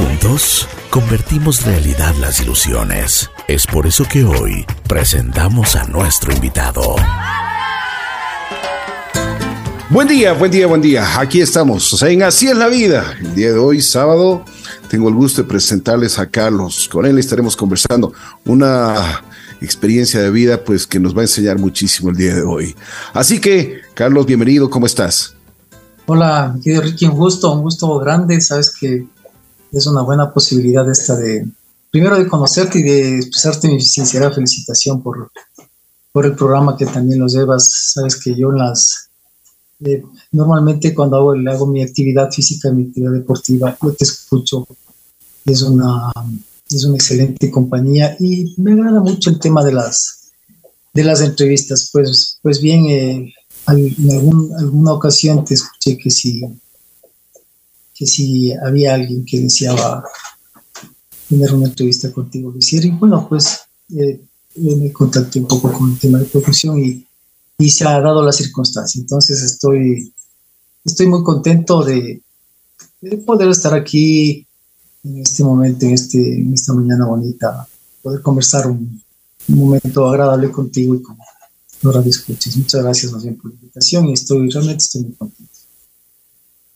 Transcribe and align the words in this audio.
Juntos 0.00 0.66
convertimos 0.88 1.62
realidad 1.66 2.14
las 2.18 2.40
ilusiones. 2.40 3.30
Es 3.46 3.66
por 3.66 3.86
eso 3.86 4.06
que 4.10 4.24
hoy 4.24 4.64
presentamos 4.88 5.76
a 5.76 5.86
nuestro 5.88 6.32
invitado. 6.32 6.96
Buen 9.90 10.08
día, 10.08 10.32
buen 10.32 10.50
día, 10.50 10.66
buen 10.66 10.80
día. 10.80 11.20
Aquí 11.20 11.42
estamos 11.42 12.02
en 12.02 12.22
Así 12.22 12.48
es 12.48 12.56
la 12.56 12.68
vida. 12.68 13.14
El 13.20 13.34
día 13.34 13.52
de 13.52 13.58
hoy, 13.58 13.82
sábado, 13.82 14.42
tengo 14.88 15.10
el 15.10 15.14
gusto 15.14 15.42
de 15.42 15.48
presentarles 15.48 16.18
a 16.18 16.24
Carlos. 16.30 16.88
Con 16.90 17.04
él 17.04 17.18
estaremos 17.18 17.54
conversando 17.54 18.14
una 18.46 19.22
experiencia 19.60 20.22
de 20.22 20.30
vida 20.30 20.64
pues 20.64 20.86
que 20.86 20.98
nos 20.98 21.14
va 21.14 21.20
a 21.20 21.24
enseñar 21.24 21.58
muchísimo 21.58 22.08
el 22.08 22.16
día 22.16 22.34
de 22.34 22.42
hoy. 22.42 22.74
Así 23.12 23.38
que, 23.38 23.82
Carlos, 23.92 24.24
bienvenido, 24.24 24.70
¿cómo 24.70 24.86
estás? 24.86 25.34
Hola, 26.06 26.56
querido 26.64 26.80
Ricky, 26.84 27.04
un 27.04 27.16
gusto, 27.16 27.52
un 27.52 27.60
gusto 27.60 27.98
grande. 27.98 28.40
Sabes 28.40 28.74
que 28.74 29.06
es 29.72 29.86
una 29.86 30.02
buena 30.02 30.32
posibilidad 30.32 30.88
esta 30.90 31.16
de, 31.16 31.46
primero 31.90 32.18
de 32.18 32.28
conocerte 32.28 32.80
y 32.80 32.82
de 32.82 33.16
expresarte 33.16 33.68
mi 33.68 33.80
sincera 33.80 34.30
felicitación 34.30 35.02
por, 35.02 35.30
por 36.12 36.26
el 36.26 36.34
programa 36.34 36.76
que 36.76 36.86
también 36.86 37.20
los 37.20 37.32
llevas. 37.32 37.92
Sabes 37.94 38.16
que 38.16 38.34
yo 38.34 38.50
en 38.50 38.58
las 38.58 39.10
eh, 39.84 40.02
normalmente 40.32 40.94
cuando 40.94 41.16
hago, 41.16 41.32
hago 41.32 41.66
mi 41.66 41.82
actividad 41.82 42.30
física, 42.30 42.70
mi 42.70 42.84
actividad 42.84 43.12
deportiva, 43.12 43.76
yo 43.82 43.92
te 43.92 44.04
escucho. 44.04 44.66
Es 45.44 45.62
una, 45.62 46.12
es 46.68 46.84
una 46.84 46.96
excelente 46.96 47.50
compañía 47.50 48.16
y 48.20 48.54
me 48.58 48.72
agrada 48.72 49.00
mucho 49.00 49.30
el 49.30 49.38
tema 49.38 49.64
de 49.64 49.72
las, 49.72 50.32
de 50.92 51.04
las 51.04 51.22
entrevistas. 51.22 51.88
Pues, 51.92 52.38
pues 52.42 52.60
bien, 52.60 52.84
eh, 52.86 53.34
en 53.68 54.10
algún, 54.10 54.52
alguna 54.58 54.92
ocasión 54.92 55.44
te 55.44 55.54
escuché 55.54 55.96
que 55.96 56.10
si, 56.10 56.42
que 58.00 58.06
si 58.06 58.50
había 58.52 58.94
alguien 58.94 59.26
que 59.26 59.40
deseaba 59.40 60.02
tener 61.28 61.52
una 61.52 61.66
entrevista 61.66 62.10
contigo, 62.10 62.50
lo 62.50 62.58
Y 62.58 62.90
bueno, 62.92 63.28
pues 63.28 63.60
eh, 63.94 64.22
me 64.56 64.90
contacté 64.90 65.38
un 65.38 65.46
poco 65.46 65.70
con 65.70 65.92
el 65.92 65.98
tema 65.98 66.18
de 66.18 66.24
profesión 66.24 66.78
y 66.82 67.06
y 67.60 67.70
se 67.70 67.86
ha 67.86 68.00
dado 68.00 68.24
la 68.24 68.32
circunstancia. 68.32 69.00
Entonces 69.00 69.42
estoy, 69.42 70.12
estoy 70.84 71.06
muy 71.06 71.22
contento 71.22 71.84
de, 71.84 72.22
poder 73.26 73.48
estar 73.50 73.74
aquí 73.74 74.46
en 75.04 75.18
este 75.18 75.44
momento, 75.44 75.86
en, 75.86 75.92
este, 75.92 76.40
en 76.40 76.52
esta 76.54 76.72
mañana 76.72 77.06
bonita, 77.06 77.66
poder 78.02 78.22
conversar 78.22 78.66
un, 78.66 79.02
momento 79.48 80.08
agradable 80.08 80.50
contigo 80.50 80.94
y 80.94 81.02
con 81.02 81.18
los 81.82 82.06
escuches. 82.06 82.56
Muchas 82.56 82.82
gracias 82.82 83.10
más 83.10 83.22
por 83.22 83.50
la 83.50 83.54
invitación 83.54 84.08
y 84.08 84.12
estoy 84.12 84.48
realmente 84.48 84.84
estoy 84.84 85.02
muy 85.02 85.12
contento. 85.14 85.39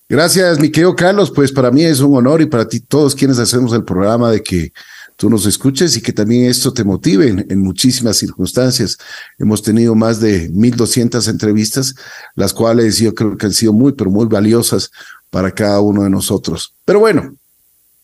Gracias, 0.07 0.59
mi 0.61 0.71
querido 0.71 0.95
Carlos. 0.95 1.31
Pues 1.31 1.51
para 1.51 1.71
mí 1.71 1.83
es 1.83 2.01
un 2.01 2.15
honor 2.15 2.43
y 2.43 2.47
para 2.47 2.69
ti 2.69 2.81
todos 2.81 3.15
quienes 3.15 3.39
hacemos 3.39 3.73
el 3.73 3.85
programa 3.85 4.31
de 4.31 4.43
que 4.43 4.73
tú 5.17 5.31
nos 5.31 5.47
escuches 5.47 5.97
y 5.97 6.03
que 6.03 6.13
también 6.13 6.45
esto 6.45 6.75
te 6.75 6.85
motive 6.85 7.47
en, 7.49 7.61
muchísimas 7.61 8.19
circunstancias. 8.19 8.99
Hemos 9.39 9.63
tenido 9.63 9.95
más 9.95 10.21
de 10.21 10.51
1.200 10.51 11.27
entrevistas, 11.29 11.95
las 12.35 12.53
cuales 12.53 12.99
yo 12.99 13.15
creo 13.15 13.39
que 13.39 13.47
han 13.47 13.55
sido 13.55 13.73
muy, 13.73 13.93
pero 13.93 14.11
muy 14.11 14.27
valiosas 14.27 14.91
para 15.31 15.51
cada 15.51 15.81
uno 15.81 16.03
de 16.03 16.11
nosotros. 16.11 16.75
Pero 16.85 17.01
bueno, 17.01 17.35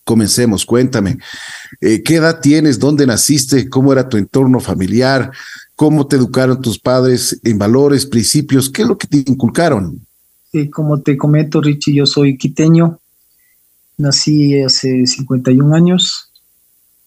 comencemos. 0.04 0.64
Cuéntame, 0.64 1.18
eh, 1.82 2.02
¿qué 2.02 2.16
edad 2.16 2.40
tienes? 2.40 2.78
¿Dónde 2.78 3.06
naciste? 3.06 3.68
¿Cómo 3.68 3.92
era 3.92 4.08
tu 4.08 4.16
entorno 4.16 4.58
familiar? 4.58 5.30
¿Cómo 5.76 6.06
te 6.06 6.16
educaron 6.16 6.62
tus 6.62 6.78
padres 6.78 7.38
en 7.44 7.58
valores, 7.58 8.06
principios? 8.06 8.70
¿Qué 8.70 8.82
es 8.82 8.88
lo 8.88 8.96
que 8.96 9.06
te 9.06 9.18
inculcaron? 9.18 10.00
Como 10.70 11.00
te 11.00 11.16
comento, 11.16 11.60
Richie, 11.60 11.94
yo 11.94 12.06
soy 12.06 12.36
quiteño. 12.36 12.98
Nací 13.98 14.60
hace 14.62 15.06
51 15.06 15.74
años 15.74 16.30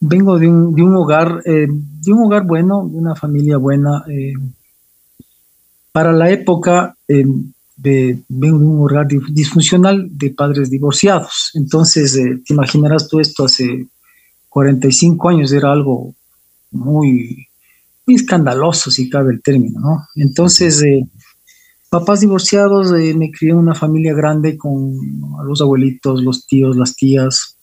vengo 0.06 0.38
de 0.38 0.48
un, 0.48 0.76
de 0.76 0.84
un 0.84 0.96
hogar, 0.96 1.42
eh, 1.46 1.68
de 1.70 2.12
un 2.12 2.24
hogar 2.24 2.46
bueno, 2.46 2.88
de 2.90 2.98
una 2.98 3.16
familia 3.16 3.58
buena. 3.58 4.04
Eh, 4.10 4.34
para 5.92 6.12
la 6.12 6.30
época, 6.30 6.96
eh, 7.08 7.26
de, 7.76 8.20
vengo 8.28 8.59
de 8.59 8.66
un 8.66 8.82
hogar 8.82 9.08
disfuncional 9.08 10.08
de 10.12 10.32
padres 10.32 10.70
divorciados. 10.70 11.52
Entonces, 11.53 12.14
te 12.14 12.53
imaginarás 12.53 13.08
tú 13.08 13.20
esto 13.20 13.46
hace 13.46 13.88
45 14.50 15.30
años, 15.30 15.52
era 15.52 15.72
algo 15.72 16.14
muy, 16.72 17.48
muy 18.06 18.16
escandaloso, 18.16 18.92
si 18.92 19.09
cabe 19.09 19.34
el 19.34 19.42
término, 19.42 19.80
¿no? 19.80 20.08
Entonces, 20.16 20.84
papás 21.94 22.22
divorciados, 22.22 22.92
me 22.92 23.30
crié 23.30 23.52
en 23.52 23.59
una 23.59 23.76
familia 23.76 24.16
grande 24.16 24.58
con 24.58 24.98
los 25.46 25.62
abuelitos, 25.62 26.24
los 26.24 26.48
tíos, 26.48 26.76
las 26.76 26.96
tías, 26.96 27.54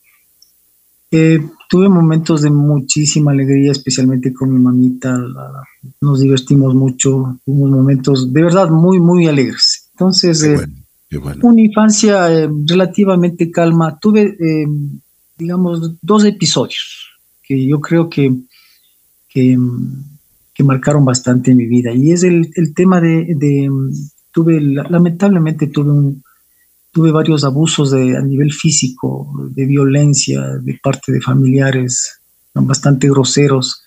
eh, 1.11 1.41
tuve 1.69 1.89
momentos 1.89 2.43
de 2.43 2.51
muchísima 2.51 3.33
alegría, 3.33 3.73
especialmente 3.73 4.33
con 4.33 4.53
mi 4.53 4.61
mamita. 4.61 5.21
nos 6.01 6.21
divertimos 6.21 6.73
mucho, 6.75 7.41
hubo 7.45 7.67
momentos 7.67 8.33
de 8.33 8.43
verdad 8.43 8.71
muy, 8.71 9.01
muy 9.01 9.27
alegres. 9.27 9.89
Entonces, 9.95 10.45
eh, 10.45 10.61
una 11.43 11.61
infancia 11.61 12.33
eh, 12.33 12.49
relativamente 12.67 13.51
calma. 13.51 13.99
Tuve, 13.99 14.37
digamos, 15.37 15.97
dos 16.01 16.25
episodios 16.25 17.11
que 17.43 17.67
yo 17.67 17.81
creo 17.81 18.09
que, 18.09 18.33
que, 19.29 19.59
marcaron 20.63 21.05
bastante 21.05 21.55
mi 21.55 21.67
vida. 21.67 21.93
Y 21.93 22.13
es 22.13 22.23
el, 22.23 22.53
tema 22.75 23.01
de, 23.01 23.35
de 23.35 23.69
tuve, 24.33 24.61
lamentablemente 24.61 25.67
tuve 25.69 25.91
un, 25.91 26.23
tuve 26.93 27.11
varios 27.13 27.45
abusos 27.45 27.91
de, 27.91 28.17
a 28.17 28.21
nivel 28.21 28.53
físico, 28.53 29.33
de 29.51 29.65
violencia 29.65 30.41
de 30.61 30.79
parte 30.83 31.13
de 31.13 31.21
familiares 31.21 32.21
bastante 32.55 33.09
groseros, 33.09 33.83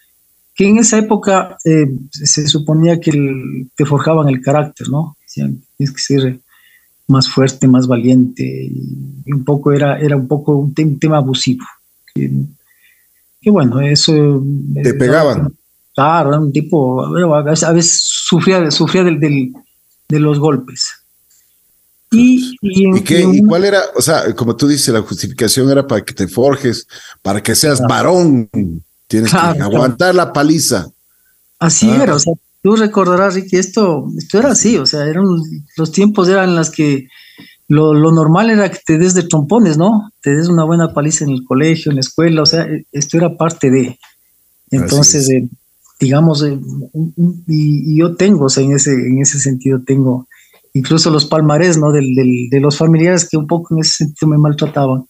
que 0.55 0.67
en 0.67 0.77
esa 0.77 0.97
época 0.97 1.57
eh, 1.65 1.87
se 2.11 2.47
suponía 2.47 2.99
que 2.99 3.65
te 3.75 3.85
forjaban 3.85 4.29
el 4.29 4.41
carácter, 4.41 4.89
¿no? 4.89 5.17
Decían, 5.21 5.61
tienes 5.77 5.95
que 5.95 6.01
ser 6.01 6.39
más 7.07 7.29
fuerte, 7.29 7.67
más 7.67 7.87
valiente, 7.87 8.43
y, 8.43 9.31
un 9.31 9.43
poco 9.43 9.73
era, 9.73 9.99
era 9.99 10.15
un 10.15 10.27
poco 10.27 10.55
un, 10.55 10.73
tema 10.73 11.17
abusivo. 11.17 11.65
Que, 12.13 12.31
bueno, 13.45 13.81
eso... 13.81 14.43
¿Te 14.81 14.93
pegaban? 14.93 15.53
Claro, 15.95 16.41
un 16.41 16.51
tipo, 16.51 17.03
a 17.03 17.41
veces, 17.41 17.91
sufría, 18.01 18.71
sufría 18.71 19.03
del, 19.03 19.53
de 20.07 20.19
los 20.19 20.39
golpes. 20.39 20.89
Y, 22.11 22.55
y, 22.61 23.43
cuál 23.43 23.65
era? 23.65 23.81
O 23.95 24.01
sea, 24.01 24.33
como 24.35 24.55
tú 24.55 24.67
dices, 24.67 24.93
la 24.93 25.01
justificación 25.01 25.69
era 25.71 25.87
para 25.87 26.05
que 26.05 26.13
te 26.13 26.27
forjes, 26.27 26.87
para 27.21 27.41
que 27.41 27.55
seas 27.55 27.81
varón. 27.81 28.49
Tienes 29.07 29.31
que 29.31 29.37
aguantar 29.37 30.13
la 30.13 30.31
paliza. 30.31 30.87
Así 31.59 31.89
ah. 31.89 32.03
era, 32.03 32.15
o 32.15 32.19
sea, 32.19 32.33
tú 32.61 32.75
recordarás, 32.75 33.35
Ricky, 33.35 33.57
esto, 33.57 34.07
esto 34.17 34.39
era 34.39 34.51
así, 34.51 34.77
o 34.77 34.85
sea, 34.85 35.05
eran 35.05 35.25
los 35.75 35.91
tiempos 35.91 36.29
eran 36.29 36.55
las 36.55 36.69
que 36.69 37.07
lo, 37.67 37.93
normal 38.11 38.49
era 38.49 38.69
que 38.69 38.79
te 38.85 38.97
des 38.97 39.13
de 39.13 39.23
trompones, 39.23 39.77
¿no? 39.77 40.11
Te 40.21 40.35
des 40.35 40.47
una 40.47 40.63
buena 40.63 40.93
paliza 40.93 41.25
en 41.25 41.31
el 41.31 41.43
colegio, 41.43 41.91
en 41.91 41.95
la 41.95 42.01
escuela, 42.01 42.41
o 42.41 42.45
sea, 42.45 42.67
esto 42.91 43.17
era 43.17 43.35
parte 43.35 43.71
de. 43.71 43.99
Entonces, 44.69 45.29
eh, 45.29 45.47
digamos, 46.03 46.43
eh, 46.43 46.59
y, 47.47 47.93
y, 47.93 47.97
yo 47.97 48.15
tengo, 48.15 48.45
o 48.45 48.49
sea, 48.49 48.61
en 48.61 48.73
ese, 48.73 48.91
en 48.91 49.21
ese 49.21 49.39
sentido 49.39 49.81
tengo 49.85 50.27
incluso 50.73 51.09
los 51.09 51.25
palmarés 51.25 51.77
¿no? 51.77 51.91
de 51.91 52.59
los 52.59 52.77
familiares 52.77 53.27
que 53.29 53.37
un 53.37 53.47
poco 53.47 53.73
en 53.73 53.81
ese 53.81 54.05
sentido 54.05 54.29
me 54.29 54.37
maltrataban. 54.37 55.05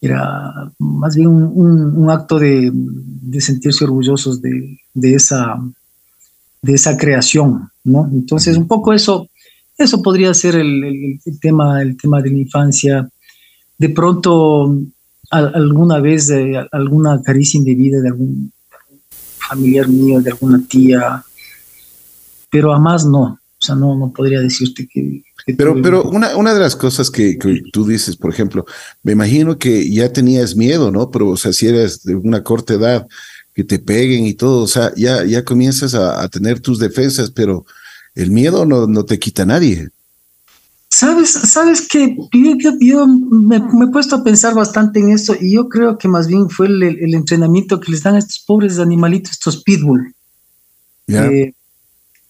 Era 0.00 0.72
más 0.78 1.16
bien 1.16 1.28
un, 1.28 2.10
acto 2.10 2.38
de, 2.38 2.72
sentirse 3.40 3.84
orgullosos 3.84 4.40
de, 4.40 4.78
esa, 4.94 5.60
de 6.62 6.72
esa 6.72 6.96
creación. 6.96 7.68
¿no? 7.84 8.08
Entonces, 8.12 8.56
un 8.56 8.68
poco 8.68 8.92
eso, 8.92 9.28
eso 9.76 10.00
podría 10.00 10.32
ser 10.32 10.54
el, 10.54 11.20
tema, 11.40 11.82
el 11.82 11.96
tema 11.96 12.22
de 12.22 12.30
la 12.30 12.38
infancia. 12.38 13.08
De 13.76 13.88
pronto, 13.88 14.78
alguna 15.30 15.98
vez, 16.00 16.32
alguna 16.72 17.20
caricia 17.22 17.58
indebida 17.58 18.00
de 18.00 18.08
algún 18.08 18.52
familiar 19.48 19.88
mío, 19.88 20.20
de 20.20 20.30
alguna 20.30 20.62
tía, 20.66 21.24
pero 22.50 22.72
a 22.72 22.78
más 22.78 23.04
no. 23.04 23.38
O 23.58 23.64
sea, 23.66 23.74
no, 23.74 23.96
no 23.96 24.12
podría 24.12 24.40
decirte 24.40 24.86
que... 24.86 25.22
pero 25.56 25.80
pero 25.80 26.04
una, 26.04 26.36
una 26.36 26.52
de 26.52 26.60
las 26.60 26.76
cosas 26.76 27.10
que, 27.10 27.38
tú 27.72 27.86
dices, 27.86 28.16
por 28.16 28.30
ejemplo, 28.30 28.66
me 29.02 29.12
imagino 29.12 29.58
que 29.58 29.90
ya 29.90 30.12
tenías 30.12 30.56
miedo, 30.56 30.90
¿no? 30.90 31.10
Pero, 31.10 31.30
o 31.30 31.36
sea, 31.36 31.52
si 31.52 31.66
eres 31.66 32.02
de 32.02 32.14
una 32.14 32.42
corta 32.42 32.74
edad, 32.74 33.06
que 33.56 33.64
te 33.64 33.78
peguen 33.78 34.26
y 34.26 34.34
todo, 34.34 34.62
o 34.62 34.66
sea, 34.66 34.92
ya, 34.96 35.24
ya 35.24 35.42
comienzas 35.42 35.94
a, 35.94 36.28
tener 36.28 36.60
tus 36.60 36.78
defensas, 36.78 37.30
pero 37.30 37.64
el 38.14 38.30
miedo 38.30 38.66
no, 38.66 38.86
no 38.86 39.06
te 39.06 39.18
quita 39.18 39.44
a 39.44 39.46
nadie. 39.46 39.88
Sabes, 40.98 41.30
sabes 41.30 41.86
que 41.86 42.16
yo, 42.80 43.06
me, 43.06 43.56
he 43.56 43.86
puesto 43.92 44.16
a 44.16 44.24
pensar 44.24 44.54
bastante 44.54 44.98
en 44.98 45.10
eso 45.10 45.36
y 45.38 45.52
yo 45.52 45.68
creo 45.68 45.98
que 45.98 46.08
más 46.08 46.26
bien 46.26 46.48
fue 46.48 46.68
el, 46.68 47.12
entrenamiento 47.14 47.78
que 47.78 47.92
les 47.92 48.02
dan 48.02 48.14
a 48.14 48.18
estos 48.18 48.42
pobres 48.46 48.78
animalitos, 48.78 49.32
estos 49.32 49.62
pitbull. 49.62 50.14
Ya. 51.06 51.26
Eh, 51.26 51.54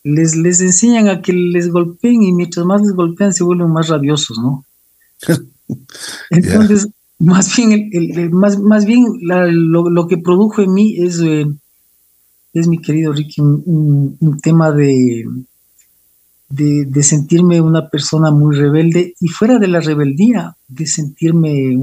les, 0.02 0.34
les 0.34 0.60
enseñan 0.60 1.06
a 1.06 1.22
que 1.22 1.32
les 1.32 1.68
golpeen 1.68 2.24
y 2.24 2.32
mientras 2.32 2.66
más 2.66 2.82
les 2.82 2.90
golpean 2.90 3.32
se 3.32 3.44
vuelven 3.44 3.70
más 3.70 3.86
rabiosos, 3.86 4.36
¿no? 4.36 4.64
Entonces, 6.30 6.88
más 7.20 7.56
bien, 7.56 7.88
el, 7.92 8.30
más, 8.30 8.58
más 8.58 8.84
bien 8.84 9.06
lo, 9.20 10.08
que 10.08 10.18
produjo 10.18 10.62
en 10.62 10.74
mí 10.74 10.96
es, 10.98 11.20
eh, 11.20 11.46
es 12.52 12.66
mi 12.66 12.80
querido 12.80 13.12
Ricky, 13.12 13.42
un, 13.42 14.40
tema 14.42 14.72
de, 14.72 15.24
de, 16.48 17.02
sentirme 17.02 17.60
una 17.60 17.88
persona 17.88 18.30
muy 18.30 18.56
rebelde 18.56 19.14
y 19.20 19.28
fuera 19.28 19.58
de 19.58 19.68
la 19.68 19.80
rebeldía, 19.80 20.56
de 20.68 20.86
sentirme 20.86 21.76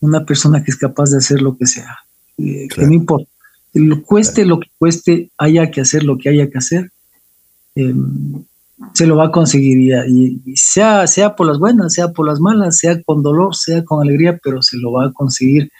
una 0.00 0.24
persona 0.24 0.62
que 0.62 0.70
es 0.70 0.76
capaz 0.76 1.10
de 1.10 1.18
hacer 1.18 1.40
lo 1.40 1.56
que 1.56 1.66
sea, 1.66 1.98
eh, 2.38 2.68
que 2.68 2.86
no 2.86 2.92
importa. 2.92 3.30
Lo 3.74 4.02
cueste 4.02 4.44
lo 4.44 4.60
que 4.60 4.68
cueste, 4.78 5.30
haya 5.38 5.70
que 5.70 5.80
hacer 5.80 6.04
lo 6.04 6.18
que 6.18 6.28
haya 6.28 6.50
que 6.50 6.58
hacer, 6.58 6.90
em, 7.74 8.44
se 8.94 9.06
lo 9.06 9.16
va 9.16 9.26
a 9.26 9.32
conseguir 9.32 9.78
y, 10.08 10.56
sea, 10.56 11.06
sea 11.06 11.36
por 11.36 11.46
las 11.46 11.58
buenas, 11.58 11.94
sea 11.94 12.12
por 12.12 12.26
las 12.26 12.40
malas, 12.40 12.78
sea 12.78 13.00
con 13.02 13.22
dolor, 13.22 13.54
sea 13.54 13.84
con 13.84 14.02
alegría, 14.02 14.38
pero 14.42 14.60
se 14.60 14.76
lo 14.76 14.92
va 14.92 15.06
a 15.06 15.12
conseguir 15.12 15.70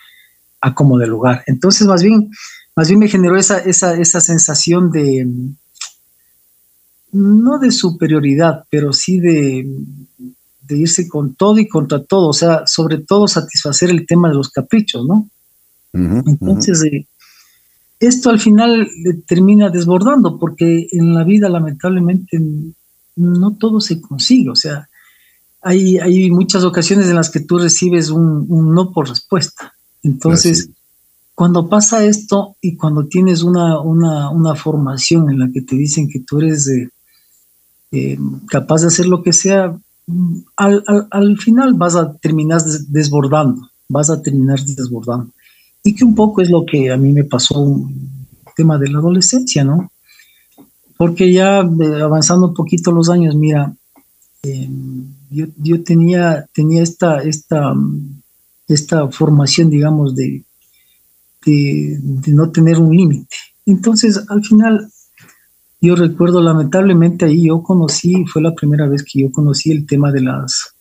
a 0.61 0.73
como 0.73 0.99
de 0.99 1.09
lugar. 1.09 1.43
Entonces, 1.47 1.87
más 1.87 2.03
bien, 2.03 2.31
más 2.77 2.89
bien 2.89 3.01
me 3.01 3.09
generó 3.09 3.37
esa, 3.37 3.59
esa, 3.59 3.99
esa 3.99 4.21
sensación 4.21 4.93
de, 4.93 5.27
no 7.12 7.59
de 7.59 7.70
superioridad, 7.70 8.64
pero 8.70 8.93
sí 8.93 9.20
de, 9.20 9.67
de, 10.62 10.76
irse 10.76 11.09
con 11.09 11.35
todo 11.35 11.59
y 11.59 11.69
contra 11.69 12.03
todo, 12.03 12.29
o 12.29 12.32
sea, 12.32 12.67
sobre 12.67 12.99
todo 12.99 13.29
satisfacer 13.29 13.91
el 13.91 14.06
tema 14.06 14.29
de 14.29 14.35
los 14.35 14.50
caprichos, 14.50 15.06
¿no? 15.06 15.29
Entonces, 15.93 16.82
eh, 16.85 17.06
esto 18.00 18.31
al 18.31 18.41
final 18.41 18.88
termina 19.26 19.69
desbordando, 19.69 20.38
porque 20.38 20.88
en 20.91 21.12
la 21.12 21.23
vida 21.23 21.50
lamentablemente 21.50 22.41
no 23.17 23.55
todo 23.56 23.81
se 23.81 24.00
consigue, 24.00 24.49
o 24.49 24.56
sea, 24.56 24.88
hay, 25.61 25.99
hay 25.99 26.31
muchas 26.31 26.65
ocasiones 26.65 27.06
en 27.08 27.15
las 27.15 27.31
que 27.31 27.41
tú 27.41 27.58
recibes 27.58 28.11
un, 28.11 28.75
no 28.75 28.91
por 28.91 29.08
respuesta. 29.08 29.75
Entonces, 30.03 30.70
cuando 31.35 31.69
pasa 31.69 32.05
esto 32.05 32.56
y 32.61 32.76
cuando 32.76 33.06
tienes 33.06 33.43
una, 33.43 33.79
una, 33.81 34.55
formación 34.56 35.31
en 35.31 35.38
la 35.38 35.50
que 35.53 35.62
te 35.62 35.76
dicen 35.76 36.08
que 36.08 36.20
tú 36.20 36.41
eres 36.41 36.69
eh, 37.93 38.19
capaz 38.49 38.81
de 38.81 38.89
hacer 38.89 39.06
lo 39.06 39.23
que 39.23 39.33
sea, 39.33 39.79
al, 40.56 40.85
al, 41.11 41.39
final 41.39 41.75
vas 41.75 41.94
a 41.94 42.15
terminar 42.15 42.62
desbordando, 42.89 43.69
vas 43.89 44.11
a 44.11 44.21
terminar 44.21 44.61
desbordando. 44.61 45.31
Y 45.85 45.94
que 45.94 46.05
un 46.05 46.15
poco 46.15 46.43
es 46.43 46.50
lo 46.50 46.65
que 46.65 46.91
a 46.91 46.97
mí 46.97 47.12
me 47.12 47.25
pasó 47.25 47.61
un 47.61 48.11
tema 48.56 48.79
de 48.79 48.89
la 48.89 48.99
adolescencia, 48.99 49.65
¿no? 49.65 49.91
Porque 50.97 51.33
ya 51.33 51.61
eh, 51.61 52.03
avanzando 52.03 52.49
un 52.49 52.55
poquito 52.55 52.93
los 52.93 53.09
años, 53.09 53.35
mira, 53.35 53.75
em, 54.43 55.05
yo, 55.31 55.83
tenía, 55.83 56.47
tenía 56.55 56.83
esta, 56.83 57.23
esta, 57.23 57.75
esta 58.69 59.09
formación, 59.09 59.71
digamos, 59.71 60.15
de, 60.15 60.44
de, 61.44 61.99
no 62.29 62.50
tener 62.50 62.79
un 62.79 62.94
límite. 62.97 63.37
Entonces, 63.67 64.23
al 64.29 64.44
final, 64.44 64.92
yo 65.82 65.96
recuerdo, 65.96 66.40
lamentablemente 66.40 67.26
ahí 67.26 67.49
yo 67.49 67.62
conocí, 67.62 68.25
fue 68.26 68.40
la 68.40 68.55
primera 68.55 68.88
vez 68.88 69.02
que 69.02 69.23
yo 69.23 69.32
conocí 69.32 69.70
el 69.70 69.87
tema 69.87 70.12
de 70.12 70.23
las, 70.23 70.75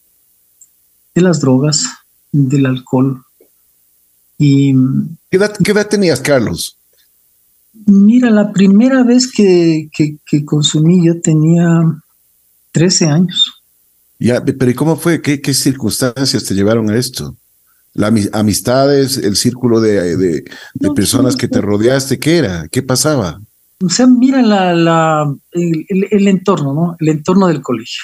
de 1.14 1.22
las 1.22 1.42
drogas, 1.42 1.88
del 2.32 2.68
alcohol, 2.68 3.24
y, 4.42 4.74
¿Qué, 5.30 5.38
edad, 5.38 5.88
tenías, 5.88 6.20
Carlos? 6.20 6.76
Mira, 7.86 8.32
la 8.32 8.52
primera 8.52 9.04
vez 9.04 9.32
que, 9.32 9.88
consumí 10.46 11.06
yo 11.06 11.22
tenía 11.22 11.84
13 12.72 13.06
años. 13.06 13.62
Ya, 14.18 14.44
pero 14.44 14.72
¿y 14.72 14.74
cómo 14.74 14.96
fue? 14.96 15.22
¿Qué, 15.22 15.54
circunstancias 15.54 16.44
te 16.44 16.56
llevaron 16.56 16.90
a 16.90 16.98
esto? 16.98 17.36
¿Las 17.94 18.12
amistades, 18.34 19.18
el 19.18 19.36
círculo 19.36 19.80
de, 19.80 20.44
personas 20.96 21.36
que 21.36 21.48
te 21.48 21.62
rodeaste? 21.62 22.18
¿Qué 22.18 22.38
era? 22.38 22.68
¿Qué 22.68 22.82
pasaba? 22.82 23.40
O 23.84 23.90
sea, 23.90 24.08
mira 24.08 24.42
la, 24.42 25.34
el, 25.52 26.28
entorno, 26.28 26.74
¿no? 26.74 26.96
El 27.00 27.10
entorno 27.10 27.48
del 27.48 27.62
colegio. 27.62 28.04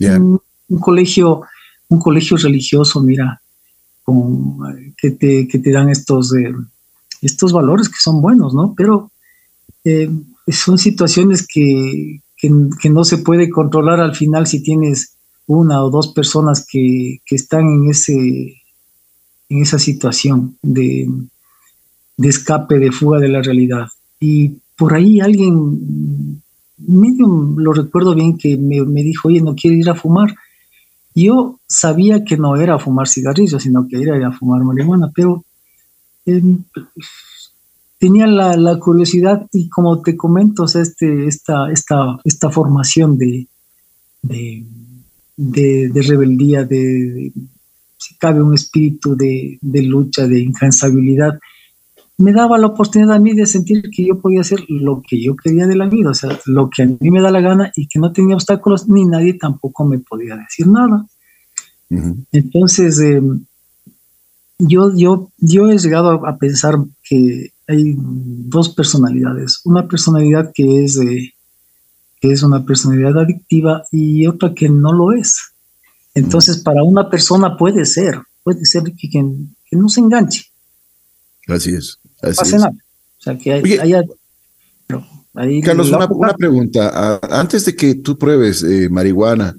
Un, 0.00 0.40
un, 0.68 0.80
colegio, 0.80 1.42
un 1.88 1.98
colegio 1.98 2.36
religioso, 2.36 3.00
mira, 3.00 3.40
que, 4.96 5.10
te, 5.10 5.48
que 5.48 5.58
te 5.58 5.70
dan 5.70 5.88
estos, 5.88 6.34
eh, 6.34 6.54
estos 7.22 7.52
valores 7.52 7.88
que 7.88 7.98
son 7.98 8.20
buenos, 8.20 8.54
¿no? 8.54 8.74
Pero 8.76 9.10
eh, 9.84 10.10
son 10.48 10.78
situaciones 10.78 11.46
que, 11.46 12.20
que, 12.36 12.90
no 12.90 13.04
se 13.04 13.18
puede 13.18 13.50
controlar 13.50 14.00
al 14.00 14.14
final 14.14 14.46
si 14.46 14.62
tienes 14.62 15.14
una 15.46 15.82
o 15.82 15.90
dos 15.90 16.08
personas 16.08 16.66
que, 16.66 17.20
que 17.24 17.36
están 17.36 17.66
en, 17.66 17.90
ese, 17.90 18.12
en 19.48 19.62
esa 19.62 19.78
situación 19.78 20.56
de, 20.62 21.08
de 22.16 22.28
escape, 22.28 22.78
de 22.78 22.92
fuga 22.92 23.18
de 23.18 23.28
la 23.28 23.42
realidad. 23.42 23.86
Y 24.20 24.58
por 24.78 24.94
ahí 24.94 25.20
alguien, 25.20 26.40
medio 26.78 27.26
lo 27.56 27.72
recuerdo 27.72 28.14
bien, 28.14 28.38
que 28.38 28.56
me, 28.56 28.82
me 28.82 29.02
dijo, 29.02 29.28
oye, 29.28 29.40
¿no 29.40 29.54
quiere 29.54 29.76
ir 29.76 29.90
a 29.90 29.94
fumar? 29.94 30.34
Yo 31.14 31.58
sabía 31.66 32.24
que 32.24 32.36
no 32.36 32.56
era 32.56 32.78
fumar 32.78 33.08
cigarrillos, 33.08 33.62
sino 33.62 33.88
que 33.88 34.00
era 34.00 34.28
a 34.28 34.32
fumar 34.32 34.62
marihuana, 34.62 35.10
pero 35.12 35.44
em, 36.24 36.62
tenía 37.98 38.26
la, 38.28 38.78
curiosidad 38.78 39.46
y 39.52 39.68
como 39.68 40.00
te 40.00 40.16
comento, 40.16 40.64
este, 40.64 41.26
esta, 41.26 41.70
esta, 41.72 42.20
esta 42.24 42.50
formación 42.50 43.18
de, 43.18 43.48
de, 44.22 46.02
rebeldía, 46.06 46.64
de, 46.64 47.32
si 47.96 48.14
cabe 48.16 48.40
un 48.40 48.54
espíritu 48.54 49.16
de, 49.16 49.58
lucha, 49.82 50.28
de 50.28 50.40
incansabilidad, 50.40 51.38
me 52.18 52.32
daba 52.32 52.58
la 52.58 52.66
oportunidad 52.66 53.14
a 53.14 53.20
mí 53.20 53.32
de 53.32 53.46
sentir 53.46 53.90
que 53.90 54.04
yo 54.04 54.20
podía 54.20 54.40
hacer 54.40 54.64
lo 54.68 55.02
que 55.08 55.22
yo 55.22 55.36
quería 55.36 55.68
de 55.68 55.76
la 55.76 55.86
vida, 55.86 56.10
o 56.10 56.14
sea, 56.14 56.36
lo 56.46 56.68
que 56.68 56.82
a 56.82 56.86
mí 56.86 57.10
me 57.12 57.22
da 57.22 57.30
la 57.30 57.40
gana 57.40 57.72
y 57.76 57.86
que 57.86 58.00
no 58.00 58.12
tenía 58.12 58.34
obstáculos, 58.34 58.88
ni 58.88 59.04
nadie 59.04 59.34
tampoco 59.34 59.84
me 59.84 60.00
podía 60.00 60.36
decir 60.36 60.66
nada. 60.66 61.06
Entonces, 62.32 62.98
eh, 63.00 63.22
yo, 64.58 64.92
yo, 64.96 65.30
yo 65.38 65.70
he 65.70 65.78
llegado 65.78 66.26
a, 66.26 66.36
pensar 66.38 66.76
que 67.04 67.52
hay 67.68 67.94
dos 67.96 68.70
personalidades. 68.70 69.60
Una 69.64 69.86
personalidad 69.86 70.50
que 70.52 70.84
es, 70.84 70.98
que 72.20 72.32
es 72.32 72.42
una 72.42 72.64
personalidad 72.64 73.16
adictiva 73.16 73.84
y 73.92 74.26
otra 74.26 74.52
que 74.54 74.68
no 74.68 74.92
lo 74.92 75.12
es. 75.12 75.38
Entonces, 76.14 76.58
para 76.58 76.82
una 76.82 77.08
persona 77.08 77.56
puede 77.56 77.84
ser, 77.84 78.20
puede 78.42 78.64
ser 78.64 78.82
que, 78.82 79.08
que 79.08 79.76
no 79.76 79.88
se 79.88 80.00
enganche. 80.00 80.46
Así 81.46 81.74
es. 81.74 81.98
No 82.22 82.32
pase 82.34 82.56
nada. 82.56 82.72
O 83.18 83.22
sea, 83.22 83.36
que 83.36 83.62
Carlos, 85.62 85.90
una, 85.90 86.34
pregunta. 86.34 87.20
Antes 87.30 87.64
de 87.64 87.76
que 87.76 87.94
tú 87.94 88.18
pruebes 88.18 88.62
eh, 88.62 88.88
marihuana, 88.90 89.56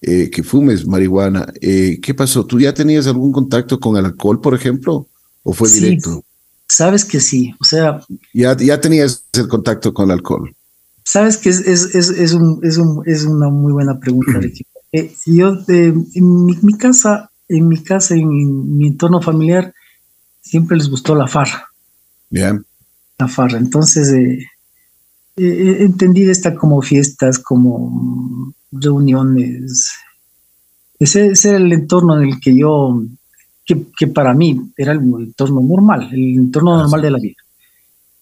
eh, 0.00 0.28
que 0.30 0.42
fumes 0.42 0.86
marihuana, 0.86 1.52
eh, 1.60 2.00
¿qué 2.02 2.14
pasó? 2.14 2.44
¿Tú 2.46 2.58
ya 2.58 2.74
tenías 2.74 3.06
algún 3.06 3.30
contacto 3.30 3.78
con 3.78 3.96
el 3.96 4.06
alcohol, 4.06 4.40
por 4.40 4.54
ejemplo? 4.54 5.06
¿O 5.42 5.52
fue 5.52 5.70
directo? 5.70 6.24
Sabes 6.68 7.04
que 7.04 7.20
sí, 7.20 7.54
o 7.60 7.64
sea... 7.64 8.00
Ya, 8.32 8.56
ya 8.56 8.80
tenías 8.80 9.24
el 9.32 9.48
contacto 9.48 9.92
con 9.92 10.06
el 10.06 10.12
alcohol. 10.12 10.54
Sabes 11.04 11.36
que 11.36 11.48
es, 11.48 11.60
es, 11.60 11.94
es, 11.94 12.10
es, 12.10 12.32
un, 12.32 12.60
es, 12.62 12.76
un, 12.76 13.02
es 13.06 13.24
una 13.24 13.48
muy 13.48 13.72
buena 13.72 13.98
pregunta, 13.98 14.32
Ricky. 14.40 14.64
yo, 15.26 15.58
en 15.68 16.06
mi, 16.44 16.76
casa, 16.78 17.30
en 17.48 17.68
mi 17.68 17.82
casa, 17.82 18.14
en 18.14 18.76
mi 18.78 18.86
entorno 18.86 19.20
familiar, 19.20 19.74
siempre 20.40 20.76
les 20.76 20.88
gustó 20.88 21.14
la 21.14 21.26
farra. 21.26 21.69
Bien. 22.30 22.64
La 23.18 23.28
farra. 23.28 23.58
Entonces, 23.58 24.10
eh, 24.12 24.46
entendí 25.36 26.22
esta 26.28 26.54
como 26.54 26.80
fiestas, 26.80 27.38
como 27.38 28.54
reuniones. 28.72 29.90
Ese, 30.98 31.32
era 31.48 31.58
el 31.58 31.72
entorno 31.72 32.20
en 32.20 32.28
el 32.28 32.40
que 32.40 32.56
yo, 32.56 33.02
que, 33.64 34.06
para 34.06 34.34
mí 34.34 34.72
era 34.76 34.92
el 34.92 35.00
entorno 35.00 35.60
normal, 35.60 36.08
el 36.12 36.38
entorno 36.38 36.76
normal 36.76 37.02
de 37.02 37.10
la 37.10 37.18
vida. 37.18 37.36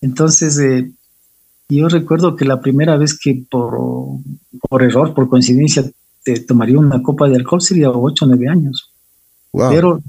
Entonces, 0.01 0.59
eh, 0.59 0.91
yo 1.69 1.89
recuerdo 1.89 2.35
que 2.37 2.45
la 2.45 2.61
primera 2.61 2.97
vez 2.97 3.19
que 3.19 3.45
por, 3.51 3.79
por 4.69 4.83
error, 4.83 5.15
por 5.15 5.29
coincidencia, 5.29 5.85
te 6.25 6.41
tomaría 6.41 6.79
una 6.79 7.03
copa 7.03 7.29
de 7.29 7.37
alcohol 7.37 7.61
sería 7.61 7.91
8 7.91 8.25
o 8.25 8.29
9 8.29 8.49
años. 8.49 8.91
Pero, 9.53 10.01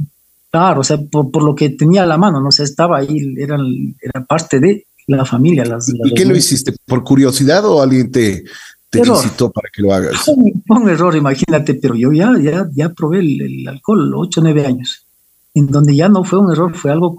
claro, 0.52 0.82
o 0.82 0.84
sea, 0.84 0.98
por, 0.98 1.44
lo 1.44 1.56
que 1.56 1.70
tenía 1.70 2.04
a 2.04 2.08
la 2.08 2.18
mano, 2.18 2.42
no 2.42 2.52
sé, 2.52 2.64
estaba 2.64 3.00
ahí, 3.00 3.36
era, 3.38 3.58
era 4.02 4.26
parte 4.26 4.60
de 4.60 4.86
la 5.08 5.26
familia. 5.26 5.66
Las, 5.66 5.90
¿Y 5.90 6.14
qué 6.14 6.26
lo 6.26 6.36
hiciste? 6.36 6.74
¿Por 6.86 7.04
curiosidad 7.04 7.66
o 7.66 7.82
alguien 7.82 8.12
te, 8.12 8.44
te 8.90 9.02
para 9.02 9.70
que 9.74 9.82
lo 9.82 9.94
hagas? 9.94 10.18
Fue 10.18 10.36
un 10.78 10.90
error, 10.90 11.16
imagínate, 11.16 11.76
pero 11.76 11.96
yo 11.96 12.12
ya, 12.12 12.34
ya, 12.40 12.70
ya 12.74 12.90
probé 12.90 13.20
el, 13.20 13.68
alcohol, 13.68 14.14
8 14.16 14.40
o 14.40 14.44
9 14.44 14.66
años, 14.66 15.06
en 15.54 15.68
donde 15.68 15.96
ya 15.96 16.10
no 16.10 16.24
fue 16.24 16.40
un 16.40 16.52
error, 16.52 16.76
fue 16.76 16.92
algo 16.92 17.16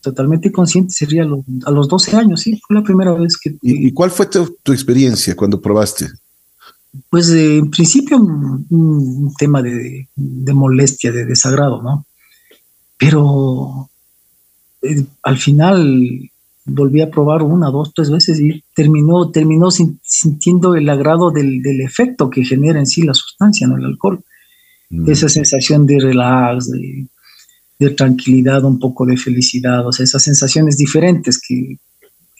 totalmente 0.00 0.52
consciente, 0.52 0.92
sería 0.92 1.24
a 1.64 1.70
los 1.70 1.88
12 1.88 2.16
años, 2.16 2.40
sí, 2.40 2.60
fue 2.66 2.76
la 2.76 2.82
primera 2.82 3.12
vez 3.12 3.36
que... 3.36 3.56
¿Y, 3.62 3.92
cuál 3.92 4.10
fue 4.10 4.26
tu, 4.26 4.72
experiencia 4.72 5.34
cuando 5.34 5.60
probaste? 5.60 6.08
Pues 7.10 7.28
eh, 7.30 7.58
en 7.58 7.70
principio 7.70 8.18
un, 8.18 9.32
tema 9.36 9.60
de, 9.60 10.08
de, 10.14 10.54
molestia, 10.54 11.10
de 11.10 11.24
desagrado, 11.24 11.82
¿no? 11.82 12.06
Pero 13.04 13.90
eh, 14.82 15.04
al 15.22 15.36
final 15.38 16.30
volví 16.64 17.02
a 17.02 17.10
probar 17.10 17.42
una, 17.42 17.70
dos, 17.70 17.92
tres 17.94 18.10
veces 18.10 18.40
y 18.40 18.62
terminó, 18.74 19.30
terminó 19.30 19.70
sintiendo 19.70 20.74
el 20.74 20.88
agrado 20.88 21.30
del, 21.30 21.62
del, 21.62 21.82
efecto 21.82 22.30
que 22.30 22.44
genera 22.44 22.78
en 22.78 22.86
sí 22.86 23.02
la 23.02 23.12
sustancia, 23.12 23.66
¿no? 23.66 23.76
el 23.76 23.84
alcohol. 23.84 24.24
Mm. 24.88 25.10
Esa 25.10 25.28
sensación 25.28 25.86
de 25.86 26.00
relax, 26.00 26.70
de, 26.70 27.06
de, 27.78 27.90
tranquilidad, 27.90 28.64
un 28.64 28.78
poco 28.78 29.04
de 29.04 29.16
felicidad, 29.18 29.86
o 29.86 29.92
sea, 29.92 30.04
esas 30.04 30.22
sensaciones 30.22 30.78
diferentes 30.78 31.38
que, 31.38 31.76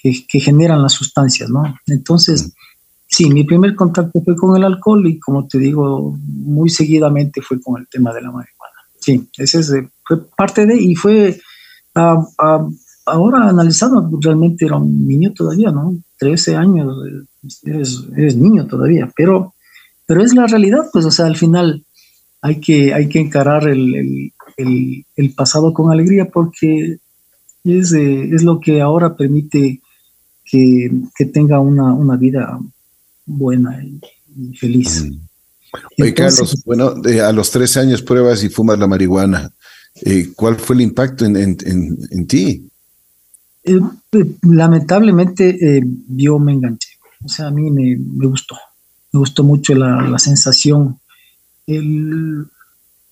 que, 0.03 0.41
generan 0.41 0.83
las 0.83 0.93
sustancias, 0.93 1.51
¿no? 1.51 1.63
Entonces, 1.87 2.47
mm. 2.47 2.51
sí, 3.07 3.31
mi 3.31 3.45
primer 3.45 3.75
contacto 3.75 4.23
fue 4.23 4.37
con 4.37 4.57
el 4.57 4.65
alcohol 4.65 5.07
y 5.07 5.19
como 5.19 5.47
te 5.47 5.59
digo, 5.59 6.17
muy 6.23 6.71
seguidamente 6.71 7.43
fue 7.43 7.61
con 7.61 7.79
el 7.79 7.89
tema 7.89 8.15
de 8.15 8.23
la 8.23 8.31
marihuana. 8.31 8.75
Sí, 8.99 9.29
ese 9.37 9.61
es, 9.61 9.73
fue 10.05 10.27
parte 10.37 10.67
de, 10.67 10.81
y 10.81 10.95
fue... 10.95 11.41
Uh, 11.97 12.75
ahora 13.07 13.49
analizando, 13.49 14.09
realmente 14.21 14.65
era 14.65 14.77
un 14.77 15.07
niño 15.07 15.33
todavía, 15.33 15.71
¿no? 15.71 15.97
13 16.19 16.57
años, 16.57 16.97
eres, 17.65 18.37
niño 18.37 18.67
todavía, 18.67 19.11
pero, 19.15 19.55
pero 20.07 20.23
es 20.23 20.35
la 20.35 20.47
realidad, 20.47 20.87
pues, 20.93 21.05
o 21.05 21.11
sea, 21.11 21.27
al 21.27 21.37
final 21.37 21.85
hay 22.41 22.61
que, 22.61 22.95
hay 22.95 23.09
que 23.09 23.21
encarar 23.21 23.69
el, 23.69 24.33
pasado 25.37 25.73
con 25.73 25.91
alegría 25.91 26.27
porque 26.27 26.99
es, 27.65 27.93
es 27.93 28.43
lo 28.43 28.61
que 28.61 28.81
ahora 28.81 29.17
permite 29.17 29.81
que, 30.45 30.91
tenga 31.33 31.61
una, 31.61 32.17
vida 32.17 32.59
buena 33.27 33.83
y, 33.83 34.57
feliz. 34.57 35.05
Mm. 35.05 35.19
Oye, 36.01 36.15
Carlos, 36.15 36.63
bueno, 36.65 36.95
a 37.27 37.33
los 37.33 37.51
13 37.51 37.81
años 37.81 38.03
pruebas 38.03 38.45
y 38.45 38.49
fumas 38.49 38.79
la 38.79 38.87
marihuana. 38.87 39.51
Eh, 40.03 40.33
¿Cuál 40.35 40.59
fue 40.59 40.77
el 40.77 40.83
impacto 40.83 41.25
en, 41.25 41.37
en 41.37 42.27
ti? 42.27 42.69
Eh, 43.65 43.81
eh, 44.13 44.37
lamentablemente 44.43 45.49
eh, 45.49 45.83
yo 46.09 46.39
me 46.39 46.53
enganché. 46.53 46.91
O 47.25 47.29
sea, 47.29 47.47
a 47.47 47.51
mí 47.51 47.71
me, 47.71 47.97
gustó. 48.27 48.57
Me 49.13 49.21
gustó 49.21 49.43
mucho 49.43 49.75
la, 49.75 50.19
sensación, 50.19 51.01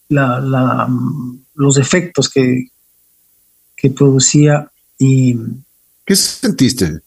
la, 0.09 0.89
los 1.55 1.79
efectos 1.79 2.29
que, 2.29 2.69
que 3.75 3.91
producía. 3.91 4.71
Y, 4.99 5.39
¿Qué 6.05 6.15
sentiste? 6.15 7.01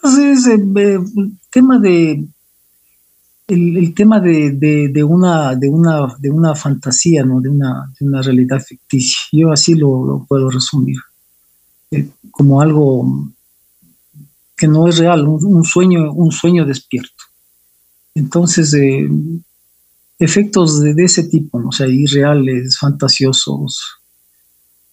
Pues, 0.00 0.46
el 0.46 1.02
tema 1.50 1.80
de 1.80 2.24
el, 3.48 3.94
tema 3.94 4.20
de, 4.20 4.52
de, 4.52 5.04
una, 5.04 5.56
de, 5.56 5.68
una, 5.68 6.14
de 6.18 6.30
una 6.30 6.54
fantasía, 6.54 7.24
¿no? 7.24 7.40
de, 7.40 7.48
una, 7.48 7.92
de 7.98 8.06
una 8.06 8.22
realidad 8.22 8.60
ficticia. 8.60 9.18
Yo 9.32 9.50
así 9.50 9.74
lo 9.74 10.24
puedo 10.28 10.50
resumir. 10.50 10.98
Eh, 11.90 12.08
como 12.30 12.60
algo 12.60 13.30
que 14.56 14.68
no 14.68 14.88
es 14.88 14.98
real, 14.98 15.26
un, 15.26 15.64
sueño, 15.64 16.12
un 16.12 16.32
sueño 16.32 16.66
despierto. 16.66 17.24
Entonces, 18.14 18.74
eh, 18.74 19.08
efectos 20.18 20.82
de, 20.82 21.04
ese 21.04 21.24
tipo, 21.24 21.60
¿no? 21.60 21.70
sea, 21.70 21.86
irreales, 21.86 22.76
fantasiosos, 22.76 23.80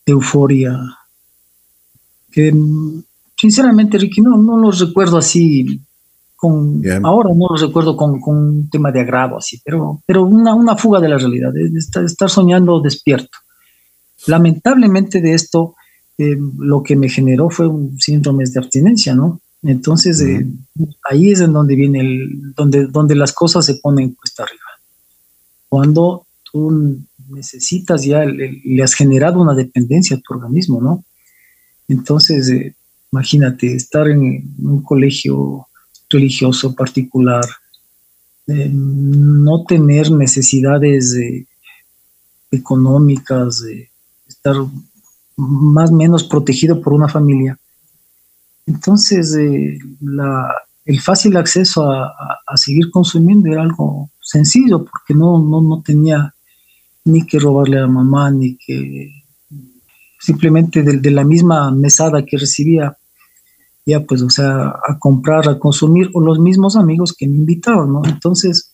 euforia, 0.06 0.80
que 2.32 2.54
sinceramente, 3.36 3.98
Ricky, 3.98 4.22
no, 4.22 4.38
no 4.38 4.60
los 4.60 4.80
recuerdo 4.80 5.18
así, 5.18 5.82
con, 6.36 6.82
ahora 7.04 7.30
no 7.34 7.48
los 7.50 7.62
recuerdo 7.62 7.96
con, 7.96 8.22
un 8.24 8.70
tema 8.70 8.92
de 8.92 9.02
agrado 9.02 9.38
así, 9.38 9.62
pero, 9.64 10.02
pero 10.06 10.24
una, 10.24 10.54
una 10.54 10.76
fuga 10.76 11.00
de 11.00 11.10
la 11.10 11.18
realidad, 11.18 11.52
de 11.54 11.72
estar 11.78 12.30
soñando 12.30 12.82
despierto. 12.82 13.38
Lamentablemente 14.28 15.22
de 15.22 15.34
esto 15.34 15.76
eh, 16.18 16.38
lo 16.60 16.82
que 16.82 16.96
me 16.96 17.10
generó 17.10 17.50
fue 17.50 17.68
un 17.68 18.00
síndrome 18.00 18.46
de 18.46 18.60
abstinencia, 18.60 19.14
¿no? 19.14 19.42
Entonces, 19.64 20.22
eh, 20.22 20.46
ahí 21.10 21.32
es 21.32 21.42
en 21.42 21.52
donde 21.52 21.76
viene 21.76 22.00
el, 22.00 22.54
donde, 22.54 22.86
donde 22.86 23.16
las 23.16 23.34
cosas 23.34 23.66
se 23.66 23.76
ponen 23.76 24.14
cuesta 24.14 24.44
arriba. 24.44 24.64
Cuando 25.68 26.26
tú 26.52 27.00
necesitas 27.30 28.04
ya, 28.06 28.24
le, 28.24 28.82
has 28.82 28.94
generado 28.94 29.42
una 29.42 29.56
dependencia 29.56 30.16
a 30.16 30.20
tu 30.22 30.34
organismo, 30.36 30.80
¿no? 30.80 31.04
Entonces, 31.88 32.50
eh, 32.50 32.76
imagínate, 33.12 33.76
estar 33.76 34.08
en 34.08 34.56
un 34.60 34.84
colegio 34.84 35.68
religioso 36.10 36.76
particular, 36.76 37.44
no 38.48 39.64
tener 39.66 40.12
necesidades 40.12 41.16
económicas, 42.52 43.64
estar 44.28 44.56
más 45.38 45.92
o 45.92 45.96
menos 45.96 46.24
protegido 46.24 46.82
por 46.82 46.94
una 46.94 47.10
familia. 47.10 47.58
Entonces, 48.66 49.36
eh, 49.36 49.78
el 50.86 51.02
fácil 51.02 51.38
acceso 51.38 51.92
a, 51.92 52.14
seguir 52.56 52.90
consumiendo 52.90 53.52
era 53.52 53.62
algo 53.62 54.10
sencillo, 54.22 54.86
porque 54.86 55.14
no, 55.14 55.40
no, 55.40 55.62
no 55.62 55.82
tenía 55.82 56.34
ni 57.04 57.26
que 57.26 57.40
robarle 57.40 57.78
a 57.78 57.82
la 57.82 57.88
mamá, 57.88 58.32
ni 58.32 58.56
que 58.56 59.12
simplemente 60.20 60.82
de, 60.82 61.12
la 61.12 61.24
misma 61.24 61.70
mesada 61.72 62.26
que 62.26 62.38
recibía, 62.38 62.98
ya 63.86 64.02
pues, 64.02 64.22
o 64.22 64.30
sea, 64.30 64.70
a 64.70 64.98
comprar, 65.00 65.48
a 65.48 65.60
consumir, 65.60 66.10
o 66.14 66.22
los 66.22 66.40
mismos 66.40 66.76
amigos 66.76 67.14
que 67.14 67.28
me 67.28 67.38
invitaban, 67.38 67.94
¿no? 67.94 68.02
Entonces... 68.06 68.72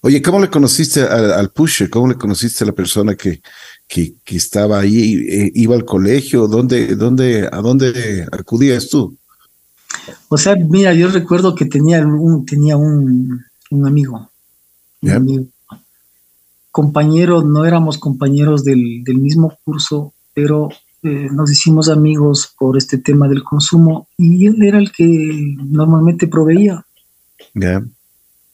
Oye, 0.00 0.22
¿cómo 0.22 0.40
le 0.40 0.48
conociste 0.48 1.02
al, 1.02 1.32
al 1.32 1.50
pusher? 1.50 1.90
¿Cómo 1.90 2.08
le 2.08 2.14
conociste 2.14 2.64
a 2.64 2.68
la 2.68 2.72
persona 2.72 3.14
que, 3.14 3.42
que, 3.86 4.16
estaba 4.26 4.80
ahí, 4.80 5.14
eh, 5.28 5.52
iba 5.54 5.74
al 5.74 5.84
colegio, 5.84 6.48
¿dónde, 6.48 6.96
dónde, 6.96 7.48
¿a 7.50 7.60
dónde 7.60 8.26
acudías 8.32 8.88
tú? 8.88 9.16
O 10.28 10.36
sea, 10.36 10.56
mira, 10.56 10.92
yo 10.92 11.08
recuerdo 11.08 11.54
que 11.54 11.66
tenía 11.66 12.04
un, 12.04 12.44
tenía 12.44 12.76
un, 12.76 13.44
amigo, 13.70 14.30
compañero, 16.70 17.42
no 17.42 17.64
éramos 17.64 17.98
compañeros 17.98 18.64
del, 18.64 19.02
mismo 19.06 19.56
curso, 19.64 20.12
pero 20.34 20.68
eh, 21.06 21.28
nos 21.30 21.52
hicimos 21.52 21.88
amigos 21.88 22.52
por 22.58 22.76
este 22.76 22.98
tema 22.98 23.28
del 23.28 23.44
consumo 23.44 24.08
y 24.18 24.46
él 24.46 24.60
era 24.60 24.78
el 24.78 24.90
que 24.90 25.54
normalmente 25.56 26.26
proveía. 26.26 26.84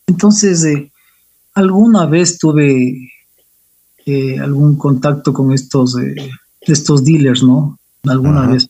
Entonces, 0.06 0.62
eh, 0.64 0.92
alguna 1.54 2.04
vez 2.04 2.36
tuve 2.36 3.10
eh, 4.04 4.38
algún 4.38 4.76
contacto 4.76 5.32
con 5.32 5.54
estos, 5.54 5.96
estos 6.60 7.02
dealers, 7.02 7.42
¿no? 7.42 7.78
Alguna 8.04 8.46
vez. 8.46 8.68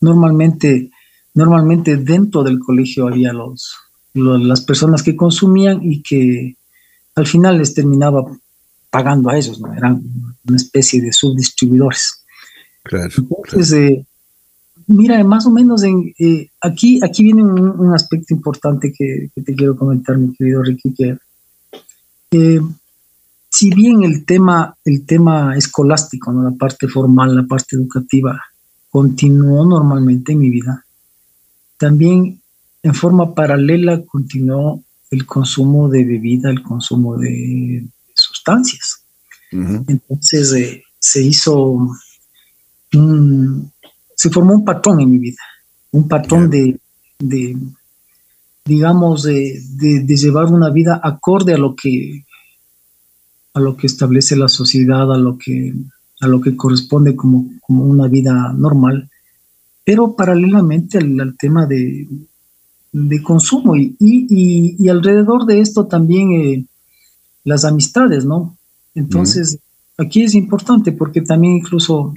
Normalmente, 0.00 0.90
normalmente 1.34 1.96
dentro 1.98 2.42
del 2.42 2.58
colegio 2.58 3.06
había 3.06 3.32
los, 3.32 3.76
las 4.14 4.62
personas 4.62 5.04
que 5.04 5.14
consumían 5.14 5.80
y 5.84 6.02
que 6.02 6.56
al 7.14 7.28
final 7.28 7.58
les 7.58 7.74
terminaba 7.74 8.24
pagando 8.90 9.30
a 9.30 9.36
ellos, 9.36 9.60
¿no? 9.60 9.72
Eran 9.72 10.02
una 10.44 10.56
especie 10.56 11.00
de 11.00 11.12
subdistribuidores. 11.12 12.17
Claro. 12.82 13.12
Entonces, 13.16 13.72
eh, 13.72 14.06
mira, 14.86 15.22
más 15.24 15.46
o 15.46 15.50
menos 15.50 15.82
en, 15.82 16.12
aquí, 16.60 17.00
aquí 17.02 17.22
viene 17.22 17.42
un, 17.42 17.94
aspecto 17.94 18.34
importante 18.34 18.92
que, 18.96 19.30
te 19.34 19.54
quiero 19.54 19.76
comentar, 19.76 20.16
mi 20.16 20.34
querido 20.34 20.62
Ricky, 20.62 20.94
que 22.30 22.60
si 23.50 23.70
bien 23.70 24.02
el 24.02 24.24
tema, 24.24 24.76
el 24.84 25.04
tema 25.06 25.56
escolástico, 25.56 26.32
¿no? 26.32 26.42
la 26.42 26.56
parte 26.56 26.86
formal, 26.88 27.34
la 27.34 27.44
parte 27.44 27.76
educativa, 27.76 28.40
continuó 28.90 29.66
normalmente 29.66 30.32
en 30.32 30.38
mi 30.38 30.50
vida, 30.50 30.84
también 31.76 32.40
en 32.82 32.94
forma 32.94 33.34
paralela 33.34 34.02
continuó 34.02 34.82
el 35.10 35.26
consumo 35.26 35.88
de 35.88 36.04
bebida, 36.04 36.50
el 36.50 36.62
consumo 36.62 37.16
de 37.16 37.86
sustancias. 38.14 39.02
Entonces 39.50 40.52
eh, 40.52 40.82
se 40.98 41.22
hizo, 41.22 41.96
se 42.90 44.30
formó 44.30 44.54
un 44.54 44.64
patrón 44.64 45.00
en 45.00 45.10
mi 45.10 45.18
vida, 45.18 45.42
un 45.92 46.08
patrón 46.08 46.50
de, 46.50 46.78
digamos, 48.64 49.22
de, 49.22 49.60
de, 49.76 50.16
llevar 50.16 50.46
una 50.46 50.70
vida 50.70 51.00
acorde 51.02 51.54
a 51.54 51.58
lo 51.58 51.74
que 51.74 52.24
a 53.54 53.60
lo 53.60 53.76
que 53.76 53.86
establece 53.88 54.36
la 54.36 54.48
sociedad, 54.48 55.12
a 55.12 55.18
lo 55.18 55.36
que, 55.36 55.74
a 56.20 56.28
lo 56.28 56.40
que 56.40 56.56
corresponde 56.56 57.16
como, 57.16 57.46
como 57.60 57.84
una 57.84 58.06
vida 58.06 58.52
normal, 58.52 59.10
pero 59.84 60.14
paralelamente 60.14 60.98
al, 60.98 61.36
tema 61.36 61.66
de, 61.66 62.06
de 62.92 63.22
consumo 63.22 63.74
y, 63.74 63.96
y, 63.98 64.88
alrededor 64.88 65.46
de 65.46 65.60
esto 65.60 65.86
también 65.86 66.32
eh, 66.32 66.64
las 67.44 67.64
amistades, 67.64 68.24
¿no? 68.24 68.56
Entonces, 68.94 69.58
aquí 69.96 70.22
es 70.22 70.34
importante 70.34 70.92
porque 70.92 71.22
también 71.22 71.54
incluso, 71.54 72.12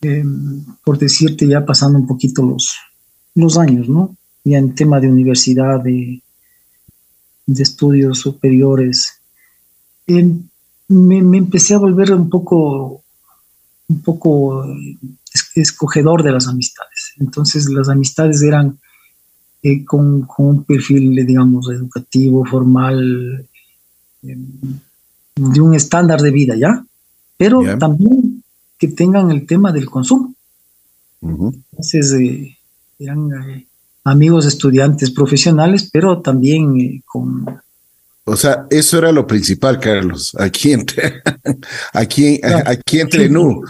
em, 0.00 0.64
por 0.84 0.98
decirte, 0.98 1.46
ya 1.46 1.64
pasando 1.64 1.98
un 1.98 2.06
poquito 2.06 2.42
los, 2.42 2.74
los 3.34 3.58
años, 3.58 3.88
¿no? 3.88 4.16
Ya 4.44 4.58
en 4.58 4.74
tema 4.74 5.00
de 5.00 5.08
universidad, 5.08 5.80
de, 5.80 6.22
de 7.46 7.62
estudios 7.62 8.18
superiores, 8.18 9.20
me, 10.88 11.38
empecé 11.38 11.74
a 11.74 11.78
volver 11.78 12.12
un 12.12 12.30
poco, 12.30 13.02
un 13.88 14.02
poco 14.02 14.64
escogedor 15.54 16.22
de 16.22 16.32
las 16.32 16.48
amistades. 16.48 17.14
Entonces 17.18 17.68
las 17.68 17.88
amistades 17.88 18.42
eran 18.42 18.78
eh, 19.62 19.84
con, 19.84 20.26
un 20.38 20.64
perfil, 20.64 21.26
digamos, 21.26 21.70
educativo, 21.70 22.44
formal, 22.44 23.46
em, 24.22 24.46
de 25.34 25.60
un 25.60 25.74
estándar 25.74 26.20
de 26.20 26.30
vida, 26.30 26.56
¿ya? 26.56 26.84
Pero 27.36 27.62
también 27.78 28.42
que 28.78 28.88
tengan 28.88 29.30
el 29.30 29.46
tema 29.46 29.72
del 29.72 29.88
consumo. 29.88 30.34
Entonces, 31.22 32.12
eh, 32.12 32.56
eran 32.98 33.30
eh, 33.50 33.66
amigos 34.04 34.46
estudiantes 34.46 35.10
profesionales, 35.10 35.88
pero 35.92 36.20
también 36.20 37.02
con 37.04 37.44
o 38.28 38.34
sea, 38.34 38.66
eso 38.70 38.98
era 38.98 39.12
lo 39.12 39.24
principal, 39.24 39.78
Carlos. 39.78 40.34
Aquí 40.36 40.72
entre, 40.72 41.22
aquí, 41.92 42.40
aquí 42.42 42.98
entre 42.98 43.28
nu. 43.28 43.62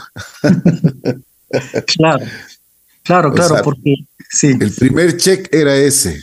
claro, 1.87 2.25
claro, 3.03 3.33
claro, 3.35 3.57
porque 3.63 3.97
sí. 4.31 4.57
El 4.59 4.73
primer 4.73 5.19
check 5.19 5.55
era 5.55 5.77
ese. 5.77 6.23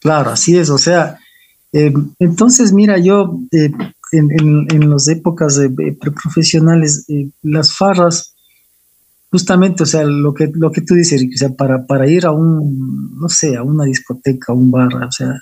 claro, 0.00 0.30
así 0.30 0.56
es. 0.56 0.70
O 0.70 0.78
sea, 0.78 1.18
eh, 1.70 1.92
entonces, 2.18 2.72
mira, 2.72 2.96
yo 2.96 3.38
eh, 4.12 4.18
en, 4.18 4.66
en, 4.70 4.90
las 4.90 5.08
épocas 5.08 5.56
de, 5.56 5.70
profesionales, 6.00 7.04
eh, 7.08 7.30
las 7.42 7.74
farras, 7.74 8.34
justamente, 9.30 9.82
o 9.82 9.86
sea, 9.86 10.04
lo 10.04 10.34
que, 10.34 10.50
lo 10.54 10.70
que 10.70 10.82
tú 10.82 10.94
dices, 10.94 11.22
o 11.22 11.38
sea, 11.38 11.48
para, 11.50 11.86
para 11.86 12.06
ir 12.06 12.26
a 12.26 12.30
un, 12.30 13.18
no 13.18 13.28
sé, 13.28 13.56
a 13.56 13.62
una 13.62 13.84
discoteca, 13.84 14.52
a 14.52 14.54
un 14.54 14.70
bar, 14.70 14.94
o 14.94 15.10
sea, 15.10 15.34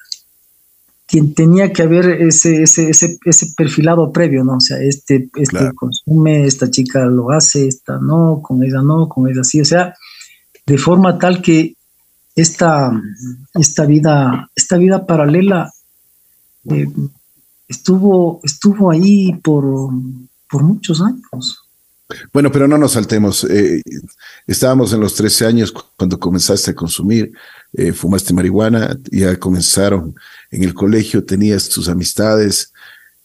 quien 1.10 1.34
tenía 1.34 1.72
que 1.72 1.82
haber 1.82 2.22
ese, 2.22 2.62
ese, 2.62 2.88
ese, 2.90 3.18
ese, 3.24 3.46
perfilado 3.56 4.12
previo, 4.12 4.44
¿no? 4.44 4.58
O 4.58 4.60
sea, 4.60 4.78
este, 4.80 5.28
este 5.34 5.72
consume, 5.74 6.46
esta 6.46 6.70
chica 6.70 7.04
lo 7.06 7.32
hace, 7.32 7.66
esta 7.66 7.98
no, 7.98 8.40
con 8.40 8.62
ella 8.62 8.80
no, 8.80 9.08
con 9.08 9.28
ella 9.28 9.42
sí, 9.42 9.60
o 9.60 9.64
sea, 9.64 9.92
de 10.64 10.78
forma 10.78 11.18
tal 11.18 11.42
que 11.42 11.74
esta, 12.36 12.92
esta 13.54 13.86
vida, 13.86 14.48
esta 14.54 14.76
vida 14.76 15.04
paralela 15.04 15.72
eh, 16.70 16.86
estuvo, 17.70 18.40
estuvo 18.42 18.90
ahí 18.90 19.32
por, 19.42 19.64
por 20.50 20.62
muchos 20.62 21.00
años. 21.00 21.64
Bueno, 22.32 22.50
pero 22.50 22.66
no 22.66 22.76
nos 22.76 22.92
saltemos. 22.92 23.44
Eh, 23.44 23.80
estábamos 24.46 24.92
en 24.92 25.00
los 25.00 25.14
13 25.14 25.46
años 25.46 25.72
cuando 25.96 26.18
comenzaste 26.18 26.72
a 26.72 26.74
consumir, 26.74 27.32
eh, 27.72 27.92
fumaste 27.92 28.34
marihuana, 28.34 28.98
ya 29.12 29.38
comenzaron 29.38 30.16
en 30.50 30.64
el 30.64 30.74
colegio, 30.74 31.24
tenías 31.24 31.68
tus 31.68 31.88
amistades. 31.88 32.72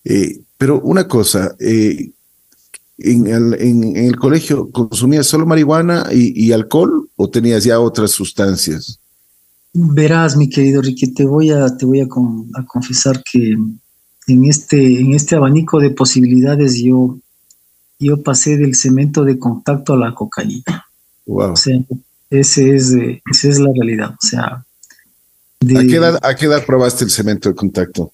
Eh, 0.04 0.42
pero 0.58 0.80
una 0.82 1.08
cosa, 1.08 1.56
en 1.60 2.08
el, 2.98 4.16
colegio 4.18 4.70
consumías 4.70 5.26
solo 5.26 5.48
marihuana 5.48 6.06
y, 6.12 6.52
alcohol 6.52 7.10
o 7.16 7.28
tenías 7.30 7.64
ya 7.64 7.80
otras 7.80 8.12
sustancias? 8.12 9.00
Verás, 9.74 10.38
mi 10.38 10.48
querido 10.48 10.84
Ricky, 10.84 11.12
te 11.14 11.26
voy 11.26 11.50
a, 11.50 11.76
te 11.76 11.86
voy 11.86 12.02
a, 12.02 12.06
a 12.06 12.66
confesar 12.66 13.24
que 13.30 13.58
en 14.28 14.46
este, 14.46 15.00
en 15.00 15.14
este 15.14 15.36
abanico 15.36 15.80
de 15.80 15.92
posibilidades 15.92 16.82
yo 16.82 17.18
yo 18.00 18.22
pasé 18.22 18.58
del 18.58 18.76
cemento 18.76 19.24
de 19.24 19.40
contacto 19.40 19.94
a 19.94 19.98
la 19.98 20.14
cocaína. 20.14 20.86
Wow. 21.26 21.54
O 21.54 21.56
sea, 21.56 21.80
ese 22.30 22.76
es, 22.76 22.94
eh, 22.94 23.22
esa 23.32 23.48
es 23.48 23.60
la 23.60 23.72
realidad. 23.74 24.12
O 24.12 24.26
sea, 24.26 24.66
¿A, 25.62 25.82
qué 25.82 25.96
edad, 25.96 26.20
¿A 26.22 26.36
qué 26.36 26.46
edad 26.46 26.66
probaste 26.66 27.06
el 27.06 27.12
cemento 27.12 27.50
de 27.50 27.56
contacto? 27.56 28.12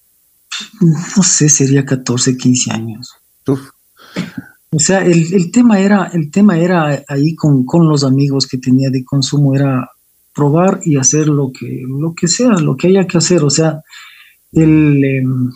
No 0.80 1.22
sé, 1.22 1.48
sería 1.48 1.84
14, 1.84 2.36
15 2.36 2.70
años. 2.70 3.14
O 4.70 4.78
sea, 4.78 5.04
el, 5.04 5.34
el, 5.34 5.50
tema 5.50 5.80
era, 5.80 6.10
el 6.12 6.30
tema 6.30 6.58
era 6.58 7.04
ahí 7.08 7.34
con, 7.34 7.64
con, 7.66 7.88
los 7.88 8.04
amigos 8.04 8.46
que 8.46 8.58
tenía 8.58 8.88
de 8.90 9.04
consumo, 9.04 9.54
era 9.54 9.90
probar 10.34 10.80
y 10.84 10.96
hacer 10.96 11.26
lo 11.26 11.52
que, 11.52 11.82
lo 11.86 12.14
que 12.14 12.28
sea, 12.28 12.52
lo 12.52 12.76
que 12.76 12.88
haya 12.88 13.06
que 13.06 13.18
hacer. 13.18 13.42
O 13.44 13.50
sea, 13.50 13.82
el, 14.52 15.04
em, 15.04 15.50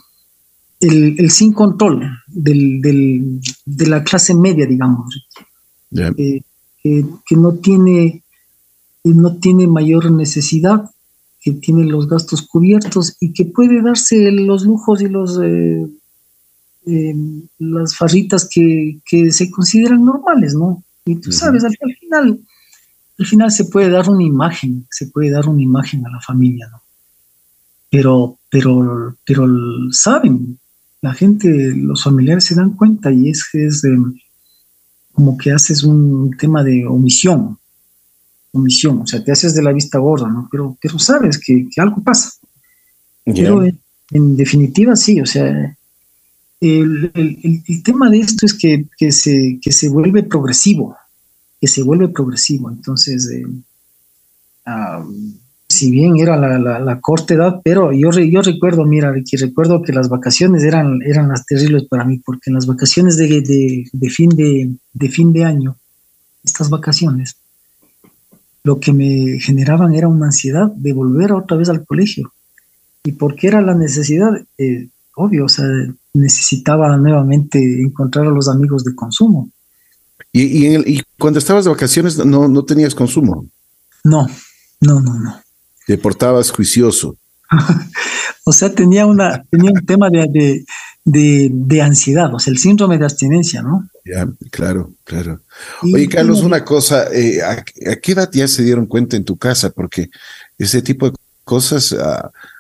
el, 0.87 1.31
sin 1.31 1.53
control 1.53 2.11
del, 2.27 3.41
de 3.65 3.87
la 3.87 4.03
clase 4.05 4.35
media, 4.35 4.67
digamos, 4.67 5.29
eh, 5.93 6.43
que 6.83 7.37
no 7.37 7.55
tiene, 7.55 8.23
no 9.05 9.37
tiene 9.37 9.67
mayor 9.67 10.11
necesidad, 10.11 10.91
que 11.41 11.53
tiene 11.53 11.85
los 11.85 12.09
gastos 12.09 12.43
cubiertos 12.43 13.17
y 13.21 13.33
que 13.33 13.45
puede 13.45 13.81
darse 13.83 14.31
los 14.33 14.65
lujos 14.65 15.01
y 15.01 15.09
los 15.09 15.41
eh, 15.43 15.87
eh, 16.87 17.15
las 17.59 17.97
farritas 17.97 18.49
que, 18.49 18.99
que, 19.05 19.33
se 19.33 19.51
consideran 19.51 20.05
normales, 20.05 20.55
¿no? 20.55 20.83
Y 21.05 21.17
tú 21.17 21.33
sabes, 21.33 21.65
al, 21.65 21.77
final, 22.01 22.41
al 23.19 23.27
final 23.27 23.51
se 23.51 23.65
puede 23.65 23.91
dar 23.91 24.09
una 24.09 24.23
imagen, 24.23 24.87
se 24.91 25.07
puede 25.09 25.31
dar 25.31 25.49
una 25.49 25.63
imagen 25.63 26.07
a 26.07 26.11
la 26.11 26.21
familia, 26.21 26.69
¿no? 26.71 26.83
Pero, 27.91 28.39
pero, 28.51 29.17
pero 29.25 29.47
saben, 29.91 30.59
la 31.07 31.15
gente, 31.15 31.73
los 31.77 32.03
familiares 32.03 32.45
se 32.45 32.57
dan 32.57 32.71
cuenta 32.71 33.13
y 33.13 33.31
es 33.31 33.49
que 33.49 33.65
es 33.67 33.83
como 35.13 35.39
que 35.39 35.53
haces 35.53 35.85
un 35.85 36.37
tema 36.37 36.65
de 36.65 36.85
omisión, 36.85 37.57
omisión, 38.51 39.03
o 39.03 39.07
sea, 39.07 39.23
te 39.23 39.31
haces 39.31 39.55
de 39.55 39.63
la 39.63 39.73
vista 39.73 39.99
gorda, 39.99 40.29
¿no? 40.29 40.49
Pero, 40.51 40.77
pero 40.83 40.99
sabes 40.99 41.39
que, 41.39 41.69
algo 41.77 42.03
pasa. 42.03 42.33
Pero 43.25 43.63
en, 44.11 44.37
definitiva 44.37 44.97
sí, 44.97 45.21
o 45.21 45.27
sea, 45.27 45.77
el, 46.61 47.13
tema 47.85 48.11
de 48.11 48.19
esto 48.19 48.45
es 48.45 48.55
que, 48.55 49.13
se, 49.13 49.61
que 49.63 49.71
se 49.71 49.89
vuelve 49.89 50.25
progresivo, 50.25 50.97
que 51.61 51.69
se 51.69 51.85
vuelve 51.85 52.09
progresivo. 52.09 52.69
Entonces, 52.69 53.31
eh, 53.31 53.47
si 55.69 55.91
bien 55.91 56.17
era 56.17 56.37
la, 56.37 57.01
corta 57.01 57.35
edad, 57.35 57.61
pero 57.65 57.93
yo, 57.93 58.11
yo 58.11 58.43
recuerdo, 58.43 58.85
mira, 58.85 59.13
Ricky, 59.13 59.37
recuerdo 59.37 59.83
que 59.83 59.93
las 59.93 60.09
vacaciones 60.09 60.63
eran, 60.63 61.01
eran 61.05 61.29
las 61.29 61.45
terribles 61.45 61.85
para 61.89 62.05
mí, 62.05 62.19
porque 62.25 62.51
en 62.51 62.55
las 62.55 62.67
vacaciones 62.67 63.17
de, 63.17 63.85
fin 64.11 64.31
de, 64.31 64.75
de 64.93 65.09
fin 65.09 65.33
de 65.33 65.45
año, 65.45 65.77
estas 66.45 66.71
vacaciones, 66.71 67.37
lo 68.63 68.79
que 68.79 68.93
me 68.93 69.39
generaban 69.41 69.95
era 69.95 70.09
una 70.09 70.27
ansiedad 70.27 70.71
de 70.73 70.93
volver 70.93 71.33
otra 71.33 71.57
vez 71.57 71.69
al 71.69 71.85
colegio. 71.85 72.33
¿Y 73.05 73.13
por 73.13 73.35
qué 73.37 73.49
era 73.49 73.61
la 73.61 73.75
necesidad? 73.75 74.31
Eh, 74.59 74.89
obvio, 75.15 75.45
o 75.45 75.49
sea, 75.49 75.67
necesitaba 76.15 76.97
nuevamente 76.97 77.59
encontrar 77.83 78.27
a 78.27 78.31
los 78.31 78.49
amigos 78.49 78.85
de 78.85 78.95
consumo. 78.95 79.51
¿Y, 80.33 80.77
y, 80.77 81.03
cuando 81.19 81.39
estabas 81.39 81.65
de 81.65 81.71
vacaciones 81.71 82.19
no, 82.25 82.49
no 82.49 82.65
tenías 82.65 82.95
consumo? 82.95 83.47
No, 84.05 84.27
no, 84.81 85.01
no, 85.01 85.19
no. 85.19 85.46
Te 85.87 85.99
portabas 85.99 86.51
juicioso. 86.51 87.17
o 88.45 88.53
sea, 88.53 88.73
tenía, 88.73 89.07
una, 89.07 89.43
tenía 89.51 89.71
un 89.71 89.87
tema 89.87 90.11
de, 90.11 90.65
de, 91.05 91.83
ansiedad, 91.83 92.35
o 92.35 92.39
sea, 92.39 92.53
el 92.53 92.59
síndrome 92.59 92.99
de 92.99 93.05
abstinencia, 93.05 93.63
¿no? 93.63 93.89
Ya, 94.05 94.29
claro, 94.51 94.93
claro. 95.05 95.41
Oye, 95.83 96.09
Carlos, 96.09 96.43
una 96.43 96.65
cosa, 96.65 97.07
eh, 97.13 97.41
¿a, 97.43 97.65
qué 97.65 98.13
edad 98.13 98.31
ya 98.33 98.49
se 98.49 98.63
dieron 98.63 98.87
cuenta 98.87 99.17
en 99.17 99.25
tu 99.25 99.37
casa? 99.37 99.71
Porque 99.71 100.11
ese 100.59 100.83
tipo 100.83 101.11
de 101.11 101.17
cosas 101.45 101.95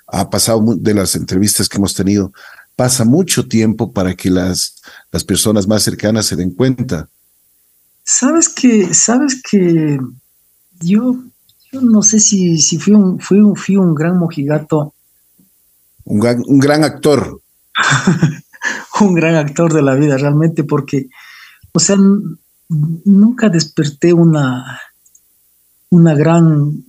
ha 0.07 0.31
pasado 0.31 0.63
de 0.77 0.95
las 0.95 1.17
entrevistas 1.17 1.69
que 1.69 1.79
hemos 1.79 1.95
tenido, 1.95 2.33
pasa 2.77 3.05
mucho 3.05 3.49
tiempo 3.49 3.93
para 3.93 4.15
que 4.15 4.31
las, 4.31 4.77
las 5.11 5.25
personas 5.25 5.67
más 5.67 5.83
cercanas 5.83 6.27
se 6.27 6.37
den 6.37 6.51
cuenta. 6.51 7.09
Sabes 8.05 8.49
que, 8.49 8.95
sabes 8.95 9.43
que 9.43 9.99
yo 10.81 11.17
no 11.83 12.03
sé 12.03 12.21
si, 12.21 12.59
si 12.59 12.79
fui, 12.79 12.95
un, 12.95 13.19
fui, 13.19 13.41
un, 13.41 13.57
fui 13.57 13.77
un 13.77 13.95
gran 13.95 14.19
mojigato. 14.19 14.95
Un 16.05 16.21
gran, 16.21 16.43
un 16.47 16.59
gran 16.59 16.85
actor. 16.85 17.41
un 19.01 19.15
gran 19.15 19.35
actor 19.37 19.73
de 19.73 19.83
la 19.83 19.95
vida, 19.95 20.17
realmente, 20.17 20.65
porque, 20.65 21.09
o 21.73 21.79
sea, 21.79 21.97
nunca 23.05 23.49
desperté 23.49 24.13
una, 24.13 24.81
una 25.91 26.15
gran, 26.15 26.85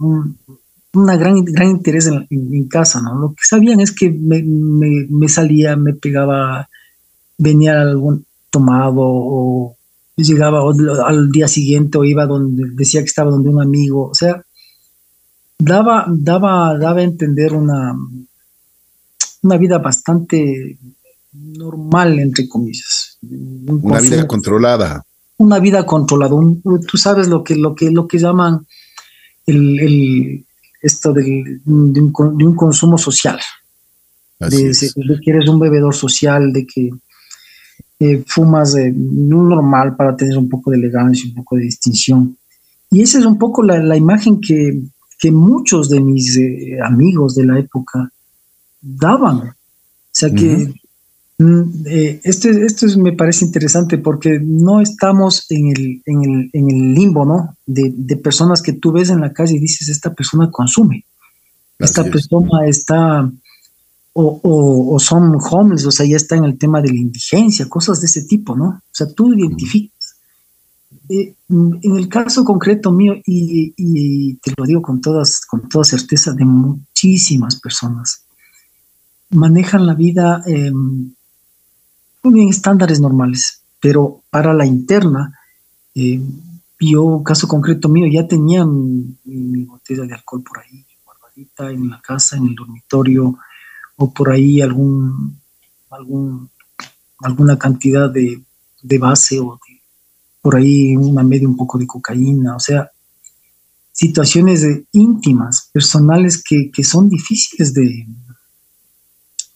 una 0.94 1.18
gran, 1.18 1.44
gran 1.46 1.70
interés 1.70 2.08
en, 2.08 2.68
casa, 2.68 3.02
¿no? 3.02 3.20
Lo 3.20 3.30
que 3.30 3.44
sabían 3.44 3.80
es 3.80 3.92
que 3.92 4.12
me, 4.12 4.44
me 4.44 5.30
salía, 5.30 5.76
me 5.76 5.94
pegaba, 5.94 6.70
venía 7.38 7.82
algún 7.82 8.26
tomado 8.50 9.02
o 9.04 9.78
llegaba 10.18 10.62
al 11.06 11.32
día 11.32 11.48
siguiente 11.48 11.98
o 11.98 12.04
iba 12.04 12.26
donde 12.26 12.70
decía 12.74 13.02
que 13.02 13.08
estaba 13.08 13.32
donde 13.32 13.50
un 13.50 13.62
amigo, 13.62 14.10
o 14.10 14.16
sea, 14.16 14.44
daba, 15.60 16.06
daba, 16.08 16.78
daba 16.78 17.00
a 17.00 17.04
entender 17.04 17.54
una, 17.54 17.96
una 19.42 19.58
vida 19.58 19.78
bastante 19.80 20.78
normal, 21.34 22.20
entre 22.20 22.48
comillas. 22.48 23.18
una 23.22 24.00
vida 24.00 24.28
controlada. 24.28 25.04
Una 25.38 25.60
vida 25.60 25.86
controlada. 25.86 26.36
tú 26.88 26.98
sabes 26.98 27.28
lo 27.28 27.44
que, 27.44 27.56
lo 27.56 27.76
que, 27.76 27.92
lo 27.92 28.08
que 28.08 28.18
llaman 28.18 28.66
el, 29.46 30.46
esto 30.82 31.14
de, 31.14 31.62
un, 31.66 32.56
consumo 32.56 32.98
social. 32.98 33.40
de, 34.40 35.20
que 35.24 35.32
eres 35.32 35.50
un 35.50 35.60
bebedor 35.60 35.96
social, 35.96 36.52
de 36.54 36.66
que 36.66 36.92
eh, 38.00 38.24
fumas 38.28 38.74
de 38.74 38.92
normal 38.94 39.96
para 39.96 40.16
tener 40.16 40.38
un 40.38 40.50
poco 40.50 40.72
de 40.72 40.78
elegancia, 40.78 41.28
un 41.30 41.36
poco 41.36 41.56
de 41.56 41.64
distinción. 41.64 42.38
Y 42.90 43.02
esa 43.02 43.20
es 43.20 43.26
un 43.26 43.38
poco 43.38 43.64
la, 43.64 43.98
imagen 43.98 44.40
que, 44.40 44.80
que, 45.18 45.32
muchos 45.32 45.90
de 45.90 46.00
mis 46.00 46.38
eh, 46.38 46.80
amigos 46.84 47.36
de 47.36 47.46
la 47.46 47.60
época 47.60 48.12
daban. 48.82 49.38
O 49.40 49.54
sea 50.12 50.30
que 50.32 50.74
mm, 51.38 51.62
eh, 51.86 52.22
esto, 52.24 52.50
esto 52.50 52.88
me 53.00 53.14
parece 53.14 53.46
interesante 53.46 53.98
porque 53.98 54.40
no 54.42 54.82
estamos 54.82 55.46
en 55.50 55.68
el, 55.68 56.02
en 56.06 56.24
el, 56.24 56.50
en 56.54 56.70
el 56.70 56.94
limbo, 56.94 57.26
¿no? 57.26 57.56
De, 57.66 57.94
de, 57.96 58.18
personas 58.18 58.62
que 58.62 58.74
tú 58.74 58.92
ves 58.92 59.10
en 59.10 59.22
la 59.22 59.34
calle 59.34 59.56
y 59.56 59.60
dices, 59.60 59.90
esta 59.90 60.14
persona 60.14 60.50
consume, 60.50 61.06
esta 61.80 62.04
persona 62.04 62.66
está 62.66 63.30
o, 64.20 64.98
son 65.00 65.38
homeless, 65.40 65.86
o 65.86 65.92
sea, 65.92 66.06
ya 66.06 66.16
está 66.16 66.36
en 66.36 66.46
el 66.46 66.58
tema 66.58 66.82
de 66.82 66.90
la 66.90 66.96
indigencia, 66.96 67.70
cosas 67.70 68.02
de 68.02 68.08
ese 68.08 68.24
tipo, 68.24 68.56
¿no? 68.56 68.66
O 68.66 68.82
sea, 68.92 69.08
tú 69.08 69.34
identificas. 69.34 69.97
Eh, 71.10 71.36
en 71.50 71.96
el 71.98 72.10
caso 72.10 72.44
concreto 72.44 72.92
mío, 72.92 73.16
y, 73.26 74.36
te 74.36 74.54
lo 74.58 74.66
digo 74.66 74.82
con, 74.82 75.02
todas, 75.02 75.42
con 75.46 75.70
toda 75.70 75.86
certeza, 75.86 76.34
de 76.34 76.46
muchísimas 76.46 77.60
personas, 77.60 78.26
manejan 79.30 79.86
la 79.86 79.94
vida 79.94 80.44
eh, 80.48 80.72
en 82.24 82.50
estándares 82.50 83.00
normales, 83.00 83.62
pero 83.80 84.22
para 84.30 84.54
la 84.54 84.66
interna, 84.66 85.40
eh, 85.96 86.22
yo, 86.80 87.24
caso 87.24 87.48
concreto 87.48 87.90
mío, 87.90 88.06
ya 88.12 88.28
tenía 88.28 88.66
mi, 88.66 89.16
mi, 89.26 89.64
botella 89.64 90.04
de 90.04 90.14
alcohol 90.14 90.44
por 90.44 90.60
ahí, 90.60 90.86
guardadita 91.06 91.72
en 91.72 91.90
la 91.90 92.02
casa, 92.02 92.38
en 92.38 92.48
el 92.48 92.56
dormitorio, 92.56 93.38
o 93.96 94.14
por 94.14 94.30
ahí 94.30 94.62
algún, 94.62 95.40
algún 95.90 96.50
alguna 97.20 97.58
cantidad 97.58 98.10
de, 98.10 98.44
base 99.00 99.40
o 99.40 99.54
por 100.48 100.56
ahí 100.56 100.96
una 100.96 101.24
media 101.24 101.46
un 101.46 101.58
poco 101.58 101.78
de 101.78 101.86
cocaína, 101.86 102.56
o 102.56 102.60
sea, 102.62 102.90
situaciones 103.92 104.66
íntimas, 104.94 105.70
personales 105.74 106.42
que, 106.42 106.72
son 106.86 107.10
difíciles 107.10 107.74
de, 107.74 108.08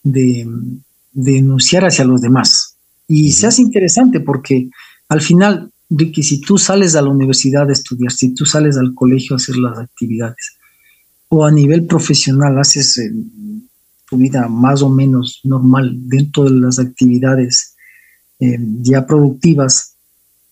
de, 0.02 0.46
denunciar 1.12 1.86
hacia 1.86 2.04
los 2.04 2.20
demás. 2.20 2.76
Y 3.08 3.32
se 3.32 3.46
hace 3.46 3.62
interesante 3.62 4.20
porque 4.20 4.68
al 5.08 5.22
final, 5.22 5.70
Ricky, 5.88 6.22
si 6.22 6.42
tú 6.42 6.58
sales 6.58 6.94
a 6.94 7.00
la 7.00 7.08
universidad 7.08 7.70
a 7.70 7.72
estudiar, 7.72 8.12
si 8.12 8.34
tú 8.34 8.44
sales 8.44 8.76
al 8.76 8.94
colegio 8.94 9.34
a 9.34 9.38
hacer 9.38 9.56
las 9.56 9.78
actividades, 9.78 10.58
o 11.30 11.46
a 11.46 11.50
nivel 11.50 11.86
profesional 11.86 12.58
haces 12.58 12.98
eh, 12.98 13.10
vida 14.10 14.46
más 14.46 14.82
o 14.82 14.90
menos 14.90 15.40
normal 15.42 15.90
dentro 16.06 16.44
de 16.44 16.50
las 16.50 16.78
actividades 16.78 17.76
eh, 18.40 18.58
ya 18.82 19.06
productivas, 19.06 19.91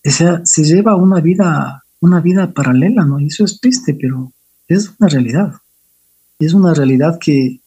sea, 0.09 0.41
se 0.43 0.63
lleva 0.63 0.95
una 0.95 1.19
vida, 1.21 1.83
una 1.99 2.19
vida 2.19 2.51
paralela, 2.51 3.05
¿no? 3.05 3.19
Y 3.19 3.27
eso 3.27 3.45
es 3.45 3.59
triste, 3.59 3.93
pero 3.93 4.31
es 4.67 4.91
una 4.99 5.09
realidad. 5.09 5.53
Es 6.39 6.53
una 6.53 6.73
realidad 6.73 7.19
que, 7.19 7.59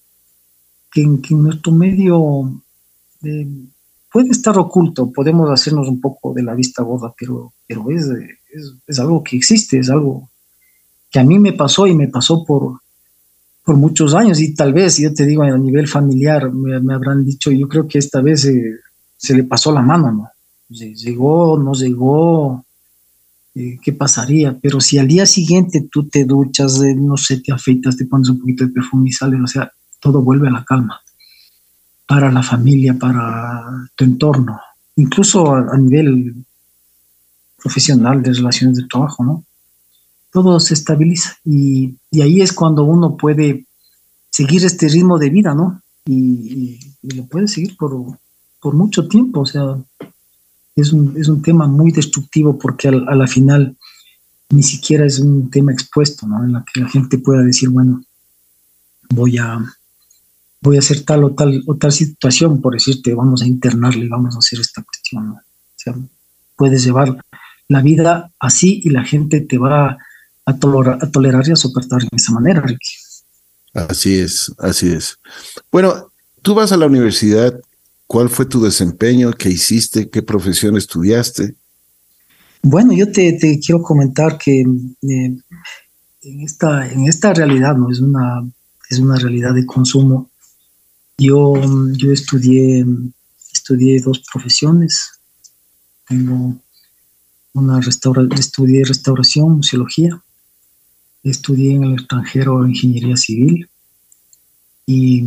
que, 0.90 1.02
en, 1.02 1.22
nuestro 1.30 1.72
medio 1.72 2.60
eh, 3.22 3.46
puede 4.12 4.30
estar 4.30 4.58
oculto, 4.58 5.12
podemos 5.12 5.50
hacernos 5.50 5.88
un 5.88 6.00
poco 6.00 6.32
de 6.34 6.42
la 6.42 6.54
vista 6.54 6.82
gorda, 6.82 7.14
pero, 7.16 7.52
pero 7.66 7.88
es, 7.90 8.08
es, 8.86 8.98
algo 8.98 9.22
que 9.22 9.36
existe, 9.36 9.78
es 9.78 9.90
algo 9.90 10.28
que 11.10 11.20
a 11.20 11.24
mí 11.24 11.38
me 11.38 11.52
pasó 11.52 11.86
y 11.86 11.94
me 11.94 12.08
pasó 12.08 12.44
por, 12.44 12.80
por 13.64 13.76
muchos 13.76 14.12
años 14.14 14.40
y 14.40 14.54
tal 14.54 14.72
vez, 14.72 14.98
yo 14.98 15.14
te 15.14 15.24
digo, 15.24 15.44
a 15.44 15.56
nivel 15.56 15.86
familiar, 15.86 16.52
me, 16.52 16.94
habrán 16.94 17.24
dicho, 17.24 17.52
yo 17.52 17.68
creo 17.68 17.86
que 17.86 17.98
esta 17.98 18.20
vez 18.20 18.48
se 19.16 19.36
le 19.36 19.44
pasó 19.44 19.70
la 19.70 19.82
mano, 19.82 20.10
¿no? 20.10 20.33
Llegó, 20.74 21.58
no 21.58 21.72
llegó, 21.72 22.64
eh, 23.54 23.78
¿qué 23.82 23.92
pasaría? 23.92 24.58
Pero 24.60 24.80
si 24.80 24.98
al 24.98 25.08
día 25.08 25.26
siguiente 25.26 25.88
tú 25.90 26.08
te 26.08 26.24
duchas, 26.24 26.82
eh, 26.82 26.94
no 26.94 27.16
sé, 27.16 27.38
te 27.40 27.52
afeitas, 27.52 27.96
te 27.96 28.06
pones 28.06 28.28
un 28.28 28.40
poquito 28.40 28.64
de 28.64 28.72
perfume 28.72 29.08
y 29.08 29.12
sales, 29.12 29.40
o 29.42 29.46
sea, 29.46 29.72
todo 30.00 30.22
vuelve 30.22 30.48
a 30.48 30.52
la 30.52 30.64
calma 30.64 31.00
para 32.06 32.30
la 32.30 32.42
familia, 32.42 32.94
para 32.94 33.64
tu 33.94 34.04
entorno, 34.04 34.60
incluso 34.96 35.54
a 35.54 35.76
nivel 35.78 36.34
profesional 37.56 38.22
de 38.22 38.32
relaciones 38.32 38.76
de 38.76 38.86
trabajo, 38.86 39.24
¿no? 39.24 39.44
todo 40.34 40.58
se 40.58 40.74
estabiliza 40.74 41.38
y, 41.44 41.94
ahí 42.20 42.40
es 42.40 42.52
cuando 42.52 42.82
uno 42.82 43.16
puede 43.16 43.66
seguir 44.30 44.64
este 44.64 44.88
ritmo 44.88 45.16
de 45.16 45.30
vida, 45.30 45.54
¿no? 45.54 45.80
Y, 46.06 46.80
lo 47.02 47.24
puede 47.26 47.46
seguir 47.46 47.76
por, 47.76 48.18
por, 48.60 48.74
mucho 48.74 49.06
tiempo, 49.06 49.40
o 49.42 49.46
sea, 49.46 49.76
es 50.76 50.92
un, 50.92 51.14
es 51.16 51.28
un 51.28 51.42
tema 51.42 51.66
muy 51.66 51.92
destructivo 51.92 52.58
porque 52.58 52.88
a 52.88 53.14
la 53.14 53.26
final 53.26 53.76
ni 54.50 54.62
siquiera 54.62 55.04
es 55.06 55.18
un 55.18 55.50
tema 55.50 55.72
expuesto, 55.72 56.26
¿no? 56.26 56.44
En 56.44 56.52
la 56.52 56.64
que 56.72 56.80
la 56.80 56.88
gente 56.88 57.18
pueda 57.18 57.42
decir, 57.42 57.68
bueno, 57.68 58.04
voy 59.10 59.38
a, 59.38 59.58
voy 60.60 60.76
a 60.76 60.80
hacer 60.80 61.04
tal 61.04 61.24
o 61.24 61.34
tal 61.34 61.62
o 61.66 61.76
tal 61.76 61.92
situación, 61.92 62.60
por 62.60 62.74
decirte, 62.74 63.14
vamos 63.14 63.42
a 63.42 63.46
internarle, 63.46 64.08
vamos 64.08 64.34
a 64.34 64.38
hacer 64.38 64.60
esta 64.60 64.82
cuestión, 64.82 65.28
¿no? 65.28 65.34
O 65.34 65.76
sea, 65.76 65.94
puedes 66.56 66.84
llevar 66.84 67.18
la 67.68 67.80
vida 67.80 68.30
así 68.38 68.80
y 68.84 68.90
la 68.90 69.04
gente 69.04 69.40
te 69.40 69.58
va 69.58 69.98
a, 70.46 70.58
tolerar 70.58 71.48
y 71.48 71.52
a 71.52 71.56
soportar 71.56 72.02
de 72.02 72.08
esa 72.12 72.32
manera, 72.32 72.60
Ricky. 72.60 72.94
Así 73.72 74.18
es, 74.18 74.52
así 74.58 74.92
es. 74.92 75.18
Bueno, 75.72 76.12
tú 76.42 76.54
vas 76.54 76.70
a 76.72 76.76
la 76.76 76.86
universidad, 76.86 77.58
¿cuál 78.06 78.28
fue 78.28 78.46
tu 78.46 78.62
desempeño? 78.62 79.32
¿Qué 79.32 79.50
hiciste? 79.50 80.08
¿Qué 80.10 80.22
profesión 80.22 80.76
estudiaste? 80.76 81.54
Bueno, 82.62 82.92
yo 82.92 83.10
te, 83.12 83.38
quiero 83.60 83.82
comentar 83.82 84.38
que 84.38 84.60
eh, 84.60 85.36
en, 86.22 86.40
esta, 86.40 86.90
en 86.90 87.06
esta 87.06 87.34
realidad, 87.34 87.76
¿no? 87.76 87.90
Es 87.90 88.00
una, 88.00 88.46
es 88.88 88.98
una 88.98 89.16
realidad 89.16 89.54
de 89.54 89.66
consumo. 89.66 90.30
Yo, 91.18 91.54
yo 91.92 92.12
estudié, 92.12 92.86
estudié 93.52 94.00
dos 94.00 94.22
profesiones. 94.32 95.20
Tengo 96.08 96.56
una 97.52 97.80
restaura, 97.80 98.26
estudié 98.36 98.84
restauración, 98.84 99.58
museología 99.58 100.20
estudié 101.24 101.74
en 101.74 101.84
el 101.84 101.94
extranjero 101.94 102.66
ingeniería 102.66 103.16
civil 103.16 103.68
y 104.86 105.24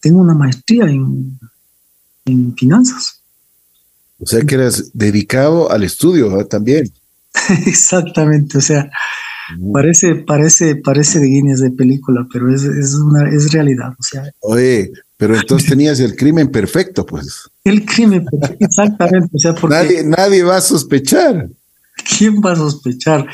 tengo 0.00 0.20
una 0.20 0.34
maestría 0.34 0.84
en, 0.86 1.38
finanzas. 2.56 3.22
O 4.18 4.26
sea 4.26 4.42
que 4.42 4.54
eras 4.54 4.90
dedicado 4.94 5.70
al 5.70 5.84
estudio 5.84 6.46
también. 6.46 6.90
Exactamente, 7.66 8.58
o 8.58 8.60
sea, 8.60 8.90
parece, 9.72 10.16
parece, 10.16 10.76
parece 10.76 11.20
de 11.20 11.26
Guinness 11.26 11.60
de 11.60 11.70
película, 11.70 12.26
pero 12.32 12.52
es, 12.52 12.64
una, 12.94 13.28
es 13.28 13.52
realidad. 13.52 13.90
O 13.98 14.02
sea, 14.02 14.24
Oye, 14.40 14.90
pero 15.16 15.36
entonces 15.36 15.68
tenías 15.68 16.00
el 16.00 16.16
crimen 16.16 16.50
perfecto, 16.50 17.04
pues. 17.04 17.48
El 17.64 17.84
crimen 17.84 18.24
perfecto, 18.24 18.64
exactamente. 18.64 19.28
O 19.32 19.38
sea, 19.38 19.54
porque 19.54 19.76
nadie, 19.76 20.04
nadie 20.04 20.42
va 20.42 20.56
a 20.56 20.60
sospechar. 20.60 21.48
¿Quién 22.18 22.40
va 22.40 22.52
a 22.52 22.56
sospechar? 22.56 23.26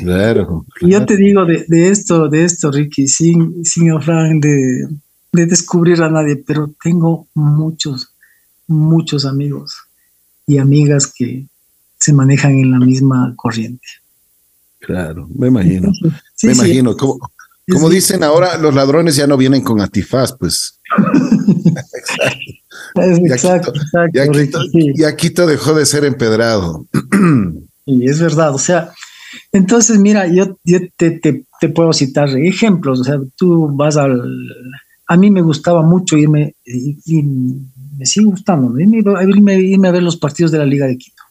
Claro. 0.00 0.66
Yo 0.80 1.04
te 1.04 1.16
digo 1.16 1.44
de, 1.44 1.90
esto, 1.90 2.28
de 2.28 2.44
esto, 2.44 2.70
Ricky, 2.70 3.06
sin, 3.06 3.64
sin 3.64 3.90
afán 3.92 4.40
de, 4.40 4.88
descubrir 5.32 6.02
a 6.02 6.10
nadie, 6.10 6.36
pero 6.36 6.72
tengo 6.82 7.28
muchos, 7.34 8.09
muchos 8.70 9.24
amigos 9.24 9.74
y 10.46 10.58
amigas 10.58 11.12
que 11.14 11.46
se 11.98 12.12
manejan 12.12 12.52
en 12.52 12.70
la 12.70 12.78
misma 12.78 13.34
corriente. 13.36 13.86
Claro, 14.78 15.28
me 15.34 15.48
imagino. 15.48 15.92
me 16.42 16.52
imagino. 16.52 16.96
Como, 16.96 17.18
como 17.70 17.88
dicen 17.90 18.24
ahora, 18.24 18.56
los 18.56 18.74
ladrones 18.74 19.16
ya 19.16 19.26
no 19.26 19.36
vienen 19.36 19.62
con 19.62 19.80
antifaz, 19.80 20.32
pues. 20.32 20.80
exacto, 22.96 23.72
exacto, 23.74 24.60
y 24.72 25.04
aquí 25.04 25.30
todo 25.30 25.46
dejó 25.46 25.74
de 25.74 25.86
ser 25.86 26.04
empedrado. 26.04 26.86
Y 27.86 28.08
es 28.08 28.20
verdad, 28.20 28.54
o 28.54 28.58
sea, 28.58 28.92
entonces, 29.52 29.98
mira, 29.98 30.26
yo, 30.28 30.56
te, 30.96 31.44
puedo 31.74 31.92
citar 31.92 32.28
ejemplos, 32.38 33.00
o 33.00 33.04
sea, 33.04 33.18
tú 33.36 33.68
vas 33.68 33.96
al... 33.96 34.22
A 35.06 35.16
mí 35.16 35.30
me 35.30 35.42
gustaba 35.42 35.82
mucho 35.82 36.16
irme, 36.16 36.54
y, 36.64 37.24
me 38.00 38.06
sigue 38.06 38.26
gustando, 38.26 38.80
irme, 38.80 39.58
irme, 39.60 39.88
a 39.88 39.92
ver 39.92 40.02
los 40.02 40.16
partidos 40.16 40.50
de 40.50 40.56
la 40.56 40.64
Liga 40.64 40.86
de 40.86 40.96
Quito. 40.96 41.22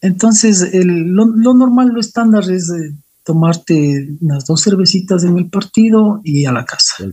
Entonces, 0.00 0.68
lo, 0.74 1.54
normal, 1.54 1.90
lo 1.90 2.00
estándar 2.00 2.50
es 2.50 2.68
eh, 2.68 2.92
tomarte 3.22 4.08
unas 4.20 4.44
dos 4.44 4.60
cervecitas 4.60 5.22
en 5.22 5.38
el 5.38 5.48
partido 5.48 6.20
y 6.24 6.46
a 6.46 6.52
la 6.52 6.64
casa. 6.64 7.04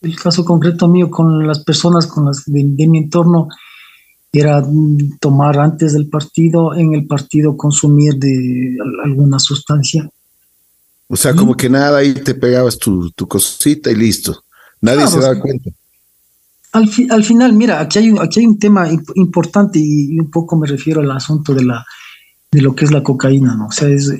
El 0.00 0.16
caso 0.16 0.44
concreto 0.44 0.86
mío 0.86 1.10
con 1.10 1.44
las 1.44 1.64
personas 1.64 2.06
con 2.06 2.26
las 2.26 2.44
de 2.44 2.86
mi 2.86 2.98
entorno, 2.98 3.48
era 4.32 4.64
tomar 5.20 5.58
antes 5.58 5.92
del 5.92 6.08
partido, 6.08 6.72
en 6.74 6.94
el 6.94 7.06
partido 7.08 7.56
consumir 7.56 8.14
de 8.14 8.76
alguna 9.04 9.40
sustancia. 9.40 10.08
O 11.08 11.16
sea, 11.16 11.34
como 11.34 11.56
que 11.56 11.68
nada, 11.68 11.98
ahí 11.98 12.14
te 12.14 12.34
pegabas 12.34 12.78
tu, 12.78 13.10
tu 13.10 13.26
cosita 13.26 13.90
y 13.90 13.96
listo. 13.96 14.44
Nadie 14.80 15.08
se 15.08 15.18
daba 15.18 15.40
cuenta. 15.40 15.70
Al, 16.74 16.90
al 17.10 17.24
final, 17.24 17.52
mira, 17.52 17.80
aquí 17.80 18.00
hay, 18.00 18.12
aquí 18.20 18.40
hay 18.40 18.46
un 18.46 18.58
tema 18.58 18.88
importante 19.14 19.78
y, 19.78 20.18
un 20.18 20.30
poco 20.30 20.56
me 20.56 20.66
refiero 20.66 21.00
al 21.00 21.10
asunto 21.12 21.54
de, 21.54 21.64
la, 21.64 21.86
de 22.50 22.60
lo 22.60 22.74
que 22.74 22.84
es 22.84 22.90
la 22.90 23.02
cocaína, 23.02 23.54
¿no? 23.54 23.68
O 23.68 23.72
sea, 23.72 23.88
es, 23.88 24.12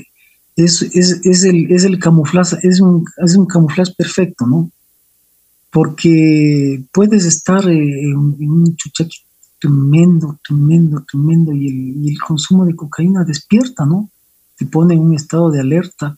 es, 0.55 0.83
es, 0.83 1.21
es 1.25 1.45
el, 1.45 1.71
es 1.73 1.83
el 1.83 1.99
camuflaje, 1.99 2.57
es 2.63 2.81
un, 2.81 3.05
es 3.17 3.35
un 3.35 3.47
camuflaje 3.47 3.93
perfecto, 3.99 4.47
¿no? 4.47 4.71
Porque 5.71 6.85
puedes 6.93 7.25
estar 7.25 7.69
en, 7.69 8.17
un 8.17 8.77
chuchaque 8.77 9.17
tremendo, 9.59 10.39
tremendo, 10.47 11.05
tremendo 11.11 11.53
y 11.53 11.67
el, 11.67 12.05
y 12.05 12.11
el, 12.11 12.19
consumo 12.21 12.65
de 12.65 12.77
cocaína 12.77 13.25
despierta, 13.25 13.85
¿no? 13.85 14.11
Te 14.57 14.67
pone 14.67 14.95
en 14.95 15.01
un 15.01 15.15
estado 15.15 15.51
de 15.51 15.59
alerta 15.59 16.17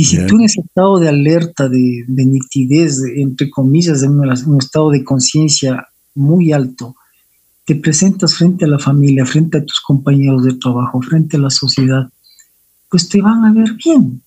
y 0.00 0.04
si 0.04 0.26
tú 0.26 0.36
en 0.36 0.44
ese 0.44 0.62
estado 0.62 0.98
de 0.98 1.10
alerta, 1.10 1.68
de, 1.68 2.06
nitidez, 2.08 3.02
entre 3.16 3.50
comillas, 3.50 4.02
en 4.02 4.12
un, 4.12 4.58
estado 4.58 4.88
de 4.88 5.04
conciencia 5.04 5.88
muy 6.14 6.52
alto, 6.52 6.96
te 7.66 7.74
presentas 7.74 8.34
frente 8.34 8.64
a 8.64 8.68
la 8.68 8.78
familia, 8.78 9.26
frente 9.26 9.58
a 9.58 9.62
tus 9.62 9.78
compañeros 9.78 10.42
de 10.44 10.54
trabajo, 10.54 11.02
frente 11.02 11.36
a 11.36 11.40
la 11.40 11.50
sociedad, 11.50 12.08
pues 12.88 13.10
te 13.10 13.20
van 13.20 13.44
a 13.44 13.52
ver 13.52 13.74
bien. 13.74 14.22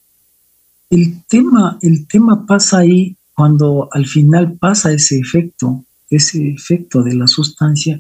El 0.92 1.24
tema, 1.24 1.80
el 1.82 2.06
tema 2.06 2.46
pasa 2.46 2.78
ahí 2.78 3.18
cuando 3.34 3.90
al 3.94 4.06
final 4.06 4.54
pasa 4.60 4.94
ese 4.94 5.18
efecto, 5.18 5.84
ese 6.08 6.50
efecto 6.50 7.02
de 7.02 7.16
la 7.16 7.26
sustancia, 7.26 8.00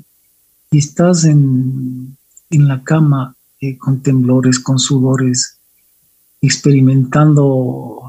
y 0.69 0.77
estás 0.77 1.25
en, 1.25 2.15
la 2.51 2.83
cama 2.83 3.35
eh, 3.61 3.79
con 3.79 4.03
temblores, 4.03 4.59
con 4.59 4.77
sudores, 4.77 5.52
experimentando 6.43 8.01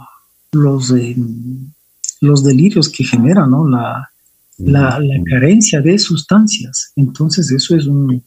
los, 0.50 0.90
eh, 0.90 1.16
los 2.20 2.42
delirios 2.42 2.88
que 2.88 3.04
genera 3.04 3.46
¿no? 3.46 3.66
la, 3.66 4.10
la, 4.58 5.00
carencia 5.30 5.80
de 5.80 5.98
sustancias. 5.98 6.92
Entonces 6.96 7.50
eso 7.52 7.76
es 7.76 7.86
un, 7.86 8.22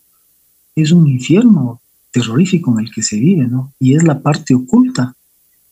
es 0.75 0.91
un 0.91 1.07
infierno 1.07 1.81
terrorífico 2.11 2.71
en 2.71 2.85
el 2.85 2.91
que 2.91 3.03
se 3.03 3.19
vive, 3.19 3.47
¿no? 3.47 3.73
Y 3.79 3.95
es 3.95 4.03
la 4.03 4.19
parte 4.19 4.55
oculta. 4.55 5.13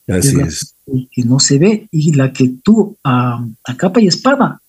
Así 0.07 0.39
es. 0.39 0.75
Que 0.85 1.23
no 1.23 1.39
se 1.39 1.57
ve 1.57 1.87
y 1.89 2.13
la 2.13 2.31
que 2.31 2.49
tú 2.61 2.97
a, 3.03 3.43
capa 3.77 4.01
y 4.01 4.07
espada 4.07 4.61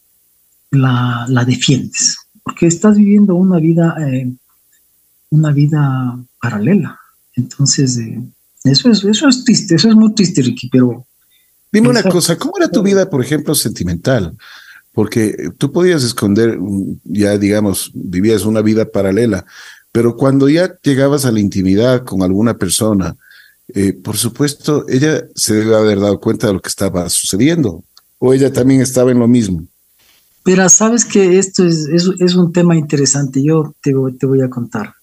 la, 0.71 1.27
la, 1.29 1.45
defiendes, 1.45 2.17
porque 2.43 2.67
estás 2.67 2.97
viviendo 2.97 3.35
una 3.35 3.59
vida, 3.59 3.97
eh, 4.01 4.33
una 5.31 5.51
vida 5.53 6.19
paralela. 6.41 6.99
Entonces, 7.35 7.99
eh, 7.99 8.23
eso 8.67 8.91
es, 8.91 9.05
eso 9.05 9.29
es 9.29 9.45
triste, 9.45 9.75
eso 9.75 9.89
es 9.89 9.95
muy 9.95 10.15
triste, 10.15 10.43
Ricky, 10.43 10.69
pero... 10.69 11.07
Dime 11.73 11.89
una 11.89 12.03
cosa, 12.03 12.39
¿cómo 12.39 12.55
era 12.57 12.69
tu 12.69 12.83
vida, 12.83 13.11
por 13.11 13.23
ejemplo, 13.23 13.55
sentimental? 13.55 14.37
Porque 14.93 15.51
tú 15.59 15.73
podías 15.73 16.03
esconder, 16.05 16.59
ya 17.05 17.37
digamos, 17.37 17.91
vivías 17.93 18.45
una 18.45 18.63
vida 18.63 18.91
paralela, 18.91 19.45
pero 19.93 20.17
cuando 20.17 20.49
ya 20.49 20.75
llegabas 20.83 21.25
a 21.25 21.33
la 21.33 21.41
intimidad 21.41 22.05
con 22.05 22.23
alguna 22.23 22.57
persona, 22.57 23.17
eh, 23.75 23.93
por 23.93 24.17
supuesto, 24.17 24.87
ella 24.89 25.27
se 25.35 25.55
debe 25.55 25.75
haber 25.77 26.01
dado 26.01 26.21
cuenta 26.21 26.47
de 26.47 26.55
lo 26.55 26.61
que 26.61 26.69
estaba 26.69 27.09
sucediendo, 27.11 27.83
o 28.19 28.33
ella 28.33 28.53
también 28.53 28.81
estaba 28.81 29.11
en 29.11 29.19
lo 29.19 29.29
mismo. 29.29 29.67
Pero 30.45 30.69
sabes 30.69 31.05
que 31.05 31.39
esto 31.39 31.65
es, 31.65 31.89
es, 31.89 32.35
un 32.37 32.53
tema 32.53 32.77
interesante, 32.77 33.43
yo 33.43 33.75
te, 33.83 33.93
te 34.19 34.27
voy 34.27 34.43
a 34.43 34.49
contar. 34.49 34.95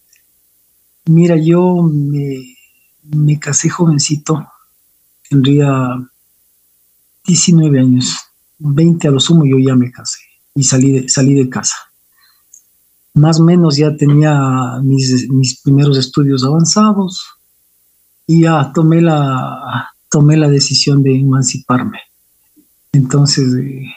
Mira, 1.05 1.35
yo 1.35 1.83
me, 1.83 2.55
me 3.03 3.39
casé 3.39 3.69
jovencito, 3.69 4.45
tendría 5.29 5.69
19 7.25 7.79
años, 7.79 8.17
20 8.59 9.07
a 9.07 9.11
lo 9.11 9.19
sumo 9.19 9.45
yo 9.45 9.57
ya 9.59 9.75
me 9.75 9.91
casé 9.91 10.19
y 10.55 10.63
salí 10.63 10.91
de, 10.91 11.09
salí 11.09 11.33
de 11.33 11.49
casa. 11.49 11.75
Más 13.15 13.39
o 13.39 13.43
menos 13.43 13.77
ya 13.77 13.95
tenía 13.95 14.79
mis, 14.81 15.29
mis 15.29 15.61
primeros 15.61 15.97
estudios 15.97 16.43
avanzados 16.43 17.23
y 18.25 18.41
ya 18.41 18.71
tomé 18.73 19.01
la, 19.01 19.93
tomé 20.09 20.37
la 20.37 20.49
decisión 20.49 21.03
de 21.03 21.15
emanciparme. 21.15 21.99
Entonces, 22.91 23.53
eh, 23.55 23.87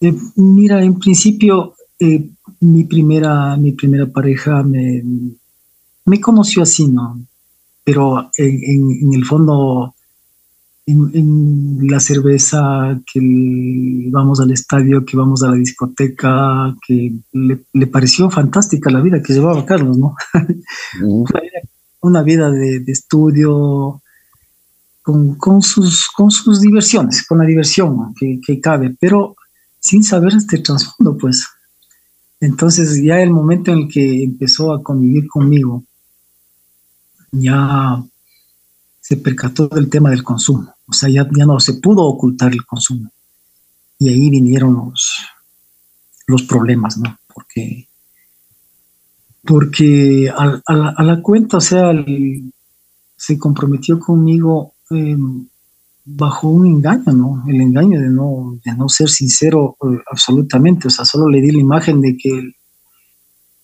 eh, 0.00 0.14
mira, 0.36 0.82
en 0.82 0.98
principio 0.98 1.74
eh, 1.98 2.28
mi, 2.60 2.84
primera, 2.84 3.56
mi 3.56 3.72
primera 3.72 4.06
pareja 4.06 4.62
me, 4.62 5.02
me 6.04 6.20
conoció 6.20 6.62
así, 6.62 6.86
¿no? 6.86 7.20
Pero 7.88 8.30
en, 8.36 9.14
el 9.14 9.24
fondo, 9.24 9.94
en, 10.84 11.88
la 11.88 11.98
cerveza, 11.98 13.00
que 13.10 13.18
vamos 14.10 14.40
al 14.40 14.50
estadio, 14.50 15.06
que 15.06 15.16
vamos 15.16 15.42
a 15.42 15.52
la 15.52 15.54
discoteca, 15.54 16.76
que 16.86 17.14
le, 17.32 17.86
pareció 17.86 18.28
fantástica 18.28 18.90
la 18.90 19.00
vida 19.00 19.22
que 19.22 19.32
llevaba 19.32 19.64
Carlos, 19.64 19.96
¿no? 19.96 20.14
Una 22.02 22.22
vida 22.22 22.50
de, 22.50 22.84
estudio, 22.88 24.02
con, 25.00 25.62
sus, 25.62 26.08
con 26.14 26.30
sus 26.30 26.60
diversiones, 26.60 27.26
con 27.26 27.38
la 27.38 27.46
diversión 27.46 28.12
que, 28.20 28.38
que 28.46 28.60
cabe, 28.60 28.94
pero 29.00 29.34
sin 29.80 30.04
saber 30.04 30.34
este 30.36 30.58
trasfondo, 30.58 31.16
pues. 31.16 31.48
Entonces 32.38 33.02
ya 33.02 33.22
el 33.22 33.30
momento 33.30 33.72
en 33.72 33.78
el 33.78 33.88
que 33.88 34.24
empezó 34.24 34.74
a 34.74 34.82
convivir 34.82 35.26
conmigo, 35.26 35.84
ya 37.32 38.02
se 39.00 39.16
percató 39.16 39.68
del 39.68 39.88
tema 39.88 40.10
del 40.10 40.22
consumo, 40.22 40.74
o 40.86 40.92
sea, 40.92 41.08
ya, 41.08 41.26
ya 41.34 41.46
no 41.46 41.58
se 41.60 41.74
pudo 41.74 42.04
ocultar 42.04 42.52
el 42.52 42.64
consumo. 42.64 43.10
Y 43.98 44.08
ahí 44.10 44.30
vinieron 44.30 44.74
los, 44.74 45.24
los 46.26 46.42
problemas, 46.44 46.98
¿no? 46.98 47.18
Porque, 47.32 47.88
porque 49.44 50.30
a, 50.30 51.02
la, 51.02 51.22
cuenta, 51.22 51.56
o 51.56 51.60
sea, 51.60 51.92
se 53.16 53.38
comprometió 53.38 53.98
conmigo 53.98 54.74
em, 54.90 55.46
bajo 56.04 56.48
un 56.48 56.66
engaño, 56.66 57.12
¿no? 57.12 57.44
El 57.48 57.60
engaño 57.60 58.00
de 58.00 58.08
no, 58.08 58.58
de 58.64 58.72
no 58.74 58.88
ser 58.88 59.08
sincero 59.08 59.76
eh, 59.82 59.98
absolutamente, 60.10 60.88
o 60.88 60.90
sea, 60.90 61.04
solo 61.04 61.28
le 61.28 61.40
di 61.40 61.50
la 61.50 61.60
imagen 61.60 62.00
de 62.00 62.16
que 62.16 62.52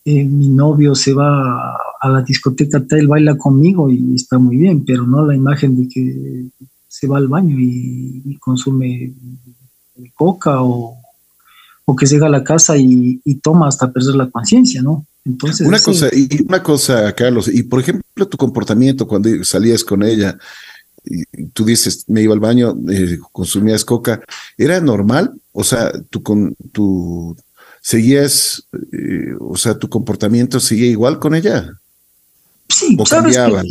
eh, 0.04 0.24
mi 0.24 0.48
novio 0.48 0.94
se 0.94 1.14
va 1.14 1.76
a 2.00 2.08
la 2.08 2.22
discoteca 2.22 2.84
tal, 2.86 3.06
baila 3.06 3.36
conmigo 3.36 3.90
y 3.90 4.14
está 4.14 4.38
muy 4.38 4.56
bien, 4.56 4.84
pero 4.84 5.06
no 5.06 5.24
la 5.24 5.34
imagen 5.34 5.76
de 5.76 5.88
que 5.88 6.44
se 6.86 7.06
va 7.06 7.16
al 7.16 7.28
baño 7.28 7.56
y, 7.58 8.36
consume 8.38 9.12
coca 10.14 10.62
o, 10.62 10.98
o, 11.86 11.96
que 11.96 12.06
llega 12.06 12.26
a 12.26 12.30
la 12.30 12.44
casa 12.44 12.76
y, 12.76 13.20
toma 13.42 13.68
hasta 13.68 13.90
perder 13.90 14.16
la 14.16 14.30
conciencia, 14.30 14.82
¿no? 14.82 15.06
Entonces, 15.24 15.66
una 15.66 15.78
cosa, 15.78 16.08
y 16.12 16.42
una 16.46 16.62
cosa, 16.62 17.10
Carlos, 17.14 17.48
y 17.48 17.62
por 17.62 17.80
ejemplo 17.80 18.28
tu 18.28 18.36
comportamiento 18.36 19.08
cuando 19.08 19.30
salías 19.42 19.82
con 19.82 20.02
ella, 20.02 20.36
y 21.04 21.46
tú 21.52 21.64
dices, 21.64 22.04
me 22.08 22.22
iba 22.22 22.34
al 22.34 22.40
baño, 22.40 22.76
eh, 22.90 23.18
consumías 23.32 23.84
coca, 23.84 24.20
¿era 24.56 24.80
normal? 24.80 25.32
O 25.52 25.64
sea, 25.64 25.92
tu, 26.10 26.22
con, 26.22 26.54
tu, 26.72 27.36
seguías, 27.84 28.66
eh, 28.92 29.34
o 29.38 29.56
sea, 29.56 29.78
tu 29.78 29.90
comportamiento 29.90 30.58
seguía 30.58 30.86
igual 30.86 31.18
con 31.18 31.34
ella. 31.34 31.78
Sí, 32.66 32.96
sabes 33.04 33.36
que, 33.36 33.68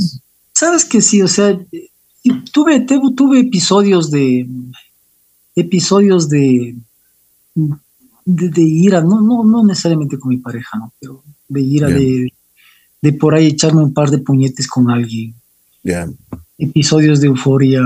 sabes 0.54 0.86
que 0.86 1.02
sí, 1.02 1.23
o 1.23 1.28
sea, 1.28 1.60
tuve, 2.52 2.82
tuve 2.82 3.39
episodios 3.39 4.12
de 4.12 4.47
episodios 5.56 6.30
de, 6.30 6.76
de, 8.26 8.62
ira, 8.62 9.02
no, 9.02 9.19
no, 9.19 9.43
no 9.43 9.65
necesariamente 9.65 10.19
con 10.19 10.30
mi 10.30 10.38
pareja, 10.38 10.78
¿no? 10.78 10.93
pero 10.99 11.23
de 11.49 11.62
ira 11.62 11.88
de, 11.88 12.32
de, 13.02 13.13
por 13.13 13.34
ahí 13.34 13.47
echarme 13.47 13.82
un 13.82 13.95
par 13.95 14.12
de 14.12 14.19
puñetes 14.19 14.67
con 14.67 14.91
alguien. 14.91 15.34
Episodios 16.60 17.19
de 17.19 17.28
euforia. 17.28 17.82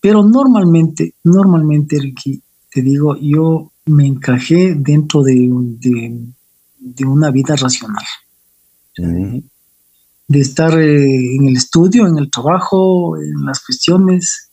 Pero 0.00 0.24
normalmente, 0.24 1.14
normalmente, 1.22 2.00
Ricky, 2.00 2.42
te 2.70 2.82
digo, 2.82 3.16
yo 3.16 3.70
me 3.86 4.06
encajé 4.06 4.74
dentro 4.74 5.22
de, 5.22 5.50
de, 6.78 7.04
una 7.04 7.30
vida 7.30 7.56
racional. 7.56 8.04
De 8.96 10.40
estar 10.40 10.78
eh, 10.78 11.36
en 11.36 11.46
el 11.46 11.56
estudio, 11.56 12.06
en 12.06 12.18
el 12.18 12.30
trabajo, 12.30 13.16
en 13.18 13.44
las 13.44 13.60
cuestiones. 13.64 14.50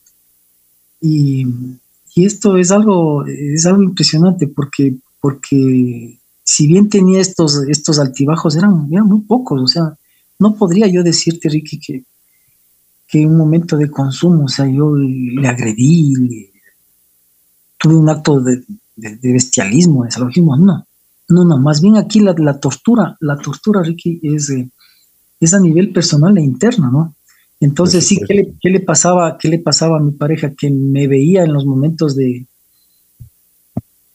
Y, 1.00 1.48
esto 2.14 2.58
es 2.58 2.72
algo, 2.72 3.26
es 3.26 3.66
algo 3.66 3.84
impresionante 3.84 4.46
porque, 4.48 4.98
porque 5.22 6.20
si 6.44 6.68
bien 6.68 6.90
tenía 6.90 7.22
estos, 7.22 7.64
estos 7.70 8.00
altibajos, 8.00 8.58
eran, 8.58 8.90
eran 8.92 9.08
muy 9.08 9.22
pocos. 9.22 9.62
O 9.62 9.68
sea, 9.68 9.98
no 10.38 10.56
podría 10.56 10.88
yo 10.88 11.04
decirte, 11.04 11.48
Ricky, 11.48 11.80
que, 11.80 12.04
que 13.08 13.22
en 13.22 13.30
un 13.30 13.38
momento 13.38 13.78
de 13.78 13.90
consumo, 13.90 14.44
o 14.44 14.50
sea, 14.50 14.68
yo 14.68 14.94
le 14.94 15.48
agredí, 15.48 16.52
tuve 17.78 17.96
un 17.96 18.10
acto 18.10 18.42
de, 18.42 18.62
de, 19.02 19.34
bestialismo, 19.34 20.04
de 20.04 20.12
salvajismo, 20.12 20.56
no. 20.58 20.86
No, 21.30 21.46
no, 21.46 21.58
más 21.58 21.82
bien 21.82 21.96
aquí 21.96 22.20
la, 22.20 22.36
la 22.38 22.60
tortura, 22.60 23.16
la 23.22 23.38
tortura, 23.38 23.82
Ricky, 23.82 24.20
es, 24.22 24.50
eh, 24.50 24.70
es 25.40 25.54
a 25.54 25.60
nivel 25.60 25.92
personal 25.92 26.38
e 26.38 26.42
interno, 26.42 26.92
¿no? 26.92 27.16
Entonces, 27.62 28.06
sí, 28.06 28.20
¿qué 28.28 28.34
le, 28.34 28.54
¿qué 28.60 28.70
le, 28.70 28.80
pasaba, 28.80 29.38
¿qué 29.38 29.48
le 29.48 29.60
pasaba 29.60 29.98
a 29.98 30.02
mi 30.02 30.12
pareja? 30.12 30.52
Que 30.52 30.70
me 30.70 31.08
veía 31.08 31.44
en 31.44 31.54
los 31.54 31.66
momentos 31.66 32.16
de, 32.16 32.48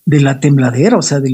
de 0.07 0.20
la 0.20 0.38
tembladera, 0.38 0.96
o 0.96 1.03
sea, 1.03 1.18
de, 1.18 1.31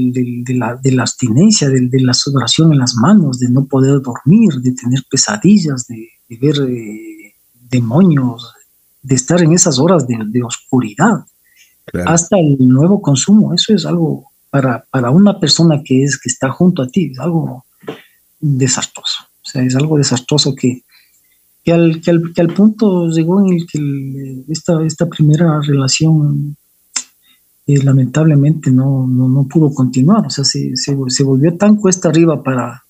la, 0.47 0.75
de 0.75 0.91
la, 0.91 1.03
abstinencia, 1.03 1.69
de, 1.69 2.01
la 2.01 2.13
sudoración 2.15 2.73
en 2.73 2.79
las 2.79 2.95
manos, 2.95 3.39
de 3.39 3.49
no 3.49 3.65
poder 3.65 4.01
dormir, 4.01 4.51
de 4.61 4.71
tener 4.71 5.03
pesadillas, 5.09 5.85
de, 5.87 6.09
ver 6.41 6.55
eh, 6.67 7.35
demonios, 7.69 8.51
de 9.03 9.13
estar 9.13 9.41
en 9.41 9.53
esas 9.53 9.77
horas 9.77 10.07
de, 10.07 10.43
oscuridad, 10.43 11.23
hasta 12.05 12.37
el 12.39 12.57
nuevo 12.59 13.01
consumo. 13.01 13.53
Eso 13.53 13.73
es 13.73 13.85
algo 13.85 14.31
para, 14.49 14.85
para 14.91 15.09
una 15.11 15.39
persona 15.39 15.81
que, 15.83 16.03
es, 16.03 16.19
que 16.19 16.29
está 16.29 16.51
junto 16.51 16.83
a 16.83 16.87
ti, 16.87 17.11
es 17.11 17.19
algo 17.19 17.65
desastroso. 18.39 19.23
O 19.41 19.45
sea, 19.45 19.63
es 19.63 19.75
algo 19.75 19.97
desastroso 19.97 20.55
que, 20.55 20.83
que, 21.63 21.73
al, 21.73 22.01
que, 22.01 22.11
al, 22.11 22.33
que 22.33 22.41
al 22.41 22.53
punto 22.53 23.09
llegó 23.09 23.41
en 23.41 23.53
el 23.53 23.67
que 23.67 24.43
esta, 24.51 24.83
esta 24.85 25.07
primera 25.07 25.59
relación 25.61 26.55
eh, 27.65 27.81
lamentablemente 27.81 28.71
no, 28.71 29.07
no, 29.07 29.47
pudo 29.47 29.73
continuar. 29.73 30.25
O 30.27 30.29
sea, 30.29 30.43
se, 30.43 30.75
se, 30.75 31.23
volvió 31.23 31.55
tan 31.55 31.77
cuesta 31.77 32.09
arriba 32.09 32.43
para, 32.43 32.83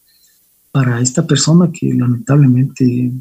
para 0.71 0.99
esta 0.99 1.25
persona 1.27 1.69
que 1.71 1.93
lamentablemente 1.93 3.11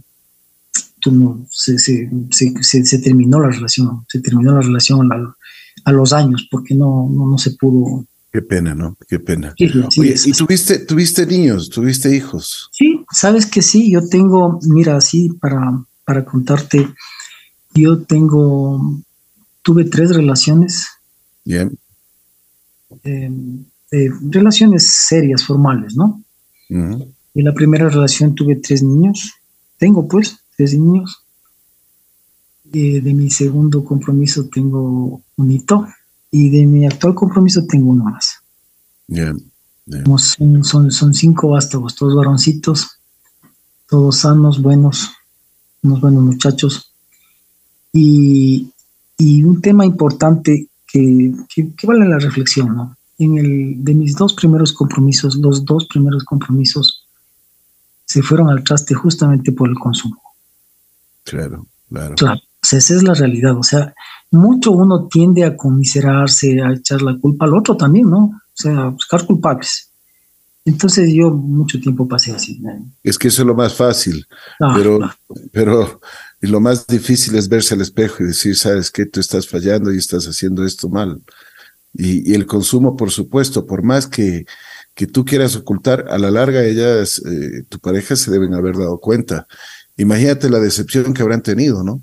no, 1.11 1.47
se, 1.51 1.79
se, 1.79 2.99
terminó 3.03 3.41
la 3.41 3.51
relación, 3.51 4.05
se 4.09 4.21
terminó 4.21 4.55
la 4.55 4.63
relación 4.63 5.09
los 5.87 6.13
años 6.13 6.47
porque 6.51 6.75
no, 6.75 7.09
no, 7.11 7.39
se 7.39 7.53
pudo. 7.53 8.05
Qué 8.33 8.43
pena, 8.43 8.75
¿no? 8.75 8.97
Qué 9.09 9.19
pena. 9.19 9.53
¿y 9.57 10.33
tuviste, 10.33 10.79
tuviste 10.79 11.27
niños, 11.27 11.69
tuviste 11.69 12.15
hijos? 12.15 12.69
Sí, 12.73 13.05
sabes 13.11 13.47
que 13.47 13.63
sí, 13.63 13.91
yo 13.91 14.09
tengo, 14.09 14.59
mira, 14.63 14.97
así 14.97 15.31
para, 15.41 15.83
para 16.05 16.25
contarte, 16.25 16.89
yo 17.75 18.03
tengo, 18.03 19.03
tuve 19.63 19.85
tres 19.85 20.15
relaciones 20.15 20.87
Bien. 21.45 21.77
Em, 23.03 23.65
relaciones 24.31 24.87
serias, 24.87 25.45
formales, 25.45 25.95
¿no? 25.97 26.23
En 26.69 27.45
la 27.45 27.53
primera 27.53 27.89
relación 27.89 28.35
tuve 28.35 28.57
tres 28.57 28.83
niños. 28.83 29.33
Tengo, 29.79 30.09
pues, 30.09 30.39
tres 30.57 30.75
niños. 30.75 31.22
De 32.73 33.15
mi 33.15 33.31
segundo 33.31 33.85
compromiso 33.85 34.49
tengo 34.49 35.23
un 35.37 35.51
hito. 35.51 35.87
Y 36.35 36.49
de 36.49 36.65
mi 36.65 36.87
actual 36.87 37.15
compromiso 37.15 37.67
tengo 37.67 37.91
uno 37.91 38.05
más. 38.05 38.43
Son, 40.63 40.91
son, 40.91 41.15
cinco 41.15 41.49
vástagos, 41.49 41.95
todos 41.95 42.15
varoncitos, 42.15 42.99
todos 43.87 44.17
sanos, 44.17 44.63
buenos, 44.63 45.11
unos 45.83 46.01
buenos 46.01 46.23
muchachos. 46.23 46.91
Y, 47.93 48.71
y 49.19 49.43
un 49.43 49.61
tema 49.61 49.85
importante 49.85 50.69
que, 50.87 51.33
vale 51.83 52.09
la 52.09 52.19
reflexión, 52.19 52.75
¿no? 52.75 52.97
En 53.19 53.39
el, 53.39 53.85
de 53.85 53.95
mis 53.95 54.17
dos 54.17 54.33
primeros 54.35 54.73
compromisos, 54.73 55.37
los 55.37 55.65
dos 55.65 55.87
primeros 55.87 56.25
compromisos 56.25 57.07
se 58.05 58.23
fueron 58.23 58.49
al 58.49 58.65
traste 58.65 58.95
justamente 58.95 59.53
por 59.53 59.69
el 59.69 59.79
consumo. 59.79 60.21
Claro, 61.25 61.67
claro. 61.89 62.15
Claro, 62.17 62.41
o 62.63 62.67
sea, 62.67 62.79
esa 62.79 62.95
es 62.95 63.03
la 63.03 63.15
realidad. 63.15 63.59
O 63.59 63.63
sea, 63.63 63.95
mucho 64.31 64.71
uno 64.71 65.09
tiende 65.09 65.45
a 65.45 65.57
conmiserarse, 65.57 66.63
a 66.63 66.73
echar 66.73 67.03
la 67.03 67.19
culpa 67.19 67.45
al 67.45 67.55
otro 67.55 67.77
también, 67.77 68.09
¿no? 68.09 68.19
O 68.19 68.55
sea, 68.55 68.79
a 68.79 68.89
buscar 68.89 69.27
culpables. 69.27 69.91
Entonces 70.65 71.13
yo 71.13 71.31
mucho 71.31 71.81
tiempo 71.81 72.07
pasé 72.07 72.33
así. 72.33 72.63
Es 73.03 73.19
que 73.19 73.29
eso 73.29 73.43
es 73.43 73.47
lo 73.47 73.55
más 73.55 73.75
fácil, 73.75 74.25
ah, 74.61 74.75
pero, 74.77 75.01
pero 75.51 76.01
y 76.41 76.47
lo 76.47 76.61
más 76.61 76.87
difícil 76.87 77.35
es 77.35 77.49
verse 77.49 77.75
al 77.75 77.81
espejo 77.81 78.23
y 78.23 78.29
decir, 78.29 78.57
sabes 78.57 78.91
que 78.91 79.07
tú 79.07 79.19
estás 79.19 79.49
fallando 79.49 79.93
y 79.93 79.99
estás 79.99 80.27
haciendo 80.27 80.65
esto 80.65 80.89
mal. 80.89 81.21
Y, 81.95 82.33
el 82.33 82.47
consumo, 82.47 82.97
por 82.97 83.11
supuesto, 83.11 83.67
por 83.67 83.83
más 83.83 84.07
que, 84.07 84.47
que 84.95 85.07
tú 85.09 85.25
quieras 85.25 85.57
ocultar, 85.57 86.07
a 86.09 86.17
la 86.17 86.31
larga 86.31 86.65
ellas, 86.65 87.21
eh, 87.27 87.65
tu 87.69 87.81
pareja 87.81 88.15
se 88.15 88.31
deben 88.31 88.55
haber 88.55 88.77
dado 88.77 88.99
cuenta. 88.99 89.49
Imagínate 89.97 90.49
la 90.49 90.61
decepción 90.61 91.13
que 91.13 91.23
habrán 91.23 91.43
tenido, 91.43 91.83
¿no? 91.83 92.03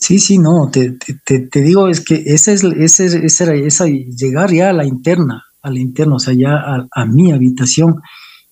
Sí, 0.00 0.18
sí, 0.18 0.38
no, 0.38 0.70
te, 0.70 0.92
te, 0.92 1.40
te 1.40 1.60
digo, 1.60 1.86
es 1.86 2.00
que 2.00 2.22
esa 2.26 2.52
es, 2.52 2.64
esa, 2.64 3.04
esa, 3.04 3.54
esa, 3.54 3.86
llegar 3.86 4.50
ya 4.50 4.70
a 4.70 4.72
la 4.72 4.86
interna, 4.86 5.44
al 5.60 5.76
interno, 5.76 6.16
o 6.16 6.18
sea, 6.18 6.32
ya 6.32 6.88
a, 6.90 7.04
mi 7.04 7.32
habitación, 7.32 8.00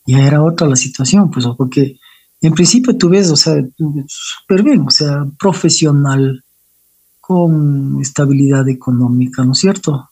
ya 0.06 0.26
era 0.26 0.42
otra 0.42 0.68
la 0.68 0.76
situación, 0.76 1.30
pues, 1.30 1.46
porque 1.56 1.98
en 2.42 2.52
principio 2.52 2.96
tú 2.98 3.08
ves, 3.08 3.30
o 3.30 3.36
sea, 3.36 3.54
súper 4.06 4.62
bien, 4.62 4.82
o 4.86 4.90
sea, 4.90 5.26
profesional, 5.38 6.44
con 7.18 7.98
estabilidad 8.00 8.68
económica, 8.68 9.42
¿no 9.42 9.52
es 9.52 9.58
cierto? 9.58 10.10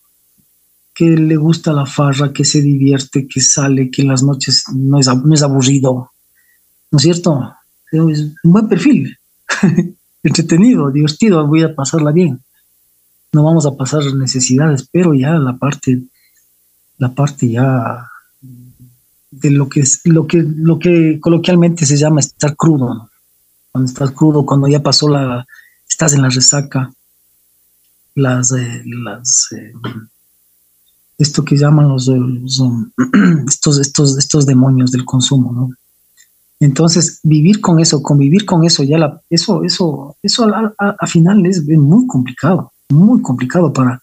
Que 0.95 1.05
le 1.11 1.37
gusta 1.37 1.73
la 1.73 1.85
farra, 1.85 2.33
que 2.33 2.47
se 2.47 2.63
divierte, 2.63 3.29
que 3.29 3.43
sale, 3.43 3.91
que 3.91 4.03
en 4.03 4.09
las 4.09 4.23
noches 4.23 4.65
no 4.75 4.99
es, 4.99 5.07
no 5.07 5.35
es 5.35 5.43
aburrido, 5.43 6.13
¿no 6.91 6.97
es 6.97 7.03
cierto? 7.03 7.55
Un 7.93 8.35
buen 8.43 8.69
perfil, 8.69 9.19
entretenido, 10.29 10.91
divertido, 10.91 11.47
voy 11.47 11.63
a 11.63 11.75
pasarla 11.75 12.13
bien. 12.13 12.41
No 13.33 13.45
vamos 13.45 13.67
a 13.67 13.77
pasar 13.77 14.03
necesidades, 14.15 14.89
pero 14.91 15.15
ya 15.15 15.33
la 15.33 15.57
parte 15.57 16.03
la 16.99 17.15
parte 17.15 17.51
ya 17.51 18.11
de 19.31 19.51
lo 19.51 19.69
que 19.69 19.81
es 19.81 20.01
lo 20.05 20.27
que 20.27 20.43
lo 20.43 20.79
que 20.79 21.21
coloquialmente 21.21 21.85
se 21.85 21.97
llama 21.97 22.21
estar 22.21 22.57
crudo 22.57 23.11
cuando 23.73 23.91
estás 23.91 24.11
crudo 24.13 24.47
cuando 24.47 24.69
ya 24.69 24.83
pasó 24.83 25.09
la 25.09 25.47
estás 25.89 26.15
en 26.15 26.23
la 26.23 26.31
resaca 26.31 26.91
las 28.15 28.53
eh, 28.53 28.83
las 28.87 29.49
eh, 29.53 29.73
esto 31.19 31.45
que 31.45 31.57
llaman 31.57 31.89
los, 31.89 32.09
estos 33.49 33.79
estos 33.79 34.17
estos 34.17 34.47
demonios 34.47 34.91
del 34.91 35.05
consumo 35.05 35.53
no 35.53 35.71
entonces 36.61 37.21
vivir 37.23 37.61
con 37.61 37.81
eso 37.81 38.03
convivir 38.03 38.47
con 38.47 38.65
eso 38.65 38.83
ya 38.83 38.99
la 38.99 39.21
eso 39.29 39.63
eso 39.65 40.17
eso 40.23 40.47
al 40.79 41.09
final 41.09 41.45
es 41.47 41.67
muy 41.67 42.07
complicado 42.07 42.73
muy 42.89 43.21
complicado 43.21 43.73
para 43.73 44.01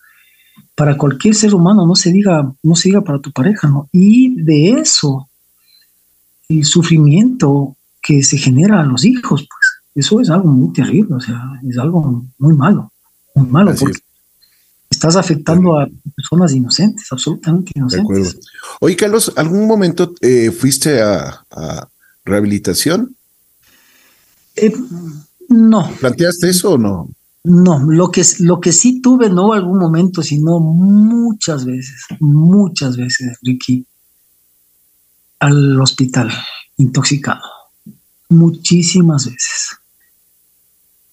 para 0.76 0.98
cualquier 0.98 1.36
ser 1.36 1.54
humano, 1.54 1.86
no 1.86 1.96
se 1.96 2.12
diga, 2.12 2.52
no 2.64 2.76
se 2.76 2.90
diga 2.90 3.02
para 3.02 3.20
tu 3.20 3.32
pareja, 3.32 3.68
¿no? 3.68 3.90
Y 3.92 4.42
de 4.42 4.72
eso, 4.72 5.30
el 6.50 6.66
sufrimiento 6.66 7.76
que 8.02 8.24
se 8.24 8.38
genera 8.38 8.82
a 8.82 8.86
los 8.86 9.06
hijos, 9.06 9.48
pues, 9.48 9.84
eso 9.96 10.20
es 10.20 10.30
algo 10.30 10.50
muy 10.50 10.74
terrible, 10.74 11.16
o 11.16 11.20
sea, 11.20 11.60
es 11.68 11.78
algo 11.78 12.26
muy 12.40 12.56
malo, 12.56 12.92
muy 13.36 13.48
malo, 13.48 13.74
porque 13.80 14.00
estás 14.90 15.16
afectando 15.16 15.80
a 15.80 15.88
personas 16.16 16.54
inocentes, 16.54 17.08
absolutamente 17.12 17.72
inocentes. 17.76 18.40
Oye, 18.80 18.96
Carlos, 18.96 19.32
¿algún 19.36 19.68
momento 19.68 20.14
eh, 20.22 20.52
fuiste 20.52 21.02
a, 21.02 21.46
rehabilitación? 22.26 23.16
Eh, 24.56 24.74
no. 25.50 25.90
¿Planteaste 26.00 26.50
eso 26.50 26.74
o 26.74 26.78
no? 26.78 27.10
No, 27.46 27.80
lo 27.80 28.10
que, 28.10 28.24
lo 28.40 28.60
que 28.62 28.72
sí 28.72 29.02
tuve, 29.02 29.30
no 29.30 29.52
algún 29.52 29.78
momento, 29.78 30.22
sino 30.22 30.60
muchas 30.60 31.66
veces, 31.66 32.06
muchas 32.20 32.96
veces, 32.96 33.38
Ricky, 33.42 33.86
al 35.40 35.80
hospital, 35.82 36.32
intoxicado. 36.78 37.42
Muchísimas 38.30 39.26
veces. 39.26 39.78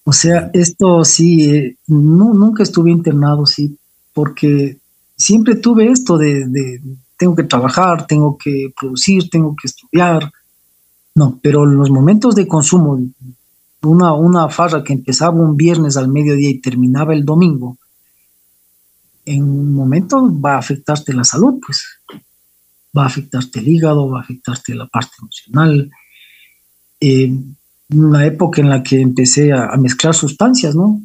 O 0.04 0.12
sea, 0.12 0.50
esto 0.54 1.04
sí, 1.04 1.50
eh, 1.50 1.76
no, 1.88 2.32
nunca 2.32 2.62
estuve 2.62 2.90
internado, 2.92 3.44
sí, 3.44 3.76
porque 4.12 4.78
siempre 5.16 5.56
tuve 5.56 5.90
esto 5.90 6.16
de, 6.16 6.46
de, 6.46 6.80
tengo 7.16 7.34
que 7.34 7.42
trabajar, 7.42 8.06
tengo 8.06 8.38
que 8.38 8.72
producir, 8.78 9.28
tengo 9.28 9.54
que 9.60 9.66
estudiar. 9.66 10.32
No, 11.14 11.38
pero 11.42 11.66
los 11.66 11.90
momentos 11.90 12.34
de 12.34 12.46
consumo 12.46 13.00
una, 13.82 14.12
una 14.12 14.48
farra 14.48 14.84
que 14.84 14.92
empezaba 14.92 15.40
un 15.40 15.56
viernes 15.56 15.96
al 15.96 16.08
mediodía 16.08 16.50
y 16.50 16.60
terminaba 16.60 17.14
el 17.14 17.24
domingo, 17.24 17.78
en 19.24 19.42
un 19.42 19.74
momento 19.74 20.28
va 20.40 20.54
a 20.54 20.58
afectarte 20.58 21.12
la 21.12 21.24
salud, 21.24 21.60
pues 21.64 21.82
va 22.96 23.04
a 23.04 23.06
afectarte 23.06 23.60
el 23.60 23.68
hígado, 23.68 24.08
va 24.08 24.20
a 24.20 24.22
afectarte 24.22 24.74
la 24.74 24.86
parte 24.86 25.12
emocional. 25.20 25.90
Eh, 27.00 27.32
una 27.90 28.26
época 28.26 28.60
en 28.60 28.68
la 28.68 28.82
que 28.82 29.00
empecé 29.00 29.52
a, 29.52 29.76
mezclar 29.76 30.14
sustancias, 30.14 30.74
¿no? 30.74 31.00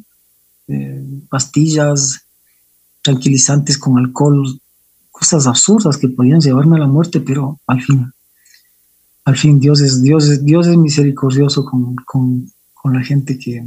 Eh, 0.68 1.04
pastillas, 1.28 2.26
tranquilizantes 3.02 3.78
con 3.78 3.98
alcohol, 3.98 4.60
cosas 5.10 5.46
absurdas 5.46 5.96
que 5.96 6.08
podían 6.08 6.40
llevarme 6.40 6.76
a 6.76 6.80
la 6.80 6.86
muerte, 6.86 7.20
pero 7.20 7.60
al 7.66 7.82
fin, 7.82 8.12
al 9.26 9.36
fin 9.36 9.58
Dios 9.58 9.80
es, 9.80 10.02
Dios 10.02 10.28
es, 10.28 10.44
Dios 10.44 10.68
es 10.68 10.76
misericordioso 10.76 11.64
con, 11.64 12.50
la 12.84 13.02
gente 13.02 13.36
que, 13.36 13.66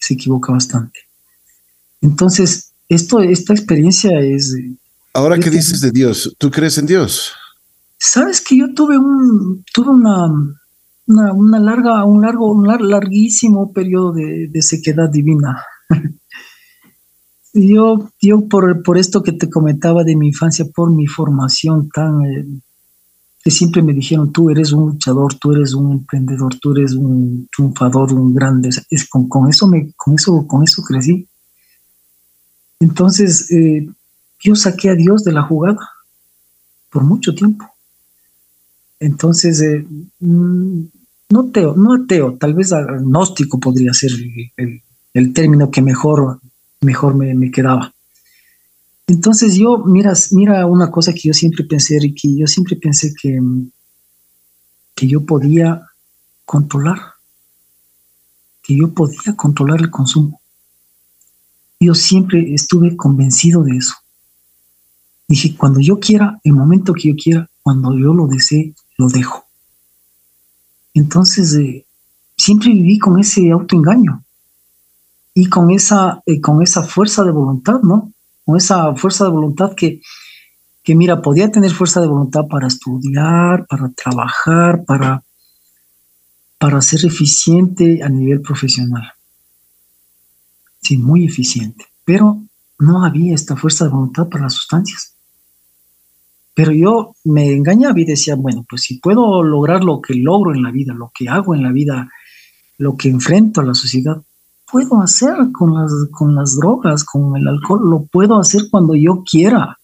se 0.00 0.14
equivoca 0.14 0.52
bastante. 0.52 1.00
Entonces, 2.00 2.72
esto, 2.88 3.20
esta 3.20 3.52
experiencia 3.52 4.18
es... 4.20 4.56
Ahora, 5.12 5.38
¿qué 5.38 5.50
dices 5.50 5.80
de 5.80 5.90
Dios? 5.90 6.34
¿Tú 6.38 6.50
crees 6.50 6.78
en 6.78 6.86
Dios? 6.86 7.32
Sabes 7.98 8.40
que 8.40 8.56
yo 8.56 8.74
tuve 8.74 8.98
un, 8.98 9.64
tuve 9.72 9.90
una, 9.90 10.28
una, 11.06 11.60
larga, 11.60 12.04
un 12.04 12.22
largo, 12.22 12.50
un 12.50 12.66
larguísimo 12.66 13.72
periodo 13.72 14.12
de, 14.12 14.62
sequedad 14.62 15.08
divina. 15.08 15.64
yo, 17.52 18.10
yo 18.20 18.48
por, 18.48 18.82
por 18.82 18.98
esto 18.98 19.22
que 19.22 19.32
te 19.32 19.50
comentaba 19.50 20.04
de 20.04 20.16
mi 20.16 20.28
infancia, 20.28 20.64
por 20.64 20.90
mi 20.92 21.06
formación 21.06 21.88
tan, 21.88 22.24
eh, 22.24 22.46
que 23.42 23.50
siempre 23.50 23.82
me 23.82 23.92
dijeron, 23.92 24.32
tú 24.32 24.50
eres 24.50 24.72
un 24.72 24.90
luchador, 24.90 25.34
tú 25.34 25.52
eres 25.52 25.74
un 25.74 25.92
emprendedor, 25.92 26.54
tú 26.60 26.72
eres 26.76 26.92
un 26.92 27.48
triunfador, 27.54 28.12
un 28.12 28.34
grande, 28.34 28.68
es, 28.68 29.08
con, 29.08 29.28
con, 29.28 29.48
eso 29.50 29.66
me, 29.66 29.92
con 29.96 30.14
eso, 30.14 30.46
con 30.46 30.62
eso 30.62 30.82
crecí. 30.82 31.26
Entonces, 32.78 33.50
eh, 33.50 33.88
yo 34.40 34.54
saqué 34.54 34.90
a 34.90 34.94
Dios 34.94 35.24
de 35.24 35.32
la 35.32 35.42
jugada 35.42 35.88
por 36.90 37.02
mucho 37.02 37.34
tiempo. 37.34 37.66
Entonces, 39.00 39.60
eh, 39.60 39.86
mm, 40.20 40.82
no 41.30 41.40
ateo, 41.40 41.74
no 41.76 41.94
ateo, 41.94 42.36
tal 42.38 42.54
vez 42.54 42.72
agnóstico 42.72 43.58
podría 43.58 43.92
ser 43.92 44.12
el, 44.56 44.82
el 45.14 45.32
término 45.32 45.70
que 45.70 45.82
mejor 45.82 46.40
mejor 46.82 47.14
me, 47.14 47.50
quedaba. 47.50 47.94
Entonces 49.12 49.56
yo, 49.56 49.76
mira, 49.84 50.14
mira 50.30 50.64
una 50.64 50.90
cosa 50.90 51.12
que 51.12 51.20
yo 51.24 51.34
siempre 51.34 51.64
pensé, 51.64 51.98
Ricky, 52.00 52.38
yo 52.38 52.46
siempre 52.46 52.76
pensé 52.76 53.12
que, 53.20 53.38
que 54.94 55.06
yo 55.06 55.26
podía 55.26 55.86
controlar, 56.46 56.98
que 58.62 58.74
yo 58.74 58.94
podía 58.94 59.36
controlar 59.36 59.80
el 59.80 59.90
consumo. 59.90 60.40
Yo 61.78 61.94
siempre 61.94 62.54
estuve 62.54 62.96
convencido 62.96 63.62
de 63.62 63.76
eso. 63.76 63.92
Dije, 65.28 65.56
cuando 65.58 65.80
yo 65.80 66.00
quiera, 66.00 66.40
el 66.42 66.54
momento 66.54 66.94
que 66.94 67.10
yo 67.10 67.14
quiera, 67.22 67.50
cuando 67.62 67.92
yo 67.94 68.14
lo 68.14 68.26
desee, 68.28 68.74
lo 68.96 69.08
dejo. 69.08 69.44
Entonces, 70.94 71.52
eh, 71.56 71.84
siempre 72.38 72.70
viví 72.70 72.98
con 72.98 73.20
ese 73.20 73.50
autoengaño 73.50 74.24
y 75.34 75.50
con 75.50 75.70
esa, 75.70 76.22
eh, 76.24 76.40
con 76.40 76.62
esa 76.62 76.82
fuerza 76.82 77.24
de 77.24 77.30
voluntad, 77.30 77.82
¿no? 77.82 78.10
Con 78.44 78.56
esa 78.56 78.94
fuerza 78.96 79.24
de 79.24 79.30
voluntad 79.30 79.74
que, 79.74 80.00
que, 80.82 80.94
mira, 80.94 81.22
podía 81.22 81.50
tener 81.50 81.70
fuerza 81.70 82.00
de 82.00 82.08
voluntad 82.08 82.46
para 82.48 82.66
estudiar, 82.66 83.66
para 83.66 83.90
trabajar, 83.90 84.84
para, 84.84 85.22
para 86.58 86.80
ser 86.82 87.04
eficiente 87.04 88.02
a 88.02 88.08
nivel 88.08 88.40
profesional. 88.40 89.12
Sí, 90.80 90.98
muy 90.98 91.26
eficiente. 91.26 91.86
Pero 92.04 92.42
no 92.78 93.04
había 93.04 93.34
esta 93.34 93.56
fuerza 93.56 93.84
de 93.84 93.90
voluntad 93.90 94.28
para 94.28 94.44
las 94.44 94.54
sustancias. 94.54 95.14
Pero 96.54 96.72
yo 96.72 97.14
me 97.24 97.50
engañaba 97.52 97.98
y 97.98 98.04
decía, 98.04 98.34
bueno, 98.34 98.64
pues 98.68 98.82
si 98.82 98.98
puedo 98.98 99.42
lograr 99.42 99.82
lo 99.82 100.02
que 100.02 100.14
logro 100.14 100.54
en 100.54 100.62
la 100.62 100.70
vida, 100.70 100.92
lo 100.92 101.10
que 101.14 101.28
hago 101.28 101.54
en 101.54 101.62
la 101.62 101.72
vida, 101.72 102.10
lo 102.78 102.96
que 102.96 103.08
enfrento 103.08 103.60
a 103.60 103.64
la 103.64 103.74
sociedad, 103.74 104.20
puedo 104.72 105.02
hacer 105.02 105.36
con 105.52 105.74
las, 105.74 105.92
con 106.10 106.34
las 106.34 106.56
drogas, 106.56 107.04
con 107.04 107.36
el 107.36 107.46
alcohol, 107.46 107.90
lo 107.90 108.04
puedo 108.06 108.40
hacer 108.40 108.62
cuando 108.70 108.94
yo 108.94 109.22
quiera. 109.22 109.78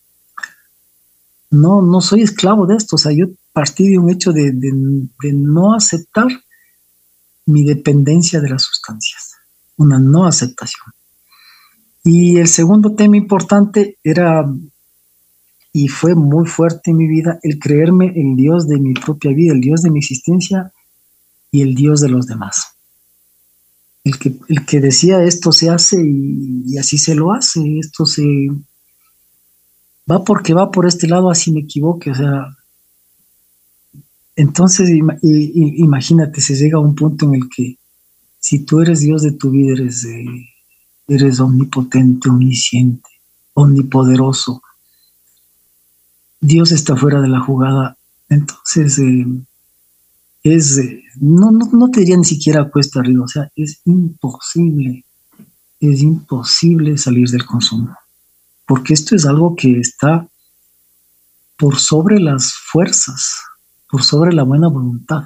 No, 1.51 1.83
no 1.83 2.01
soy 2.01 2.23
esclavo 2.23 2.67
de 2.67 2.77
esto, 2.77 2.97
o 2.97 2.99
sea, 2.99 3.13
yo 3.13 3.27
partí 3.53 3.91
de 3.91 3.99
un 3.99 4.09
hecho 4.09 4.33
de, 4.33 4.51
no 5.33 5.75
aceptar 5.75 6.29
mi 7.45 7.65
dependencia 7.65 8.41
de 8.41 8.49
las 8.49 8.63
sustancias, 8.63 9.35
una 9.77 9.99
no 9.99 10.27
aceptación. 10.27 10.87
Y 12.03 12.39
el 12.39 12.49
segundo 12.49 12.95
tema 12.95 13.17
importante 13.19 13.99
era, 14.03 14.51
y 15.73 15.89
fue 15.89 16.15
muy 16.15 16.47
fuerte 16.47 16.93
en 16.93 16.97
mi 16.97 17.07
vida, 17.07 17.39
el 17.43 17.59
creerme 17.59 18.13
el 18.17 18.37
Dios 18.37 18.67
de 18.67 18.79
mi 18.79 18.95
propia 18.95 19.33
vida, 19.33 19.53
el 19.53 19.61
Dios 19.61 19.83
de 19.83 19.91
mi 19.91 19.99
existencia 19.99 20.73
y 21.51 21.61
el 21.61 21.75
Dios 21.75 22.01
de 22.01 22.09
los 22.09 22.27
demás 22.27 22.78
el 24.05 24.19
que, 24.19 24.35
el 24.49 24.65
que 24.65 24.81
decía 24.81 25.23
esto 25.23 25.53
se 25.53 25.71
hace 25.71 26.01
y, 26.03 26.79
así 26.79 26.99
se 26.99 27.15
lo 27.15 27.33
hace, 27.33 27.79
esto 27.79 28.07
se 28.07 28.25
va 30.11 30.25
porque 30.25 30.55
va 30.55 30.71
por 30.71 30.87
este 30.87 31.07
lado, 31.07 31.31
así 31.31 31.53
me 31.53 31.61
equivoque, 31.61 32.11
o 32.11 32.15
sea, 32.15 32.57
entonces 34.37 34.89
imagínate, 35.23 36.41
se 36.41 36.55
llega 36.55 36.79
a 36.79 36.81
un 36.81 36.95
punto 36.95 37.27
en 37.27 37.35
el 37.35 37.49
que 37.55 37.77
si 38.39 38.61
tú 38.61 38.81
eres 38.81 39.01
Dios 39.01 39.23
de 39.23 39.33
tu 39.33 39.51
vida, 39.51 39.73
eres, 39.73 40.05
eh, 40.05 40.49
eres 41.09 41.41
omnipotente, 41.41 42.29
omnisciente, 42.31 43.11
omnipoderoso, 43.55 44.63
Dios 46.41 46.71
está 46.71 46.97
fuera 46.97 47.21
de 47.21 47.29
la 47.29 47.41
jugada, 47.41 47.99
entonces 48.29 48.99
eh, 49.01 49.27
es, 50.43 50.79
eh, 50.79 51.03
no, 51.17 51.51
no, 51.51 51.69
no, 51.73 51.91
te 51.91 52.01
diría 52.01 52.17
ni 52.17 52.25
siquiera 52.25 52.71
cuesta 52.71 53.01
arriba, 53.01 53.25
o 53.25 53.29
sea, 53.29 53.51
es 53.57 53.81
imposible, 53.85 55.05
es 55.81 56.01
imposible 56.01 56.97
salir 56.97 57.29
del 57.29 57.45
consumo, 57.45 57.95
porque 58.67 58.95
esto 58.95 59.17
es 59.17 59.27
algo 59.27 59.55
que 59.57 59.79
está 59.81 60.29
por 61.57 61.79
sobre 61.79 62.21
las 62.21 62.55
fuerzas, 62.55 63.37
por 63.91 64.03
sobre 64.03 64.33
la 64.33 64.45
buena 64.45 64.69
voluntad, 64.69 65.25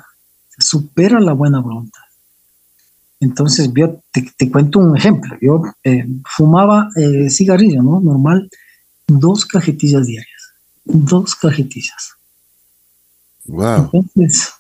supera 0.59 1.21
la 1.21 1.33
buena 1.33 1.61
voluntad. 1.61 2.03
Entonces, 3.21 3.71
yo 3.73 4.03
te, 4.11 4.51
cuento 4.51 4.81
un 4.81 4.97
ejemplo. 4.97 5.37
Yo 5.41 5.63
eh, 5.85 6.05
fumaba 6.25 6.89
eh, 6.97 7.31
cigarrillo, 7.31 7.81
¿no? 7.81 8.01
Normal, 8.01 8.51
dos 9.07 9.47
cajetillas 9.47 10.09
diarias, 10.09 10.55
dos 10.85 11.37
cajetillas 11.37 12.17
Wow. 13.45 13.91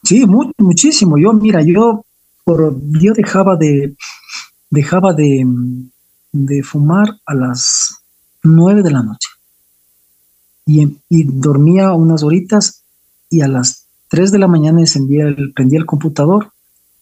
sí, 0.02 0.26
muchísimo. 0.58 1.16
Yo, 1.18 1.32
mira, 1.32 1.62
yo, 1.62 2.04
por, 2.44 2.76
yo 3.00 3.12
dejaba 3.14 3.56
de, 3.56 3.94
dejaba 4.70 5.12
de, 5.12 5.46
fumar 6.64 7.20
a 7.26 7.34
las 7.34 8.02
nueve 8.42 8.82
de 8.82 8.90
la 8.90 9.02
noche. 9.02 9.28
Y, 10.66 10.98
dormía 11.24 11.92
unas 11.92 12.22
horitas 12.22 12.82
y 13.28 13.42
a 13.42 13.48
las 13.48 13.86
tres 14.08 14.32
de 14.32 14.38
la 14.38 14.48
mañana 14.48 14.80
encendía 14.80 15.26
el, 15.26 15.52
prendía 15.52 15.78
el 15.78 15.86
computador 15.86 16.52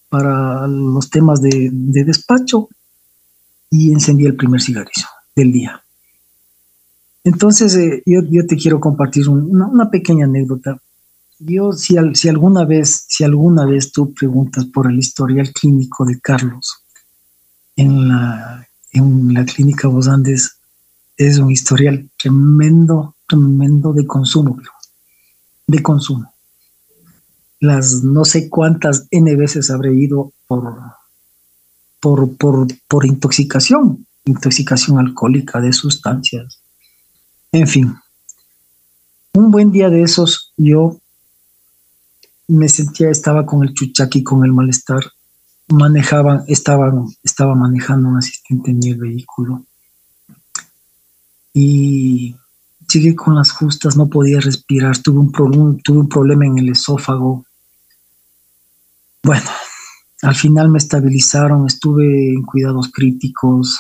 para 0.08 0.66
los 0.66 1.08
temas 1.08 1.40
de, 1.40 1.70
despacho 1.72 2.68
y 3.70 3.92
encendía 3.92 4.28
el 4.28 4.36
primer 4.36 4.60
cigarrillo 4.60 5.06
del 5.36 5.52
día. 5.52 5.82
Entonces, 7.22 7.76
eh, 7.76 8.02
yo, 8.06 8.22
yo, 8.28 8.46
te 8.46 8.56
quiero 8.56 8.80
compartir 8.80 9.28
una, 9.28 9.90
pequeña 9.90 10.24
anécdota. 10.24 10.80
Yo, 11.42 11.72
si, 11.72 11.96
alguna 11.96 12.66
vez, 12.66 13.06
si 13.08 13.24
alguna 13.24 13.64
vez 13.64 13.92
tú 13.92 14.12
preguntas 14.12 14.66
por 14.66 14.90
el 14.90 14.98
historial 14.98 15.50
clínico 15.54 16.04
de 16.04 16.20
Carlos 16.20 16.84
en 17.76 18.08
la, 18.08 18.68
en 18.92 19.32
la 19.32 19.46
clínica 19.46 19.88
Vos 19.88 20.06
Andes, 20.06 20.58
es 21.16 21.38
un 21.38 21.50
historial 21.50 22.10
tremendo, 22.18 23.16
tremendo 23.26 23.94
de 23.94 24.06
consumo, 24.06 24.60
de 25.66 25.82
consumo. 25.82 26.30
Las 27.58 28.04
no 28.04 28.26
sé 28.26 28.50
cuántas 28.50 29.06
N 29.10 29.34
veces 29.34 29.70
habré 29.70 29.94
ido 29.94 30.34
por, 30.46 30.74
por, 32.00 32.36
por, 32.36 32.66
por 32.86 33.06
intoxicación, 33.06 34.06
intoxicación 34.26 34.98
alcohólica 34.98 35.58
de 35.62 35.72
sustancias. 35.72 36.60
En 37.50 37.66
fin, 37.66 37.96
un 39.32 39.50
buen 39.50 39.72
día 39.72 39.88
de 39.88 40.02
esos 40.02 40.52
yo 40.58 40.99
me 42.50 42.68
sentía, 42.68 43.10
estaba 43.10 43.46
con 43.46 43.62
el 43.62 43.72
chuchaqui, 43.72 44.22
con 44.22 44.44
el 44.44 44.52
malestar. 44.52 45.02
Manejaban, 45.68 46.42
estaban, 46.48 47.06
estaba 47.22 47.54
manejando 47.54 48.08
un 48.08 48.18
asistente 48.18 48.72
en 48.72 48.82
el 48.84 48.96
vehículo. 48.96 49.64
Y 51.54 52.36
llegué 52.92 53.14
con 53.14 53.36
las 53.36 53.52
justas, 53.52 53.96
no 53.96 54.08
podía 54.08 54.40
respirar, 54.40 54.98
tuve 54.98 55.20
un, 55.20 55.80
tuve 55.82 55.98
un 55.98 56.08
problema 56.08 56.46
en 56.46 56.58
el 56.58 56.70
esófago. 56.70 57.46
Bueno, 59.22 59.50
al 60.22 60.34
final 60.34 60.68
me 60.70 60.78
estabilizaron, 60.78 61.66
estuve 61.66 62.32
en 62.32 62.42
cuidados 62.42 62.90
críticos, 62.92 63.78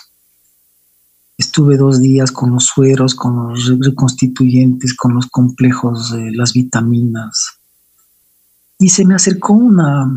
estuve 1.36 1.76
dos 1.76 2.00
días 2.00 2.30
con 2.30 2.52
los 2.52 2.66
sueros, 2.66 3.14
con 3.14 3.50
los 3.50 3.78
reconstituyentes, 3.80 4.94
con 4.94 5.14
los 5.14 5.26
complejos, 5.26 6.14
las 6.32 6.52
vitaminas 6.52 7.59
y 8.80 8.88
se 8.88 9.04
me 9.04 9.14
acercó 9.14 9.52
una, 9.52 10.10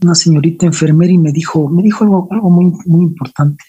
una 0.00 0.14
señorita 0.14 0.64
enfermera 0.64 1.12
y 1.12 1.18
me 1.18 1.32
dijo, 1.32 1.68
me 1.68 1.82
dijo 1.82 2.02
algo, 2.02 2.26
algo 2.30 2.50
muy, 2.50 2.72
muy 2.86 3.02
importante. 3.02 3.62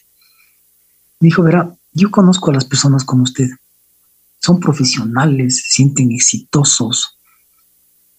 Me 1.19 1.27
dijo, 1.27 1.43
verá, 1.43 1.75
yo 1.91 2.09
conozco 2.09 2.49
a 2.49 2.53
las 2.53 2.63
personas 2.63 3.03
como 3.03 3.23
usted. 3.23 3.49
Son 4.39 4.57
profesionales, 4.57 5.57
se 5.57 5.71
sienten 5.73 6.13
exitosos, 6.13 7.19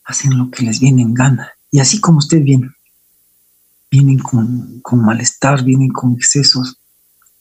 hacen 0.04 0.36
lo 0.36 0.50
que 0.50 0.64
les 0.64 0.80
viene 0.80 1.00
en 1.00 1.14
gana. 1.14 1.48
Y 1.70 1.80
así 1.80 1.98
como 1.98 2.18
usted 2.18 2.42
viene, 2.42 2.68
vienen 3.90 4.18
con, 4.18 4.80
con 4.82 5.02
malestar, 5.02 5.64
vienen 5.64 5.92
con 5.92 6.12
excesos. 6.12 6.76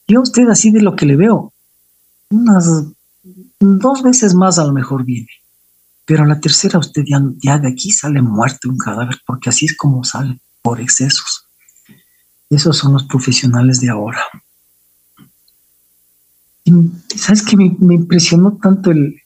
Yo 0.07 0.19
a 0.19 0.23
usted 0.23 0.47
así 0.47 0.71
de 0.71 0.81
lo 0.81 0.95
que 0.95 1.05
le 1.05 1.17
veo, 1.17 1.51
unas 2.29 2.85
dos 3.59 4.01
veces 4.01 4.33
más 4.33 4.57
a 4.59 4.65
lo 4.65 4.71
mejor 4.71 5.03
viene. 5.03 5.29
Pero 6.09 6.23
a 6.23 6.25
la 6.25 6.39
tercera 6.39 6.79
usted 6.79 7.03
ya, 7.05 7.59
de 7.59 7.67
aquí 7.67 7.91
sale 7.91 8.19
muerto 8.19 8.67
un 8.67 8.79
cadáver, 8.79 9.19
porque 9.27 9.49
así 9.51 9.67
es 9.67 9.77
como 9.77 10.03
sale, 10.03 10.39
por 10.63 10.81
excesos. 10.81 11.45
Esos 12.49 12.79
son 12.79 12.93
los 12.93 13.03
profesionales 13.03 13.79
de 13.79 13.91
ahora. 13.91 14.19
sabes 17.15 17.43
que 17.43 17.55
me, 17.55 17.65
impresionó 17.93 18.57
tanto 18.57 18.89
el, 18.89 19.21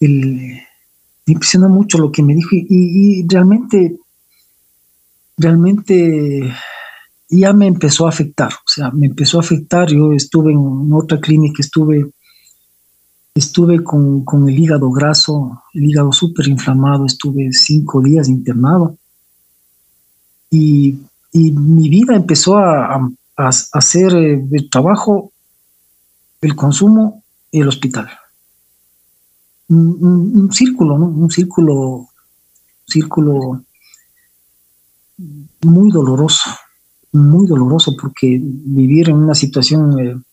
me 0.00 0.64
impresionó 1.26 1.68
mucho 1.68 1.98
lo 1.98 2.10
que 2.10 2.22
me 2.22 2.34
dijo 2.34 2.48
y, 2.52 3.26
realmente, 3.28 3.98
realmente 5.36 6.50
ya 7.28 7.52
me 7.52 7.66
empezó 7.66 8.06
a 8.06 8.08
afectar, 8.08 8.54
o 8.54 8.68
sea, 8.68 8.90
me 8.90 9.04
empezó 9.04 9.36
a 9.36 9.42
afectar, 9.42 9.90
yo 9.90 10.14
estuve 10.14 10.52
en 10.52 10.90
otra 10.94 11.20
clínica, 11.20 11.56
estuve, 11.60 12.10
estuve 13.36 13.84
con, 13.84 14.24
el 14.48 14.58
hígado 14.58 14.90
graso, 14.90 15.62
el 15.74 15.84
hígado 15.84 16.10
súper 16.10 16.48
inflamado, 16.48 17.04
estuve 17.04 17.52
cinco 17.52 18.00
días 18.00 18.28
internado 18.28 18.96
y, 20.50 20.98
mi 21.32 21.90
vida 21.90 22.16
empezó 22.16 22.56
a, 22.56 22.98
hacer 23.36 24.14
eh, 24.14 24.42
el 24.50 24.70
trabajo 24.70 25.32
el 26.40 26.56
consumo 26.56 27.22
y 27.50 27.60
el 27.60 27.68
hospital. 27.68 28.08
Un, 29.68 30.48
círculo, 30.50 30.96
¿no? 30.96 31.06
Un 31.06 31.30
círculo, 31.30 32.08
círculo 32.86 33.62
muy 35.62 35.90
doloroso, 35.90 36.48
muy 37.12 37.46
doloroso, 37.46 37.94
porque 38.00 38.40
vivir 38.40 39.10
en 39.10 39.16
una 39.16 39.34
situación 39.34 40.24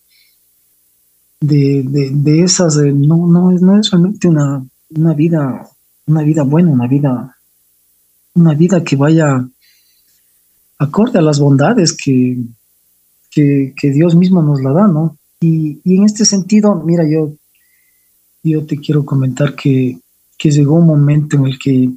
eh, 1.50 1.84
de, 1.86 2.44
esas 2.44 2.78
eh, 2.78 2.94
no, 2.94 3.28
no, 3.28 3.52
es, 3.52 3.62
no 3.62 3.80
es 3.80 3.92
realmente 3.92 4.28
una, 4.28 4.66
una 4.96 5.14
vida, 5.14 5.68
una 6.06 6.22
vida 6.22 6.44
buena, 6.44 6.72
una 6.72 6.88
vida, 6.88 7.38
una 8.36 8.54
vida 8.54 8.84
que 8.84 8.96
vaya 8.96 9.46
acorde 10.78 11.20
a 11.20 11.22
las 11.22 11.40
bondades 11.40 11.94
que, 11.94 12.38
que, 13.30 13.74
que 13.76 13.92
Dios 13.92 14.16
mismo 14.16 14.42
nos 14.42 14.62
la 14.62 14.72
da, 14.72 14.88
¿no? 14.88 15.18
Y, 15.40 15.82
en 15.84 16.04
este 16.04 16.24
sentido, 16.24 16.76
mira, 16.86 17.04
yo, 17.06 17.34
yo 18.44 18.66
te 18.66 18.78
quiero 18.78 19.06
comentar 19.06 19.56
que, 19.56 20.00
que 20.38 20.52
llegó 20.52 20.76
un 20.76 20.88
momento 20.88 21.36
en 21.36 21.48
el 21.48 21.60
que 21.60 21.90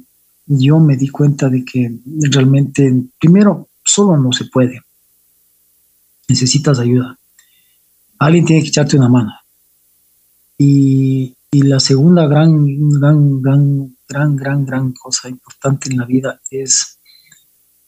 yo 0.47 0.79
me 0.79 0.97
di 0.97 1.07
cuenta 1.07 1.47
de 1.47 1.63
que 1.63 1.93
realmente, 2.31 3.03
primero, 3.19 3.69
solo 3.83 4.17
no 4.17 4.33
se 4.33 4.45
puede. 4.45 4.81
Necesitas 6.27 6.79
ayuda. 6.79 7.17
Alguien 8.19 8.45
tiene 8.45 8.63
que 8.63 8.69
echarte 8.69 8.97
una 8.97 9.09
mano. 9.09 9.33
Y, 10.57 11.35
y 11.51 11.61
la 11.63 11.79
segunda 11.79 12.27
gran, 12.27 12.89
gran, 12.99 13.41
gran, 13.41 13.95
gran, 14.07 14.35
gran, 14.35 14.65
gran 14.65 14.93
cosa 14.93 15.29
importante 15.29 15.89
en 15.89 15.97
la 15.97 16.05
vida 16.05 16.39
es 16.49 16.99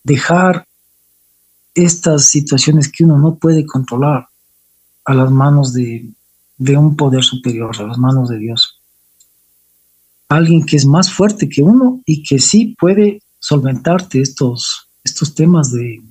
dejar 0.04 0.66
estas 1.74 2.26
situaciones 2.26 2.92
que 2.92 3.04
uno 3.04 3.18
no 3.18 3.36
puede 3.36 3.66
controlar 3.66 4.28
a 5.06 5.14
las 5.14 5.32
manos 5.32 5.74
de, 5.74 6.14
un 6.78 6.96
poder 6.96 7.24
superior, 7.24 7.76
a 7.80 7.88
las 7.88 7.98
manos 7.98 8.30
de 8.30 8.38
Dios. 8.38 8.80
Alguien 10.28 10.66
que 10.66 10.76
es 10.76 10.86
más 10.86 11.12
fuerte 11.12 11.50
que 11.50 11.62
uno 11.62 12.02
y 12.06 12.24
que 12.24 12.40
sí 12.40 12.76
puede 12.80 13.22
solventarte 13.40 14.22
estos, 14.22 14.90
estos 15.04 15.34
temas 15.34 15.72
de 15.72 16.02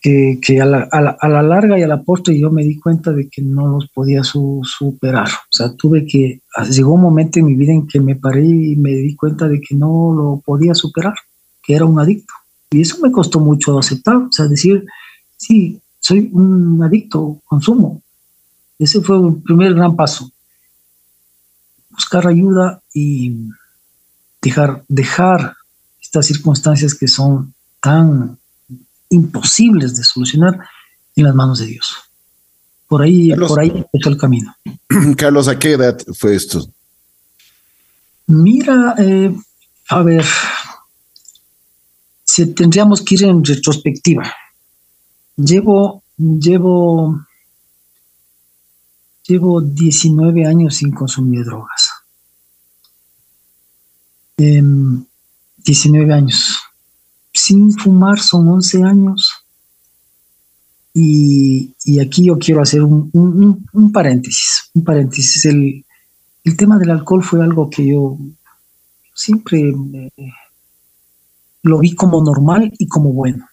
que, 0.00 0.60
a, 0.60 0.66
la, 0.66 1.42
larga 1.42 1.78
y 1.78 1.82
a 1.82 1.88
la 1.88 2.02
postre 2.02 2.38
yo 2.38 2.50
me 2.50 2.62
di 2.62 2.78
cuenta 2.78 3.12
de 3.12 3.28
que 3.28 3.42
no 3.42 3.66
los 3.66 3.88
podía 3.88 4.22
superar. 4.22 5.28
O 5.28 5.50
sea, 5.50 5.74
tuve 5.74 6.06
que, 6.06 6.40
llegó 6.70 6.92
un 6.92 7.02
momento 7.02 7.38
en 7.38 7.46
mi 7.46 7.54
vida 7.54 7.72
en 7.72 7.86
que 7.86 8.00
me 8.00 8.16
paré 8.16 8.44
y 8.44 8.76
me 8.76 8.90
di 8.90 9.16
cuenta 9.16 9.48
de 9.48 9.60
que 9.60 9.74
no 9.74 10.12
lo 10.14 10.42
podía 10.44 10.74
superar, 10.74 11.14
que 11.62 11.74
era 11.74 11.84
un 11.84 11.98
adicto. 11.98 12.32
Y 12.70 12.82
eso 12.82 12.98
me 13.02 13.10
costó 13.10 13.40
mucho 13.40 13.78
aceptar, 13.78 14.16
o 14.16 14.30
sea, 14.30 14.46
decir, 14.46 14.84
sí, 15.36 15.80
soy 16.00 16.30
un 16.32 16.82
adicto, 16.82 17.40
consumo. 17.44 18.02
Ese 18.78 19.00
fue 19.00 19.18
el 19.18 19.42
primer 19.42 19.74
gran 19.74 19.96
paso. 19.96 20.30
Buscar 21.90 22.28
ayuda 22.28 22.80
y 22.94 23.48
dejar, 24.40 24.84
dejar 24.86 25.56
estas 26.00 26.26
circunstancias 26.26 26.94
que 26.94 27.08
son 27.08 27.52
tan 27.80 28.37
imposibles 29.10 29.96
de 29.96 30.04
solucionar 30.04 30.58
en 31.16 31.24
las 31.24 31.34
manos 31.34 31.58
de 31.58 31.66
Dios. 31.66 31.94
Por 32.86 33.02
ahí, 33.02 33.34
por 33.34 33.60
ahí 33.60 33.72
empezó 33.74 34.08
el 34.08 34.16
camino. 34.16 34.56
Carlos, 35.16 35.48
¿a 35.48 35.58
qué 35.58 35.72
edad 35.72 35.98
fue 36.14 36.34
esto? 36.34 36.66
Mira, 38.26 38.94
eh, 38.98 39.34
a 39.90 40.02
ver, 40.02 40.24
si 42.24 42.46
tendríamos 42.54 43.02
que 43.02 43.14
ir 43.16 43.24
en 43.24 43.44
retrospectiva. 43.44 44.32
Llevo, 45.36 46.02
llevo, 46.16 47.26
llevo 49.26 49.60
19 49.60 50.46
años 50.46 50.76
sin 50.76 50.92
consumir 50.92 51.44
drogas. 51.44 51.90
19 54.36 55.06
em, 56.04 56.12
años. 56.12 56.58
Sin 57.32 57.72
fumar 57.72 58.18
son 58.18 58.48
11 58.48 58.82
años. 58.84 59.30
Y, 60.94 61.74
aquí 62.00 62.24
yo 62.24 62.38
quiero 62.38 62.62
hacer 62.62 62.82
un, 62.82 63.90
paréntesis. 63.92 64.70
Un 64.74 64.84
paréntesis. 64.84 65.44
El, 65.44 65.84
el, 66.44 66.56
tema 66.56 66.78
del 66.78 66.90
alcohol 66.90 67.22
fue 67.22 67.42
algo 67.42 67.70
que 67.70 67.86
yo 67.86 68.18
siempre 69.14 69.72
lo 71.62 71.78
vi 71.78 71.94
como 71.94 72.22
normal 72.22 72.72
y 72.78 72.86
como 72.86 73.12
bueno 73.12 73.48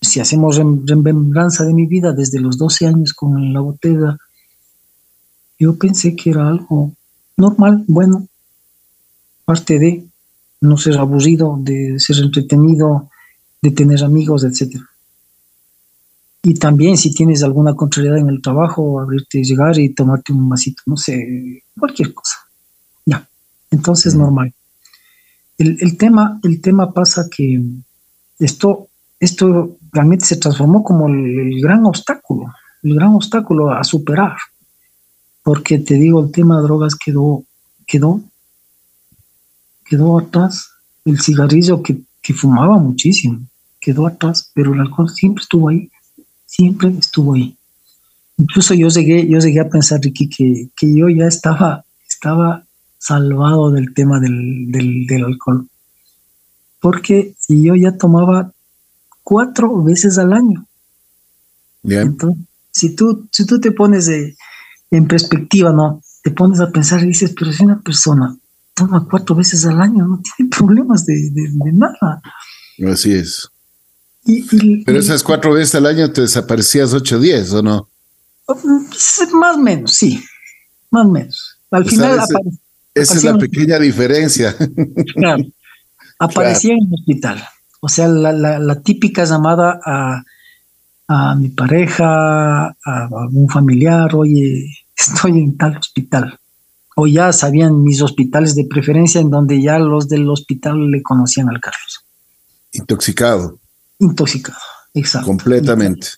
si 0.00 0.20
hacemos 0.20 0.56
remembranza 0.56 1.64
de 1.64 1.74
mi 1.74 1.86
vida 1.86 2.12
desde 2.12 2.40
los 2.40 2.58
12 2.58 2.86
años 2.86 3.12
con 3.12 3.52
la 3.52 3.60
botella, 3.60 4.16
yo 5.58 5.76
pensé 5.76 6.14
que 6.14 6.30
era 6.30 6.48
algo 6.48 6.92
normal, 7.36 7.84
bueno, 7.88 8.26
parte 9.44 9.78
de 9.78 10.07
no 10.60 10.76
ser 10.76 10.98
aburrido, 10.98 11.56
de 11.60 11.98
ser 11.98 12.18
entretenido, 12.18 13.10
de 13.62 13.70
tener 13.70 14.02
amigos, 14.04 14.44
etc. 14.44 14.80
Y 16.42 16.54
también 16.54 16.96
si 16.96 17.12
tienes 17.12 17.42
alguna 17.42 17.74
contrariedad 17.74 18.18
en 18.18 18.28
el 18.28 18.40
trabajo, 18.40 19.00
abrirte, 19.00 19.42
llegar 19.42 19.78
y 19.78 19.90
tomarte 19.90 20.32
un 20.32 20.48
vasito, 20.48 20.82
no 20.86 20.96
sé, 20.96 21.62
cualquier 21.78 22.14
cosa. 22.14 22.36
Ya, 23.04 23.28
entonces 23.70 24.14
normal. 24.14 24.52
El, 25.56 25.76
el, 25.80 25.96
tema, 25.96 26.38
el 26.44 26.60
tema 26.60 26.92
pasa 26.92 27.28
que 27.28 27.60
esto, 28.38 28.88
esto 29.18 29.76
realmente 29.92 30.24
se 30.24 30.36
transformó 30.36 30.82
como 30.84 31.08
el, 31.08 31.60
gran 31.60 31.84
obstáculo, 31.84 32.52
el 32.82 32.94
gran 32.94 33.14
obstáculo 33.14 33.70
a 33.70 33.82
superar. 33.84 34.36
Porque 35.42 35.78
te 35.78 35.94
digo, 35.94 36.22
el 36.22 36.30
tema 36.30 36.56
de 36.56 36.62
drogas 36.62 36.94
quedó, 36.94 37.44
quedó, 37.86 38.20
quedó 39.88 40.18
atrás. 40.18 40.70
El 41.04 41.20
cigarrillo 41.20 41.82
que, 41.82 42.02
fumaba 42.34 42.78
muchísimo, 42.78 43.40
quedó 43.80 44.06
atrás, 44.06 44.50
pero 44.54 44.74
el 44.74 44.80
alcohol 44.80 45.08
siempre 45.08 45.42
estuvo 45.42 45.70
ahí, 45.70 45.90
siempre 46.44 46.90
estuvo 46.90 47.32
ahí. 47.32 47.56
Incluso 48.36 48.74
yo 48.74 48.88
llegué, 48.88 49.26
yo 49.26 49.38
llegué 49.38 49.60
a 49.60 49.70
pensar, 49.70 50.00
Ricky, 50.02 50.28
que, 50.28 50.68
que 50.76 50.94
yo 50.94 51.08
ya 51.08 51.26
estaba, 51.26 51.86
estaba 52.06 52.64
salvado 52.98 53.70
del 53.70 53.94
tema 53.94 54.20
del, 54.20 54.70
del, 54.70 55.06
del 55.06 55.24
alcohol. 55.24 55.66
Porque 56.80 57.34
yo 57.48 57.74
ya 57.76 57.96
tomaba 57.96 58.52
cuatro 59.22 59.82
veces 59.82 60.18
al 60.18 60.34
año. 60.34 60.66
Entonces, 61.82 62.44
si 62.70 62.94
tú, 62.94 63.26
si 63.32 63.46
tú 63.46 63.60
te 63.60 63.72
pones 63.72 64.08
en 64.90 65.08
perspectiva, 65.08 65.72
¿no? 65.72 66.02
Te 66.22 66.30
pones 66.30 66.60
a 66.60 66.70
pensar 66.70 67.02
y 67.02 67.08
dices, 67.08 67.34
pero 67.36 67.52
si 67.52 67.64
una 67.64 67.80
persona 67.80 68.37
toma 68.78 69.06
cuatro 69.10 69.34
veces 69.34 69.66
al 69.66 69.80
año, 69.80 70.06
no 70.06 70.22
tiene 70.36 70.50
problemas 70.50 71.04
de, 71.04 71.30
nada. 71.72 72.22
Así 72.90 73.12
es. 73.12 73.48
pero 74.86 74.98
esas 74.98 75.22
cuatro 75.22 75.52
veces 75.52 75.74
al 75.74 75.86
año 75.86 76.10
te 76.12 76.22
desaparecías 76.22 76.92
ocho 76.94 77.18
días, 77.18 77.52
¿o 77.52 77.62
no? 77.62 77.88
Pues, 78.46 79.28
más 79.32 79.56
o 79.56 79.58
menos, 79.58 79.94
sí. 79.94 80.22
Más 80.90 81.04
o 81.04 81.08
menos. 81.10 81.58
Al 81.70 81.84
final 81.84 82.18
Esa 82.94 83.14
es 83.14 83.24
la 83.24 83.36
pequeña 83.36 83.78
diferencia. 83.78 84.56
Claro. 85.14 85.44
Aparecía 86.20 86.72
en 86.72 86.86
el 86.86 86.94
hospital. 86.94 87.44
O 87.80 87.88
sea, 87.88 88.08
la, 88.08 88.82
típica 88.82 89.24
llamada 89.24 89.78
a, 89.84 90.24
a, 91.06 91.34
mi 91.36 91.50
pareja, 91.50 92.66
a, 92.68 93.08
un 93.30 93.48
familiar, 93.48 94.12
oye, 94.16 94.66
estoy 94.96 95.38
en 95.38 95.56
tal 95.56 95.76
hospital. 95.76 96.37
O 97.00 97.06
ya 97.06 97.32
sabían 97.32 97.82
mis 97.82 98.02
hospitales 98.02 98.54
de 98.54 98.64
preferencia 98.64 99.20
en 99.20 99.30
donde 99.30 99.62
ya 99.62 99.78
los 99.78 100.08
del 100.08 100.28
hospital 100.28 100.90
le 100.90 101.02
conocían 101.02 101.48
al 101.48 101.60
Carlos. 101.60 102.04
Intoxicado. 102.72 103.58
Intoxicado, 103.98 104.58
exacto. 104.94 105.26
Completamente. 105.28 106.08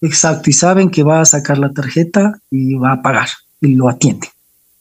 Exacto, 0.00 0.48
y 0.48 0.52
saben 0.54 0.90
que 0.90 1.02
va 1.02 1.20
a 1.20 1.24
sacar 1.26 1.58
la 1.58 1.72
tarjeta 1.72 2.40
y 2.50 2.74
va 2.74 2.92
a 2.92 3.02
pagar 3.02 3.28
y 3.60 3.74
lo 3.74 3.88
atiende. 3.88 4.28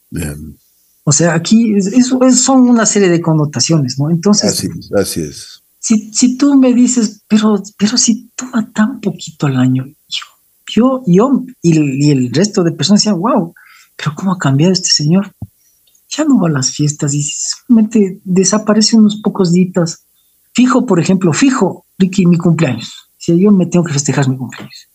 Bien. 0.10 0.58
O 1.04 1.12
sea, 1.12 1.34
aquí 1.34 1.76
eso, 1.76 2.20
son 2.32 2.62
una 2.70 2.86
serie 2.86 3.10
de 3.10 3.20
connotaciones, 3.20 4.00
¿no? 4.00 4.10
Entonces. 4.10 4.52
Así, 4.52 4.70
así 4.96 5.22
es 5.22 5.60
si, 5.80 6.14
si 6.14 6.38
tú 6.38 6.56
me 6.56 6.74
dices, 6.74 7.22
pero, 7.28 7.64
pero 7.78 7.98
si 7.98 8.30
toma 8.36 8.72
tan 8.72 9.00
poquito 9.00 9.48
al 9.48 9.58
año, 9.58 9.88
yo, 10.68 11.04
yo 11.08 11.44
y, 11.62 12.12
el 12.12 12.32
resto 12.34 12.64
de 12.64 12.74
personas 12.74 13.02
decían, 13.02 13.20
wow, 13.20 13.54
pero 13.96 14.14
¿cómo 14.16 14.34
ha 14.34 14.38
cambiado 14.38 14.74
este 14.74 14.90
señor? 14.90 15.34
Ya 16.10 16.26
no 16.26 16.40
va 16.40 16.48
a 16.48 16.52
las 16.52 16.72
fiestas 16.72 17.14
y 17.14 17.24
solamente 17.24 18.20
desaparece 18.24 18.98
unos 18.98 19.18
pocos 19.18 19.52
días. 19.52 20.06
Fijo, 20.54 20.86
por 20.86 21.00
ejemplo, 21.00 21.32
fijo, 21.34 21.86
Ricky, 21.98 22.26
mi 22.26 22.38
cumpleaños. 22.38 23.10
Si 23.18 23.40
yo 23.40 23.52
me 23.52 23.68
tengo 23.68 23.86
que 23.86 23.94
festejar 23.94 24.28
mi 24.28 24.38
cumpleaños. 24.38 24.90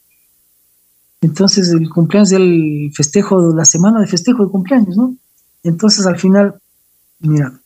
Entonces 1.20 1.70
el 1.70 1.88
cumpleaños 1.88 2.30
del 2.30 2.90
festejo, 2.94 3.54
la 3.54 3.64
semana 3.64 4.00
de 4.00 4.06
festejo 4.06 4.44
de 4.44 4.50
cumpleaños, 4.50 4.96
¿no? 4.96 5.16
Entonces 5.62 6.04
al 6.06 6.18
final, 6.18 6.60
mira, 7.20 7.58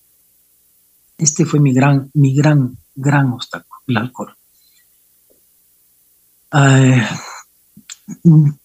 este 1.17 1.45
fue 1.45 1.59
mi 1.59 1.73
gran, 1.73 2.11
mi 2.15 2.35
gran, 2.35 2.79
gran 2.95 3.33
obstáculo, 3.33 3.81
el 3.89 3.97
alcohol. 3.97 4.37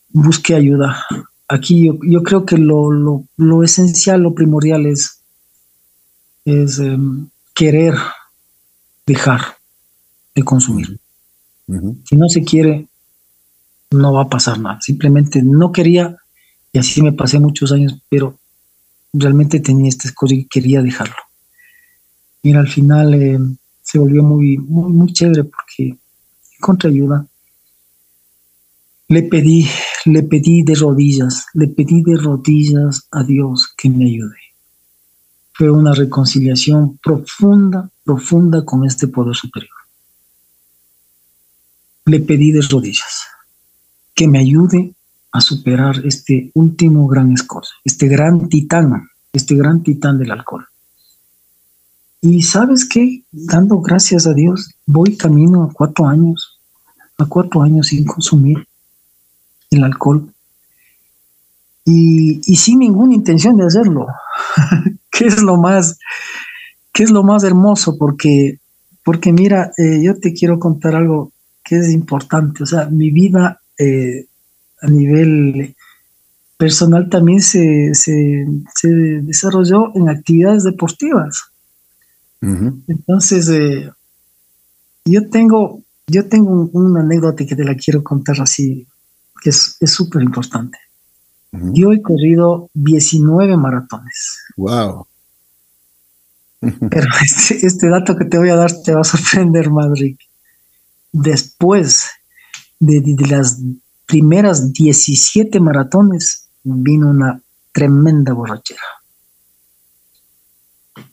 busqué 0.09 0.55
ayuda. 0.55 1.03
Aquí 1.47 1.89
yo, 2.01 2.23
creo 2.23 2.45
que 2.45 2.57
lo, 2.57 3.25
esencial, 3.63 4.21
lo 4.21 4.33
primordial 4.33 4.85
es, 4.85 5.21
es 6.45 6.79
em, 6.79 7.27
querer 7.53 7.95
dejar 9.05 9.41
de 10.35 10.43
consumir. 10.43 10.99
Si 12.05 12.15
no 12.15 12.27
se 12.29 12.43
quiere, 12.43 12.87
no 13.91 14.13
va 14.13 14.23
a 14.23 14.29
pasar 14.29 14.59
nada. 14.59 14.79
Simplemente 14.81 15.41
no 15.43 15.71
quería 15.71 16.17
y 16.71 16.79
así 16.79 17.01
me 17.01 17.13
pasé 17.13 17.39
muchos 17.39 17.71
años, 17.71 18.01
pero 18.09 18.39
realmente 19.13 19.59
tenía 19.59 19.89
estas 19.89 20.11
cosas 20.11 20.39
y 20.39 20.45
quería 20.45 20.81
dejarlo. 20.81 21.15
Mira, 22.41 22.59
al 22.59 22.67
final 22.67 23.13
eh, 23.13 23.39
se 23.83 23.99
volvió 23.99 24.23
muy, 24.23 24.57
muy, 24.57 24.91
muy 24.91 25.13
chévere 25.13 25.43
porque 25.43 25.95
encontré 26.57 26.89
ayuda. 26.89 27.25
Le 29.13 29.21
pedí, 29.21 29.67
le 30.05 30.23
pedí 30.23 30.63
de 30.63 30.73
rodillas, 30.73 31.45
le 31.53 31.67
pedí 31.67 32.01
de 32.01 32.17
rodillas 32.17 33.07
a 33.11 33.23
Dios 33.23 33.71
que 33.77 33.87
me 33.87 34.05
ayude. 34.05 34.41
Fue 35.53 35.69
una 35.69 35.93
reconciliación 35.93 36.97
profunda, 36.97 37.91
profunda 38.03 38.65
con 38.65 38.85
este 38.85 39.07
poder 39.07 39.35
superior. 39.35 39.77
Le 42.05 42.21
pedí 42.21 42.51
de 42.51 42.61
rodillas 42.61 43.27
que 44.15 44.27
me 44.27 44.39
ayude 44.39 44.95
a 45.31 45.41
superar 45.41 46.03
este 46.03 46.49
último 46.55 47.07
gran 47.07 47.33
escozo, 47.33 47.69
este 47.83 48.07
gran 48.07 48.49
titán, 48.49 49.11
este 49.31 49.53
gran 49.53 49.83
titán 49.83 50.17
del 50.17 50.31
alcohol. 50.31 50.65
Y 52.19 52.41
sabes 52.41 52.83
qué, 52.89 53.21
dando 53.31 53.79
gracias 53.79 54.25
a 54.25 54.33
Dios, 54.33 54.71
voy 54.87 55.17
camino 55.17 55.65
a 55.65 55.71
cuatro 55.71 56.07
años, 56.07 56.59
a 57.19 57.27
cuatro 57.27 57.61
años 57.61 57.89
sin 57.89 58.05
consumir 58.05 58.67
el 59.73 59.83
alcohol. 59.83 60.33
Y, 61.85 62.41
sin 62.55 62.79
ninguna 62.79 63.13
intención 63.13 63.57
de 63.57 63.65
hacerlo, 63.65 64.07
que 65.11 65.25
es 65.25 65.41
lo 65.41 65.57
más, 65.57 65.99
que 66.93 67.03
es 67.03 67.11
lo 67.11 67.23
más 67.23 67.43
hermoso, 67.43 67.97
porque, 67.97 68.59
porque 69.03 69.33
mira, 69.33 69.73
eh, 69.77 70.01
yo 70.01 70.17
te 70.17 70.33
quiero 70.33 70.59
contar 70.59 70.95
algo 70.95 71.31
que 71.63 71.77
es 71.77 71.91
importante. 71.91 72.63
O 72.63 72.65
sea, 72.65 72.85
mi 72.85 73.11
vida 73.11 73.59
eh, 73.77 74.25
a 74.81 74.87
nivel 74.87 75.75
personal 76.57 77.09
también 77.09 77.41
se, 77.41 77.93
se, 77.93 78.45
desarrolló 79.21 79.95
en 79.95 80.09
actividades 80.09 80.63
deportivas. 80.63 81.51
Entonces, 82.87 83.47
eh, 83.49 83.89
yo 85.05 85.29
tengo, 85.29 85.81
yo 86.07 86.27
tengo 86.27 86.69
una 86.73 86.99
anécdota 87.01 87.45
que 87.45 87.55
te 87.55 87.63
la 87.63 87.75
quiero 87.75 88.03
contar 88.03 88.41
así, 88.41 88.85
que 89.41 89.49
es 89.49 89.77
súper 89.85 90.21
importante. 90.23 90.77
Yo 91.53 91.91
he 91.91 92.01
corrido 92.01 92.69
19 92.73 93.57
maratones. 93.57 94.39
Wow. 94.57 95.05
Pero 96.89 97.07
este, 97.23 97.65
este, 97.65 97.89
dato 97.89 98.17
que 98.17 98.25
te 98.25 98.39
voy 98.39 98.49
a 98.49 98.55
dar 98.55 98.71
te 98.83 98.93
va 98.93 99.01
a 99.01 99.03
sorprender, 99.03 99.69
Madrid. 99.69 100.17
Después 101.11 102.07
de, 102.79 103.01
de, 103.01 103.27
las 103.27 103.59
primeras 104.07 104.73
17 104.73 105.59
maratones 105.59 106.47
vino 106.63 107.09
una 107.09 107.39
tremenda 107.71 108.33
borrachera. 108.33 108.81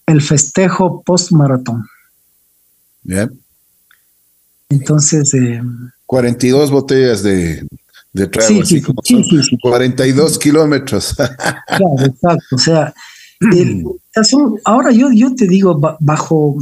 El 0.06 0.22
festejo 0.22 1.02
post-maratón. 1.02 1.86
Entonces. 4.70 5.32
42 6.06 6.68
eh, 6.68 6.72
botellas 6.72 7.22
de, 7.22 7.66
de 8.12 8.26
trago, 8.26 8.64
sí, 8.64 8.82
sí, 8.82 9.58
42 9.62 10.38
kilómetros. 10.38 11.14
claro, 11.66 12.04
exacto. 12.04 12.56
O 12.56 12.58
sea, 12.58 12.92
ahora 14.64 14.92
yo, 14.92 15.10
yo 15.12 15.34
te 15.34 15.46
digo, 15.46 15.78
bajo, 16.00 16.56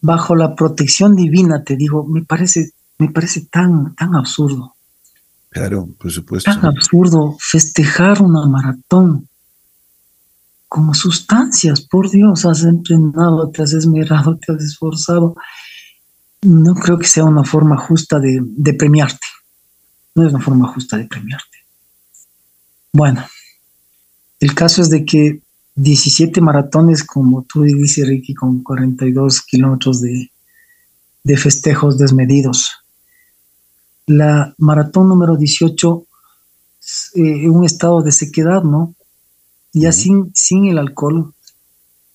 bajo 0.00 0.36
la 0.36 0.54
protección 0.54 1.16
divina, 1.16 1.64
te 1.64 1.76
digo, 1.76 2.04
me 2.04 2.22
parece 2.22 2.72
me 3.02 3.10
parece 3.10 3.46
tan, 3.50 3.94
tan 3.94 4.14
absurdo. 4.14 4.74
Claro, 5.50 5.88
por 5.98 6.10
supuesto. 6.10 6.50
Tan 6.50 6.64
absurdo 6.64 7.36
festejar 7.38 8.22
una 8.22 8.46
maratón 8.46 9.28
como 10.68 10.94
sustancias, 10.94 11.82
por 11.82 12.10
Dios, 12.10 12.46
has 12.46 12.62
entrenado, 12.62 13.50
te 13.50 13.62
has 13.62 13.74
esmerado, 13.74 14.38
te 14.38 14.52
has 14.52 14.62
esforzado. 14.62 15.34
No 16.42 16.74
creo 16.74 16.98
que 16.98 17.06
sea 17.06 17.24
una 17.24 17.44
forma 17.44 17.76
justa 17.76 18.18
de, 18.18 18.40
de 18.40 18.72
premiarte. 18.72 19.26
No 20.14 20.26
es 20.26 20.32
una 20.32 20.42
forma 20.42 20.68
justa 20.72 20.96
de 20.96 21.06
premiarte. 21.06 21.58
Bueno, 22.92 23.24
el 24.40 24.54
caso 24.54 24.82
es 24.82 24.90
de 24.90 25.04
que 25.04 25.40
17 25.74 26.40
maratones, 26.40 27.04
como 27.04 27.42
tú 27.42 27.62
dices, 27.62 28.06
Ricky, 28.06 28.34
con 28.34 28.62
42 28.62 29.40
kilómetros 29.42 30.02
de, 30.02 30.30
de 31.24 31.36
festejos 31.36 31.96
desmedidos, 31.96 32.70
la 34.06 34.54
maratón 34.58 35.08
número 35.08 35.36
18 35.36 36.06
en 37.14 37.50
un 37.50 37.64
estado 37.64 38.02
de 38.02 38.12
sequedad, 38.12 38.62
¿no? 38.62 38.94
Ya 39.72 39.92
sin, 39.92 40.32
sin 40.34 40.66
el 40.66 40.78
alcohol, 40.78 41.32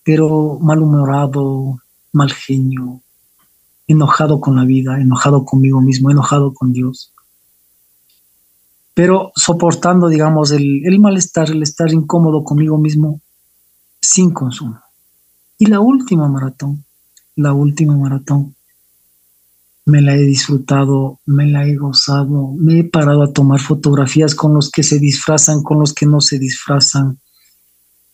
pero 0.03 0.59
malhumorado, 0.61 1.79
mal 2.11 2.31
genio, 2.31 3.01
enojado 3.87 4.39
con 4.39 4.55
la 4.55 4.65
vida, 4.65 4.99
enojado 4.99 5.45
conmigo 5.45 5.81
mismo, 5.81 6.11
enojado 6.11 6.53
con 6.53 6.73
Dios. 6.73 7.13
Pero 8.97 9.31
soportando, 9.35 10.09
digamos, 10.09 10.49
el, 10.49 10.81
el 10.83 10.99
malestar, 10.99 11.51
el 11.51 11.61
estar 11.61 11.93
incómodo 11.93 12.43
conmigo 12.43 12.79
mismo 12.79 13.21
sin 14.01 14.31
consumo. 14.31 14.81
Y 15.59 15.67
la 15.67 15.79
última 15.81 16.27
maratón, 16.27 16.83
la 17.35 17.53
última 17.53 17.95
maratón, 17.95 18.55
me 19.85 20.01
la 20.01 20.15
he 20.15 20.21
disfrutado, 20.21 21.19
me 21.27 21.45
la 21.45 21.67
he 21.67 21.75
gozado, 21.75 22.53
me 22.57 22.79
he 22.79 22.83
parado 22.85 23.21
a 23.21 23.31
tomar 23.31 23.59
fotografías 23.59 24.33
con 24.33 24.55
los 24.55 24.71
que 24.71 24.81
se 24.81 24.97
disfrazan, 24.97 25.61
con 25.61 25.77
los 25.77 25.93
que 25.93 26.07
no 26.07 26.19
se 26.19 26.39
disfrazan. 26.39 27.19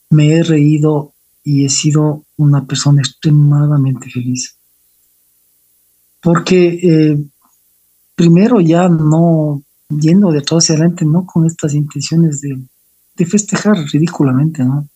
Me 0.09 0.33
he 0.33 0.43
reído 0.43 1.13
y 1.45 1.63
he 1.63 1.69
sido 1.69 2.25
una 2.35 2.65
persona 2.65 2.99
extremadamente 2.99 4.09
feliz. 4.09 4.57
Porque 6.21 6.79
eh, 6.83 7.23
primero 8.15 8.59
ya 8.59 8.89
no, 8.89 9.62
yendo 9.99 10.31
de 10.31 10.39
atrás 10.39 10.65
hacia 10.65 10.75
adelante, 10.75 11.05
no 11.05 11.25
con 11.25 11.45
estas 11.45 11.73
intenciones 11.73 12.41
de, 12.41 12.61
de 13.15 13.25
festejar 13.25 13.77
ridículamente, 13.91 14.63
¿no? 14.63 14.87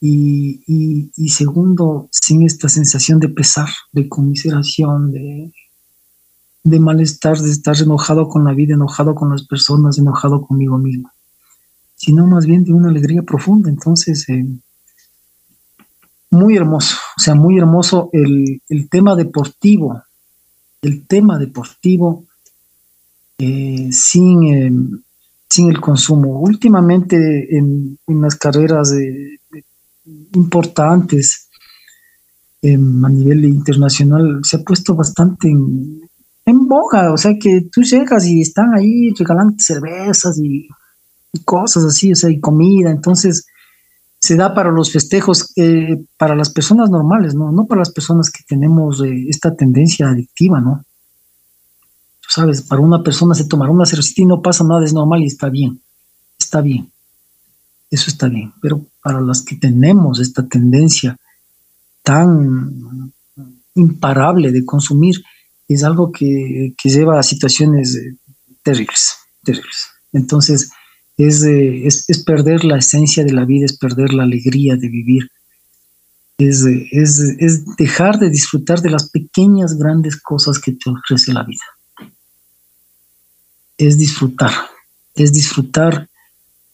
Y, 0.00 1.28
segundo, 1.28 2.08
sin 2.12 2.42
esta 2.42 2.68
sensación 2.68 3.18
de 3.18 3.28
pesar, 3.28 3.68
de 3.92 4.08
conmiseración, 4.08 5.10
de, 5.10 5.52
de 6.62 6.78
malestar, 6.78 7.38
de 7.38 7.50
estar 7.50 7.76
enojado 7.76 8.28
con 8.28 8.44
la 8.44 8.52
vida, 8.52 8.74
enojado 8.74 9.14
con 9.14 9.30
las 9.30 9.44
personas, 9.46 9.98
enojado 9.98 10.46
conmigo 10.46 10.78
mismo, 10.78 11.10
sino 11.96 12.26
más 12.26 12.46
bien 12.46 12.64
de 12.64 12.72
una 12.72 12.90
alegría 12.90 13.22
profunda. 13.22 13.70
Entonces, 13.70 14.28
eh, 14.28 14.46
muy 16.30 16.56
hermoso, 16.56 16.96
o 17.16 17.20
sea, 17.20 17.34
muy 17.34 17.58
hermoso 17.58 18.10
el, 18.12 18.60
tema 18.90 19.16
deportivo, 19.16 20.02
el 20.82 21.06
tema 21.06 21.38
deportivo 21.38 22.26
eh, 23.38 23.88
sin, 23.92 24.42
eh, 24.44 24.72
sin 25.48 25.70
el 25.70 25.80
consumo. 25.80 26.40
Últimamente 26.40 27.56
en, 27.56 27.98
en 28.06 28.20
las 28.20 28.36
carreras 28.36 28.92
importantes 30.34 31.48
em, 32.62 33.04
a 33.04 33.08
nivel 33.08 33.44
internacional 33.44 34.40
se 34.42 34.56
ha 34.56 34.60
puesto 34.60 34.94
bastante 34.94 35.48
en, 35.48 36.08
boga, 36.66 37.12
o 37.12 37.16
sea 37.16 37.34
que 37.38 37.66
tú 37.70 37.82
llegas 37.82 38.26
y 38.26 38.40
están 38.40 38.74
ahí 38.74 39.12
regalando 39.18 39.56
cervezas 39.58 40.38
y, 40.38 40.68
cosas 41.44 41.84
así, 41.84 42.12
o 42.12 42.16
sea, 42.16 42.30
y 42.30 42.40
comida, 42.40 42.90
entonces 42.90 43.46
se 44.18 44.34
da 44.34 44.54
para 44.54 44.70
los 44.72 44.90
festejos, 44.90 45.52
eh, 45.56 46.04
para 46.16 46.34
las 46.34 46.50
personas 46.50 46.90
normales, 46.90 47.34
¿no? 47.34 47.52
No 47.52 47.66
para 47.66 47.80
las 47.80 47.92
personas 47.92 48.30
que 48.30 48.42
tenemos 48.48 49.02
eh, 49.02 49.26
esta 49.28 49.54
tendencia 49.54 50.08
adictiva, 50.08 50.60
¿no? 50.60 50.84
Sabes, 52.28 52.62
para 52.62 52.82
una 52.82 53.02
persona 53.02 53.34
se 53.34 53.46
tomará 53.46 53.72
una 53.72 53.86
cervecita 53.86 54.22
y 54.22 54.26
no 54.26 54.42
pasa 54.42 54.62
nada, 54.62 54.84
es 54.84 54.92
normal 54.92 55.22
y 55.22 55.26
está 55.26 55.48
bien. 55.48 55.80
Está 56.38 56.60
bien. 56.60 56.90
Eso 57.90 58.10
está 58.10 58.28
bien. 58.28 58.52
Pero 58.60 58.84
para 59.02 59.20
las 59.20 59.42
que 59.42 59.56
tenemos 59.56 60.20
esta 60.20 60.46
tendencia 60.46 61.16
tan 62.02 63.12
imparable 63.74 64.52
de 64.52 64.64
consumir, 64.64 65.22
es 65.68 65.84
algo 65.84 66.12
que, 66.12 66.74
lleva 66.84 67.18
a 67.18 67.22
situaciones 67.22 67.94
eh, 67.96 68.16
terribles, 68.62 69.16
terribles. 69.44 69.88
Entonces, 70.12 70.70
es, 71.16 71.42
es, 71.42 72.24
perder 72.24 72.64
la 72.64 72.78
esencia 72.78 73.24
de 73.24 73.32
la 73.32 73.44
vida, 73.44 73.66
es 73.66 73.76
perder 73.76 74.12
la 74.14 74.22
alegría 74.22 74.76
de 74.76 74.88
vivir, 74.88 75.30
es, 76.38 76.64
es, 76.64 77.76
dejar 77.76 78.18
de 78.18 78.30
disfrutar 78.30 78.80
de 78.80 78.90
las 78.90 79.10
pequeñas, 79.10 79.76
grandes 79.76 80.20
cosas 80.20 80.58
que 80.58 80.72
te 80.72 80.90
ofrece 80.90 81.32
la 81.32 81.42
vida. 81.42 81.64
Es 83.78 83.96
disfrutar, 83.96 84.52
es 85.14 85.32
disfrutar. 85.32 86.08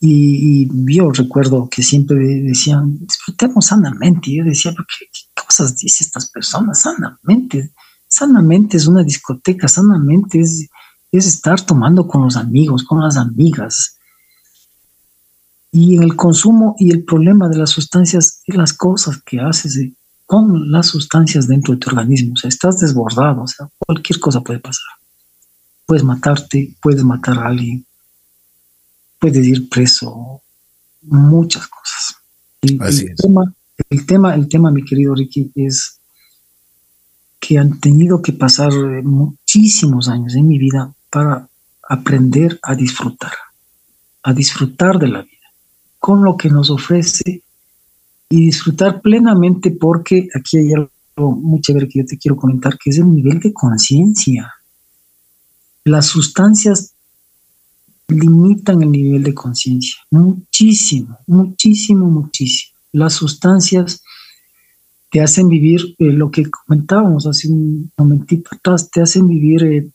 Y, 0.01 0.69
yo 0.93 1.13
recuerdo 1.13 1.69
que 1.71 1.83
siempre 1.83 2.17
decían, 2.17 2.99
disfrutemos 2.99 3.67
sanamente. 3.67 4.31
Y 4.31 4.39
yo 4.39 4.45
decía, 4.45 4.75
¿qué, 4.75 5.07
¿qué 5.07 5.43
cosas 5.47 5.77
dicen 5.77 6.07
estas 6.07 6.29
personas 6.31 6.81
sanamente? 6.81 7.71
Sanamente 8.09 8.77
es 8.77 8.87
una 8.87 9.03
discoteca, 9.03 9.69
sanamente 9.69 10.41
es, 10.41 10.69
es 11.13 11.27
estar 11.27 11.61
tomando 11.61 12.07
con 12.09 12.23
los 12.23 12.37
amigos, 12.37 12.83
con 12.83 13.01
las 13.01 13.17
amigas. 13.17 13.97
Y 15.71 15.97
en 15.97 16.05
el 16.05 16.17
consumo 16.17 16.77
y 16.79 16.91
el 16.91 17.05
problema 17.05 17.49
de 17.49 17.59
las 17.59 17.71
sustancias 17.71 18.41
es 18.47 18.57
las 18.57 18.73
cosas 18.73 19.21
que 19.25 19.41
haces 19.41 19.79
con 20.27 20.71
las 20.71 20.87
sustancias 20.87 21.49
dentro 21.49 21.75
de 21.75 21.81
tu 21.81 21.91
organismo. 21.91 22.35
O 22.35 22.37
sea, 22.37 22.49
estás 22.49 22.79
desbordado, 22.79 23.43
o 23.43 23.47
sea, 23.47 23.69
cualquier 23.79 24.21
cosa 24.21 24.41
puede 24.41 24.61
pasar. 24.61 24.87
Puedes 25.87 26.05
matarte, 26.05 26.75
puedes 26.81 27.05
matar 27.05 27.39
a 27.39 27.47
alguien, 27.47 27.85
puedes 29.19 29.47
ir 29.47 29.69
preso, 29.69 30.43
muchas 31.03 31.67
cosas. 31.69 32.17
Así 32.81 33.07
es. 33.07 33.17
Tema, 33.17 33.55
el, 33.91 34.07
tema, 34.07 34.35
el 34.35 34.49
tema, 34.49 34.71
mi 34.71 34.85
querido 34.85 35.15
Ricky, 35.15 35.51
es 35.55 35.99
que 37.39 37.59
han 37.59 37.79
tenido 37.79 38.23
que 38.23 38.33
pasar 38.33 38.73
muchísimos 39.03 40.09
años 40.09 40.35
en 40.35 40.49
mi 40.49 40.59
vida 40.59 40.93
para 41.11 41.47
aprender 41.89 42.59
a 42.63 42.75
disfrutar, 42.75 43.33
a 44.23 44.33
disfrutar 44.33 44.99
de 44.99 45.09
la 45.09 45.23
vida, 45.23 45.53
con 45.99 46.25
lo 46.25 46.37
que 46.37 46.49
nos 46.49 46.71
ofrece 46.71 47.43
y 48.29 48.47
disfrutar 48.47 49.03
plenamente 49.03 49.71
porque 49.71 50.29
aquí 50.35 50.59
hay 50.59 50.73
algo 50.73 50.91
muy 51.37 51.61
chévere 51.61 51.89
que 51.89 52.01
yo 52.01 52.07
te 52.07 52.19
quiero 52.19 52.37
comentar, 52.37 52.79
que 52.79 52.91
es 52.91 52.99
el 52.99 53.15
nivel 53.15 53.39
de 53.41 53.53
conciencia. 53.53 54.53
Las 55.85 56.07
sustancias 56.07 56.95
limitan 58.09 58.83
el 58.83 58.91
nivel 58.91 59.23
de 59.23 59.35
conciencia, 59.35 59.97
muchísimo, 60.11 61.19
muchísimo, 61.27 62.11
muchísimo. 62.11 62.75
Las 62.93 63.15
sustancias 63.15 64.03
te 65.11 65.21
hacen 65.21 65.49
vivir 65.49 65.95
eh, 65.99 66.11
lo 66.11 66.31
que 66.31 66.51
comentábamos 66.51 67.27
hace 67.27 67.49
un 67.49 67.91
momentito 67.97 68.51
atrás, 68.53 68.91
te 68.91 69.01
hacen 69.01 69.29
vivir 69.29 69.65
eh, 69.65 69.89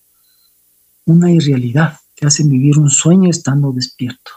una 1.05 1.31
irrealidad, 1.31 1.97
te 2.15 2.25
hacen 2.25 2.49
vivir 2.49 2.77
un 2.77 2.89
sueño 2.89 3.29
estando 3.29 3.71
despierto. 3.71 4.31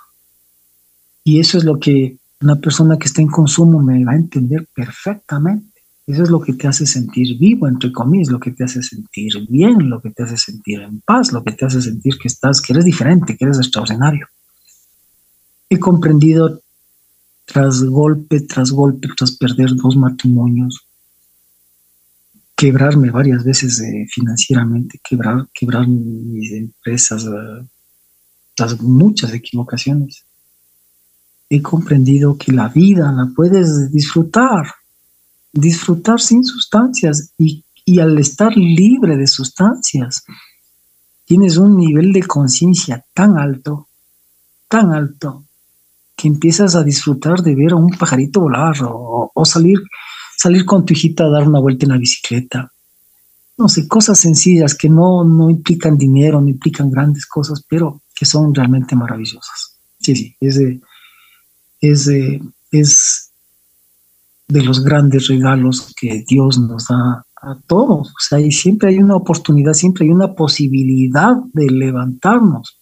Y 1.25 1.39
eso 1.39 1.59
es 1.59 1.65
lo 1.65 1.79
que 1.79 2.17
una 2.41 2.57
persona 2.57 2.99
que 2.99 3.07
está 3.07 3.23
en 3.23 3.29
consumo 3.29 3.81
me 3.81 4.05
va 4.05 4.13
a 4.13 4.17
entender 4.17 4.67
perfectamente. 4.75 5.72
Eso 6.13 6.25
es 6.25 6.29
lo 6.29 6.43
que 6.43 6.53
te 6.53 6.69
hace 6.69 6.85
sentir 6.85 7.39
vivo, 7.39 7.67
entre 7.67 7.91
comillas, 7.91 8.29
lo 8.29 8.39
que 8.39 8.51
te 8.51 8.65
hace 8.65 8.83
sentir 8.83 9.33
bien, 9.49 9.89
lo 9.89 10.03
que 10.03 10.11
te 10.11 10.23
hace 10.23 10.37
sentir 10.37 10.83
en 10.83 11.01
paz, 11.01 11.33
lo 11.33 11.43
que 11.43 11.53
te 11.53 11.65
hace 11.65 11.81
sentir 11.81 12.19
que 12.19 12.29
estás, 12.29 12.61
que 12.61 12.75
eres 12.75 12.85
diferente, 12.85 13.35
que 13.35 13.47
eres 13.47 13.57
extraordinario. 13.57 14.27
He 15.71 15.79
comprendido 15.79 16.61
tras 17.47 17.83
golpe, 17.85 18.41
tras 18.43 18.73
golpe, 18.73 19.09
tras 19.17 19.33
perder 19.33 19.75
dos 19.75 19.97
matrimonios, 19.97 20.87
quebrarme 22.55 23.11
varias 23.11 23.43
veces 23.43 23.81
eh, 23.81 24.07
financieramente, 24.11 25.01
quebrar, 25.03 25.49
quebrar 25.55 25.89
mis 25.89 26.53
empresas, 26.53 27.25
eh, 27.25 27.67
tras 28.55 28.79
muchas 28.83 29.33
equivocaciones. 29.33 30.27
He 31.49 31.63
comprendido 31.63 32.37
que 32.37 32.53
la 32.53 32.69
vida 32.69 33.11
la 33.13 33.33
puedes 33.35 33.91
disfrutar, 33.91 34.67
disfrutar 35.53 36.21
sin 36.21 36.45
sustancias 36.45 37.33
y, 37.39 37.65
y 37.85 38.01
al 38.01 38.19
estar 38.19 38.57
libre 38.57 39.17
de 39.17 39.27
sustancias, 39.27 40.25
tienes 41.25 41.57
un 41.57 41.77
nivel 41.77 42.13
de 42.13 42.23
conciencia 42.23 43.05
tan 43.15 43.39
alto, 43.39 43.89
tan 44.69 44.93
alto, 44.93 45.45
que 46.17 46.29
empiezas 46.29 46.75
a 46.75 46.85
disfrutar 46.85 47.43
de 47.43 47.55
ver 47.55 47.73
a 47.73 47.77
un 47.77 47.91
pajarito 47.91 48.41
volar 48.41 48.77
o, 48.83 49.45
salir, 49.45 49.81
salir 50.37 50.65
con 50.65 50.85
tu 50.85 50.93
hijita 50.93 51.25
a 51.25 51.31
dar 51.31 51.49
una 51.49 51.59
vuelta 51.59 51.85
en 51.85 51.93
la 51.93 51.99
bicicleta. 51.99 52.73
No 53.59 53.69
sé, 53.69 53.89
cosas 53.89 54.19
sencillas 54.19 54.75
que 54.75 54.89
no, 54.89 55.25
no 55.25 55.51
implican 55.51 55.99
dinero, 55.99 56.41
no 56.41 56.49
implican 56.49 56.91
grandes 56.91 57.27
cosas, 57.27 57.65
pero 57.69 58.03
que 58.15 58.25
son 58.25 58.55
realmente 58.55 58.95
maravillosas. 58.95 59.77
Sí, 59.99 60.17
sí, 60.17 60.37
es 60.41 60.61
es 61.81 62.09
es 62.71 63.32
de 64.49 64.63
los 64.63 64.85
grandes 64.85 65.29
regalos 65.29 65.93
que 65.99 66.25
Dios 66.29 66.59
nos 66.59 66.87
da 66.89 67.25
a 67.37 67.59
todos. 67.67 68.09
O 68.09 68.21
sea, 68.21 68.41
y 68.41 68.53
siempre 68.53 68.91
hay 68.91 68.99
una 68.99 69.17
oportunidad, 69.17 69.73
siempre 69.73 70.05
hay 70.05 70.11
una 70.11 70.35
posibilidad 70.35 71.37
de 71.53 71.71
levantarnos 71.71 72.79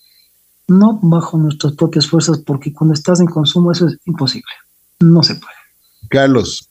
no 0.70 0.98
bajo 1.02 1.36
nuestras 1.36 1.74
propias 1.74 2.06
fuerzas, 2.06 2.38
porque 2.38 2.72
cuando 2.72 2.94
estás 2.94 3.20
en 3.20 3.26
consumo 3.26 3.72
eso 3.72 3.88
es 3.88 3.98
imposible, 4.06 4.52
no 5.00 5.22
se 5.22 5.34
puede. 5.34 5.54
Carlos, 6.08 6.68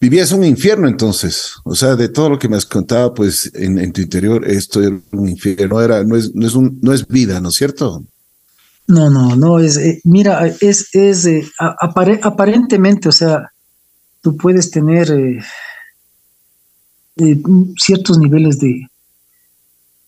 vivías 0.00 0.32
un 0.32 0.44
infierno 0.44 0.88
entonces, 0.88 1.52
o 1.64 1.74
sea, 1.74 1.94
de 1.94 2.08
todo 2.08 2.30
lo 2.30 2.38
que 2.38 2.48
me 2.48 2.56
has 2.56 2.66
contado, 2.66 3.14
pues 3.14 3.50
en, 3.54 3.92
tu 3.92 4.00
interior 4.00 4.48
esto 4.48 4.82
era 4.82 4.98
un 5.12 5.28
infierno, 5.28 5.80
era, 5.80 6.02
no, 6.04 6.16
es, 6.16 6.34
no, 6.34 6.46
es 6.46 6.54
un, 6.54 6.78
no 6.82 6.92
es 6.92 7.06
vida, 7.06 7.40
¿no 7.40 7.50
es 7.50 7.54
cierto? 7.54 8.02
No, 8.86 9.08
no, 9.08 9.34
no, 9.34 9.58
es, 9.60 9.78
eh, 9.78 10.00
mira, 10.04 10.46
es, 10.46 10.94
es 10.94 11.24
eh, 11.24 11.48
aparentemente, 11.58 13.08
o 13.08 13.12
sea, 13.12 13.50
tú 14.20 14.36
puedes 14.36 14.70
tener 14.70 15.10
eh, 17.16 17.42
ciertos 17.78 18.18
niveles 18.18 18.58
de, 18.58 18.86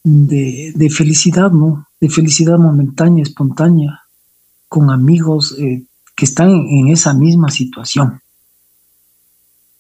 de, 0.05 0.73
de, 0.75 0.91
felicidad, 0.91 1.51
¿no? 1.51 1.87
de 2.01 2.11
felicidad 2.11 2.59
momentánea, 2.59 3.23
espontánea, 3.23 4.03
con 4.69 4.91
amigos 4.91 5.57
que 6.17 6.25
están 6.25 6.51
en, 6.51 6.89
esa 6.89 7.15
misma 7.15 7.51
situación. 7.51 8.21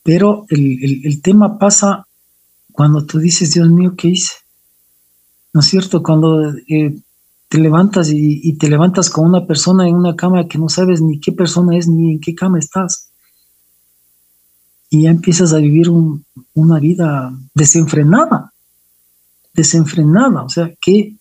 Pero 0.02 0.46
el, 0.48 1.20
tema 1.20 1.58
pasa 1.58 2.06
cuando 2.72 3.04
tú 3.04 3.18
dices, 3.18 3.54
Dios 3.54 3.68
mío, 3.68 3.94
¿qué 3.96 4.08
hice? 4.08 4.32
¿No 5.52 5.60
es 5.60 5.66
cierto? 5.66 6.02
Cuando 6.02 6.54
eh, 6.68 6.94
te 7.48 7.58
levantas 7.58 8.10
y, 8.10 8.52
te 8.58 8.68
levantas 8.68 9.08
con 9.08 9.26
una 9.26 9.46
persona 9.46 9.88
en 9.88 9.94
una 9.94 10.16
cama 10.16 10.48
que 10.48 10.58
no 10.58 10.68
sabes 10.68 11.00
ni 11.00 11.20
qué 11.20 11.32
persona 11.32 11.76
es 11.76 11.86
ni 11.86 12.12
en 12.12 12.20
qué 12.20 12.34
cama 12.34 12.58
estás. 12.58 13.10
Y 14.90 15.02
ya 15.02 15.10
empiezas 15.10 15.52
a 15.52 15.58
vivir 15.58 15.90
una 16.54 16.78
vida 16.80 17.32
desenfrenada, 17.54 18.52
desenfrenada. 19.54 20.42
O 20.42 20.48
sea, 20.48 20.70
que 20.80 21.14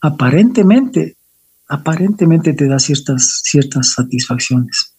aparentemente, 0.00 1.16
aparentemente 1.68 2.52
te 2.54 2.68
da 2.68 2.78
ciertas, 2.78 3.40
ciertas 3.44 3.92
satisfacciones. 3.92 4.94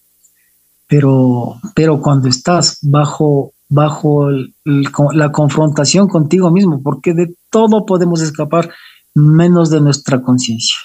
Pero, 0.87 1.59
pero 1.75 2.01
cuando 2.01 2.27
estás 2.27 2.77
bajo, 2.81 3.53
bajo 3.67 4.29
la 4.63 5.31
confrontación 5.31 6.07
contigo 6.07 6.51
mismo, 6.51 6.81
porque 6.81 7.13
de 7.13 7.35
todo 7.49 7.85
podemos 7.85 8.21
escapar 8.21 8.71
menos 9.17 9.69
de 9.69 9.81
nuestra 9.81 10.21
conciencia. 10.21 10.77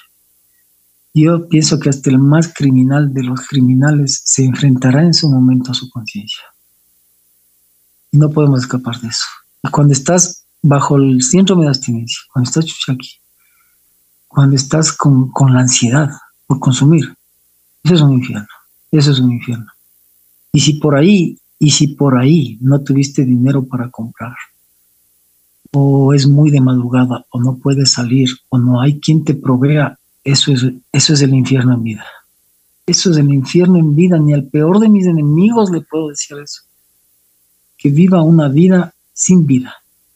Yo 1.13 1.47
pienso 1.47 1.79
que 1.79 1.89
hasta 1.89 2.09
el 2.09 2.17
más 2.17 2.51
criminal 2.51 3.13
de 3.13 3.23
los 3.23 3.41
criminales 3.41 4.21
se 4.25 4.43
enfrentará 4.43 5.03
en 5.03 5.13
su 5.13 5.29
momento 5.29 5.71
a 5.71 5.75
su 5.75 5.89
conciencia. 5.89 6.43
Y 8.11 8.17
no 8.17 8.31
podemos 8.31 8.61
escapar 8.61 8.99
de 8.99 9.09
eso. 9.09 9.25
Y 9.63 9.69
cuando 9.69 9.93
estás 9.93 10.43
bajo 10.63 10.97
el 10.97 11.21
síndrome 11.21 11.63
de 11.63 11.69
abstinencia, 11.69 12.19
cuando 12.31 12.49
estás 12.49 12.65
aquí, 12.87 13.19
cuando 14.27 14.55
estás 14.55 14.91
con, 14.91 15.31
la 15.53 15.59
ansiedad 15.59 16.09
por 16.47 16.59
consumir. 16.59 17.15
Eso 17.83 17.93
es 17.93 18.01
un 18.01 18.13
infierno. 18.13 18.47
Eso 18.91 19.11
es 19.11 19.19
un 19.19 19.31
infierno. 19.33 19.71
Y 20.51 20.61
si 20.61 20.73
por 20.73 20.95
ahí, 20.95 21.37
y 21.59 21.69
si 21.69 21.89
por 21.89 22.17
ahí 22.17 22.57
no 22.61 22.81
tuviste 22.81 23.25
dinero 23.25 23.63
para 23.65 23.91
comprar, 23.91 24.33
o 25.75 26.13
es 26.13 26.27
muy 26.27 26.51
de 26.51 26.61
madrugada, 26.61 27.25
o 27.31 27.41
no 27.41 27.57
puedes 27.57 27.91
salir, 27.91 28.29
o 28.49 28.57
no 28.59 28.79
hay 28.79 28.99
quien 28.99 29.23
te 29.23 29.33
provea, 29.33 29.97
eso 30.23 30.51
es, 30.51 30.65
eso 30.91 31.13
es 31.13 31.21
el 31.21 31.33
infierno 31.33 31.73
en 31.73 31.83
vida. 31.83 32.05
Eso 32.85 33.11
es 33.11 33.17
el 33.17 33.33
infierno 33.33 33.79
en 33.79 33.95
vida. 33.95 34.17
Ni 34.17 34.33
al 34.33 34.45
peor 34.45 34.79
de 34.79 34.89
mis 34.89 35.05
enemigos 35.05 35.71
le 35.71 35.81
puedo 35.81 36.09
decir 36.09 36.37
eso. 36.37 36.61
Que 37.77 37.89
viva 37.89 38.21
una 38.21 38.47
vida 38.47 38.93
sin 39.13 39.45
vida. 39.45 39.73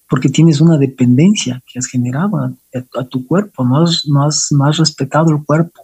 porque 0.10 0.30
tienes 0.30 0.62
una 0.62 0.78
dependencia 0.78 1.62
que 1.68 1.80
has 1.80 1.88
generado 1.88 2.38
a, 2.38 3.04
tu 3.04 3.28
cuerpo, 3.28 3.66
no 3.66 3.84
has, 3.84 4.08
no, 4.08 4.24
has, 4.24 4.48
no 4.52 4.64
has 4.64 4.78
respetado 4.78 5.32
el 5.32 5.44
cuerpo, 5.44 5.82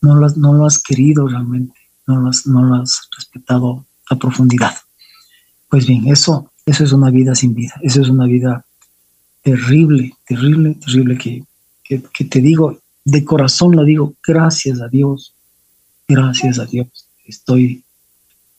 no 0.00 0.14
lo, 0.14 0.26
has, 0.26 0.36
no 0.36 0.52
lo 0.52 0.64
has 0.64 0.80
querido 0.80 1.26
realmente, 1.26 1.74
no 2.06 2.20
lo 2.20 2.28
has, 2.28 2.46
no 2.46 2.62
lo 2.62 2.76
has 2.76 3.08
respetado 3.16 3.84
a 4.08 4.14
profundidad. 4.14 4.76
Pues 5.68 5.84
bien, 5.88 6.06
eso, 6.06 6.52
eso 6.68 6.84
es 6.84 6.92
una 6.92 7.10
vida 7.10 7.34
sin 7.34 7.54
vida, 7.54 7.74
eso 7.82 8.02
es 8.02 8.08
una 8.08 8.26
vida 8.26 8.64
terrible, 9.42 10.12
terrible, 10.26 10.74
terrible 10.74 11.16
que, 11.16 11.42
que, 11.82 12.02
que 12.12 12.24
te 12.26 12.40
digo, 12.40 12.78
de 13.04 13.24
corazón 13.24 13.74
lo 13.74 13.84
digo, 13.84 14.14
gracias 14.26 14.82
a 14.82 14.88
Dios, 14.88 15.34
gracias 16.06 16.58
a 16.58 16.66
Dios, 16.66 16.88
estoy 17.24 17.82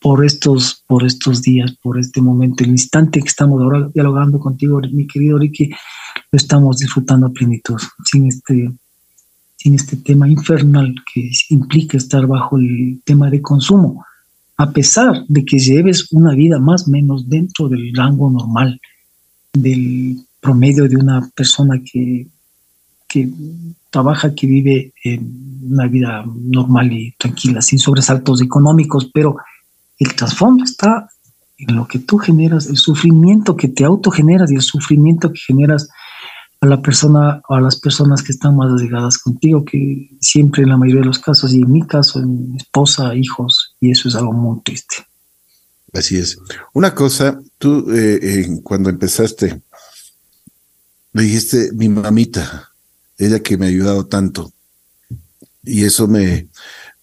por 0.01 0.25
estos, 0.25 0.83
por 0.87 1.05
estos 1.05 1.43
días, 1.43 1.75
por 1.83 1.99
este 1.99 2.19
momento, 2.19 2.63
el 2.63 2.71
instante 2.71 3.19
que 3.19 3.27
estamos 3.27 3.61
ahora 3.61 3.89
dialogando 3.93 4.39
contigo, 4.39 4.81
mi 4.91 5.05
querido 5.05 5.37
Ricky, 5.37 5.69
lo 5.69 6.37
estamos 6.37 6.79
disfrutando 6.79 7.27
a 7.27 7.31
plenitud, 7.31 7.79
sin 8.05 8.27
este, 8.27 8.71
sin 9.55 9.75
este 9.75 9.97
tema 9.97 10.27
infernal 10.27 10.95
que 11.13 11.29
implica 11.49 11.97
estar 11.97 12.25
bajo 12.25 12.57
el 12.57 13.01
tema 13.03 13.29
de 13.29 13.41
consumo, 13.41 14.03
a 14.59 14.71
pesar 14.71 15.23
de 15.29 15.45
que 15.45 15.57
lleves 15.57 16.11
una 16.11 16.33
vida 16.35 16.59
más 16.59 16.85
o 16.85 16.91
menos 16.91 17.29
dentro 17.29 17.69
del 17.69 17.95
rango 17.95 18.29
normal, 18.29 18.81
del 19.53 20.19
promedio 20.41 20.89
de 20.89 20.97
una 20.97 21.29
persona 21.33 21.79
que, 21.81 22.27
que 23.07 23.29
trabaja, 23.89 24.35
que 24.35 24.47
vive 24.47 24.93
una 25.63 25.87
vida 25.87 26.25
normal 26.27 26.91
y 26.91 27.13
tranquila, 27.17 27.61
sin 27.61 27.79
sobresaltos 27.79 28.41
económicos, 28.41 29.09
pero 29.13 29.37
el 29.97 30.13
trasfondo 30.13 30.65
está 30.65 31.07
en 31.57 31.77
lo 31.77 31.87
que 31.87 31.99
tú 31.99 32.17
generas, 32.17 32.67
el 32.67 32.75
sufrimiento 32.75 33.55
que 33.55 33.69
te 33.69 33.85
autogeneras 33.85 34.51
y 34.51 34.55
el 34.55 34.61
sufrimiento 34.61 35.31
que 35.31 35.39
generas 35.39 35.87
a 36.59 36.65
la 36.67 36.81
persona 36.81 37.41
o 37.47 37.55
a 37.55 37.61
las 37.61 37.79
personas 37.79 38.21
que 38.21 38.33
están 38.33 38.57
más 38.57 38.73
allegadas 38.73 39.19
contigo, 39.19 39.63
que 39.63 40.09
siempre 40.19 40.63
en 40.63 40.69
la 40.69 40.77
mayoría 40.77 40.99
de 40.99 41.07
los 41.07 41.19
casos, 41.19 41.53
y 41.53 41.61
en 41.61 41.71
mi 41.71 41.87
caso, 41.87 42.19
en 42.19 42.51
mi 42.51 42.57
esposa, 42.57 43.15
hijos, 43.15 43.68
y 43.79 43.91
eso 43.91 44.07
es 44.09 44.15
algo 44.15 44.33
muy 44.33 44.61
triste. 44.61 44.95
Así 45.93 46.17
es. 46.17 46.37
Una 46.73 46.93
cosa, 46.93 47.41
tú 47.57 47.87
eh, 47.91 48.47
cuando 48.63 48.89
empezaste, 48.89 49.61
me 51.13 51.23
dijiste 51.23 51.71
mi 51.73 51.89
mamita, 51.89 52.71
ella 53.17 53.39
que 53.39 53.57
me 53.57 53.65
ha 53.65 53.69
ayudado 53.69 54.05
tanto, 54.05 54.53
y 55.63 55.83
eso 55.83 56.07
me, 56.07 56.47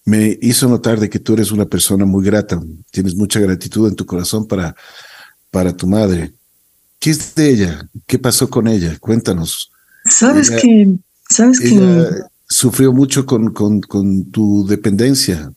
me 0.05 0.39
hizo 0.41 0.69
notar 0.69 1.01
de 1.01 1.11
que 1.11 1.19
tú 1.19 1.35
eres 1.35 1.51
una 1.51 1.67
persona 1.67 2.05
muy 2.05 2.25
grata, 2.25 2.63
tienes 2.91 3.15
mucha 3.17 3.41
gratitud 3.41 3.89
en 3.89 3.97
tu 3.97 4.07
corazón 4.07 4.47
para, 4.47 4.75
para 5.51 5.77
tu 5.77 5.87
madre. 5.87 6.33
¿Qué 6.99 7.11
es 7.11 7.35
de 7.35 7.51
ella? 7.51 7.89
¿Qué 8.07 8.19
pasó 8.19 8.49
con 8.49 8.69
ella? 8.69 8.97
Cuéntanos. 8.99 9.73
Sabes 10.09 10.51
que, 10.51 10.97
sabes 11.29 11.59
que 11.61 12.09
sufrió 12.49 12.93
mucho 12.93 13.27
con, 13.27 13.53
con, 13.53 13.81
con, 13.81 14.31
tu 14.31 14.67
dependencia. 14.67 15.53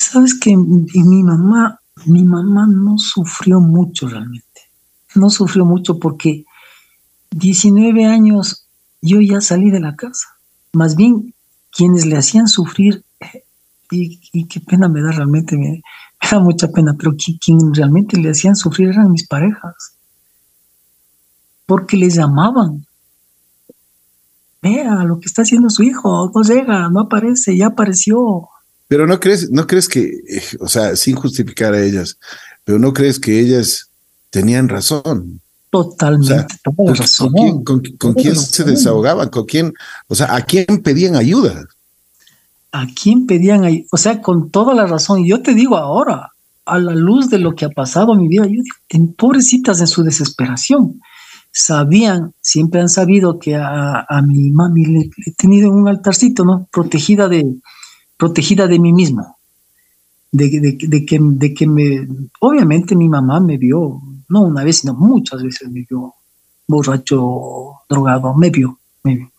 Sabes 0.00 0.34
que 0.34 0.56
mi 0.56 1.22
mamá, 1.22 1.78
mi 2.06 2.24
mamá 2.24 2.66
no 2.66 2.96
sufrió 2.96 3.60
mucho 3.60 4.08
realmente. 4.08 4.62
No 5.14 5.28
sufrió 5.28 5.66
mucho 5.66 5.98
porque 5.98 6.46
19 7.32 8.06
años 8.06 8.66
yo 9.02 9.20
ya 9.20 9.42
salí 9.42 9.70
de 9.70 9.78
la 9.78 9.96
casa. 9.96 10.26
Más 10.72 10.96
bien, 10.96 11.34
quienes 11.70 12.06
le 12.06 12.16
hacían 12.16 12.48
sufrir 12.48 13.04
y, 13.90 14.46
qué 14.46 14.60
pena 14.60 14.88
me 14.88 15.02
da 15.02 15.12
realmente, 15.12 15.58
me, 15.58 15.82
da 16.30 16.40
mucha 16.40 16.68
pena, 16.68 16.94
pero 16.98 17.14
quien, 17.16 17.74
realmente 17.74 18.16
le 18.16 18.30
hacían 18.30 18.56
sufrir 18.56 18.88
eran 18.88 19.12
mis 19.12 19.26
parejas, 19.26 19.96
porque 21.66 21.98
les 21.98 22.14
llamaban. 22.14 22.86
Vea 24.62 25.04
lo 25.04 25.20
que 25.20 25.26
está 25.26 25.42
haciendo 25.42 25.68
su 25.68 25.82
hijo, 25.82 26.32
no 26.34 26.42
llega, 26.42 26.88
no 26.88 27.00
aparece, 27.00 27.54
ya 27.54 27.68
apareció. 27.68 28.48
Pero 28.90 29.06
no 29.06 29.20
crees, 29.20 29.52
no 29.52 29.68
crees 29.68 29.88
que, 29.88 30.00
eh, 30.00 30.42
o 30.58 30.66
sea, 30.66 30.96
sin 30.96 31.14
justificar 31.14 31.74
a 31.74 31.80
ellas, 31.80 32.18
pero 32.64 32.76
no 32.80 32.92
crees 32.92 33.20
que 33.20 33.38
ellas 33.38 33.88
tenían 34.30 34.68
razón. 34.68 35.40
Totalmente, 35.70 36.56
razón. 36.76 37.62
¿Con 37.62 37.78
quién, 37.78 37.96
con 37.96 38.14
quién 38.14 38.34
se 38.34 38.64
desahogaban? 38.64 39.28
¿Con 39.28 39.46
quién? 39.46 39.72
O 40.08 40.16
sea, 40.16 40.34
¿a 40.34 40.40
quién 40.40 40.66
pedían 40.82 41.14
ayuda? 41.14 41.68
¿A 42.72 42.88
quién 43.00 43.26
pedían 43.26 43.62
ahí? 43.62 43.86
O 43.92 43.96
sea, 43.96 44.20
con 44.20 44.50
toda 44.50 44.74
la 44.74 44.88
razón. 44.88 45.24
Yo 45.24 45.40
te 45.40 45.54
digo 45.54 45.76
ahora, 45.76 46.32
a 46.64 46.78
la 46.80 46.96
luz 46.96 47.30
de 47.30 47.38
lo 47.38 47.54
que 47.54 47.66
ha 47.66 47.70
pasado 47.70 48.14
en 48.14 48.22
mi 48.22 48.26
vida, 48.26 48.44
yo 48.46 48.60
digo, 48.60 49.14
pobrecitas 49.16 49.78
en 49.78 49.86
su 49.86 50.02
desesperación. 50.02 51.00
Sabían, 51.52 52.32
siempre 52.40 52.80
han 52.80 52.88
sabido 52.88 53.38
que 53.38 53.54
a, 53.54 54.04
mi 54.26 54.50
mami 54.50 54.84
le, 54.84 55.10
he 55.26 55.32
tenido 55.36 55.70
un 55.70 55.86
altarcito, 55.86 56.44
¿no? 56.44 56.66
Protegida 56.72 57.28
de, 57.28 57.54
protegida 58.20 58.68
de 58.68 58.78
mí 58.78 58.92
mismo. 58.92 59.38
De, 60.30 60.48
de, 60.60 61.06
que, 61.06 61.18
de 61.20 61.54
que 61.54 61.66
me, 61.66 62.06
obviamente 62.38 62.94
mi 62.94 63.08
mamá 63.08 63.40
me 63.40 63.56
vio, 63.56 64.00
no 64.28 64.42
una 64.42 64.62
vez, 64.62 64.78
sino 64.78 64.94
muchas 64.94 65.42
veces 65.42 65.68
me 65.68 65.84
vio 65.88 66.14
borracho, 66.68 67.80
drogado, 67.88 68.32
me 68.34 68.50
vio, 68.50 68.78
me 69.02 69.16
vio. 69.16 69.32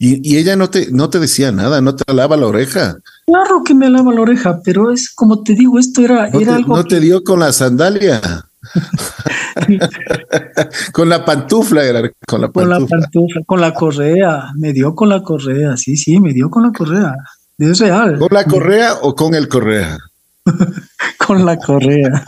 Y, 0.00 0.36
ella 0.36 0.54
no 0.54 0.70
te, 0.70 0.92
no 0.92 1.10
te 1.10 1.18
decía 1.18 1.50
nada, 1.50 1.80
no 1.80 1.96
te 1.96 2.04
alaba 2.06 2.36
la 2.36 2.46
oreja. 2.46 2.98
Claro 3.26 3.64
que 3.64 3.74
me 3.74 3.86
alaba 3.86 4.14
la 4.14 4.20
oreja, 4.20 4.60
pero 4.62 4.92
es 4.92 5.12
como 5.12 5.42
te 5.42 5.54
digo, 5.54 5.80
esto 5.80 6.02
era, 6.02 6.30
no 6.30 6.38
era 6.38 6.52
te, 6.52 6.58
algo. 6.58 6.76
No 6.76 6.84
te 6.84 7.00
dio 7.00 7.24
con 7.24 7.40
la 7.40 7.52
sandalia. 7.52 8.20
con 10.92 11.08
la 11.08 11.24
pantufla 11.24 11.84
era 11.84 12.08
con 12.28 12.40
la 12.40 12.52
pantufla. 12.52 12.76
Con 12.76 12.78
la 12.82 12.86
pantufla, 12.86 13.42
con 13.44 13.60
la 13.60 13.74
correa, 13.74 14.52
me 14.54 14.72
dio 14.72 14.94
con 14.94 15.08
la 15.08 15.20
correa, 15.20 15.76
sí, 15.76 15.96
sí, 15.96 16.20
me 16.20 16.32
dio 16.32 16.48
con 16.48 16.62
la 16.62 16.70
correa. 16.70 17.16
Es 17.58 17.80
real. 17.80 18.18
¿Con 18.18 18.28
la 18.30 18.44
correa 18.44 18.94
o 19.02 19.14
con 19.14 19.34
el 19.34 19.48
correa? 19.48 19.98
con 21.26 21.44
la 21.44 21.56
correa. 21.56 22.24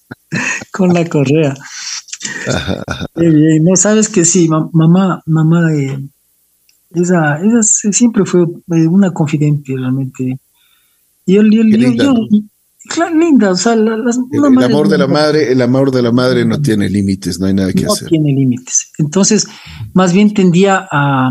con 0.72 0.92
la 0.92 1.04
correa. 1.08 1.54
No 3.60 3.76
sabes 3.76 4.08
que 4.08 4.24
sí, 4.24 4.48
mamá, 4.48 5.22
mamá, 5.26 5.72
eh, 5.72 5.98
esa, 6.94 7.40
esa 7.42 7.62
siempre 7.92 8.24
fue 8.24 8.42
eh, 8.42 8.86
una 8.86 9.12
confidente 9.12 9.74
realmente. 9.76 10.38
Y 11.24 11.36
él, 11.36 11.48
linda. 11.48 12.14
linda, 13.12 13.50
o 13.50 13.56
sea, 13.56 13.74
el, 13.74 13.88
amor 14.64 14.88
de 14.88 14.98
la 14.98 15.06
madre, 15.06 15.50
el 15.50 15.60
amor 15.60 15.90
de 15.90 16.02
la 16.02 16.12
madre 16.12 16.44
no 16.44 16.60
tiene 16.60 16.88
límites, 16.88 17.38
no 17.40 17.46
hay 17.46 17.54
nada 17.54 17.72
que 17.72 17.86
hacer. 17.86 18.04
No 18.04 18.08
tiene 18.08 18.32
límites. 18.32 18.92
Entonces, 18.98 19.46
más 19.92 20.12
bien 20.12 20.32
tendía 20.32 20.88
a, 20.90 21.30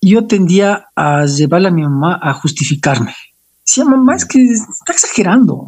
yo 0.00 0.26
tendía 0.26 0.88
a 0.94 1.24
llevarle 1.26 1.68
a 1.68 1.72
mi 1.72 1.82
mamá 1.82 2.18
a 2.22 2.32
justificarme. 2.34 3.14
Decía, 3.66 3.84
mamá, 3.84 4.16
es 4.16 4.24
que 4.24 4.42
está 4.42 4.92
exagerando, 4.92 5.66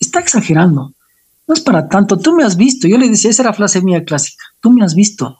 está 0.00 0.20
exagerando. 0.20 0.92
No 1.46 1.54
es 1.54 1.60
para 1.60 1.88
tanto, 1.88 2.18
tú 2.18 2.34
me 2.34 2.42
has 2.42 2.56
visto. 2.56 2.88
Yo 2.88 2.98
le 2.98 3.08
decía, 3.08 3.30
esa 3.30 3.42
era 3.42 3.52
frase 3.52 3.82
mía 3.82 4.04
clásica, 4.04 4.44
tú 4.60 4.70
me 4.70 4.84
has 4.84 4.94
visto 4.94 5.38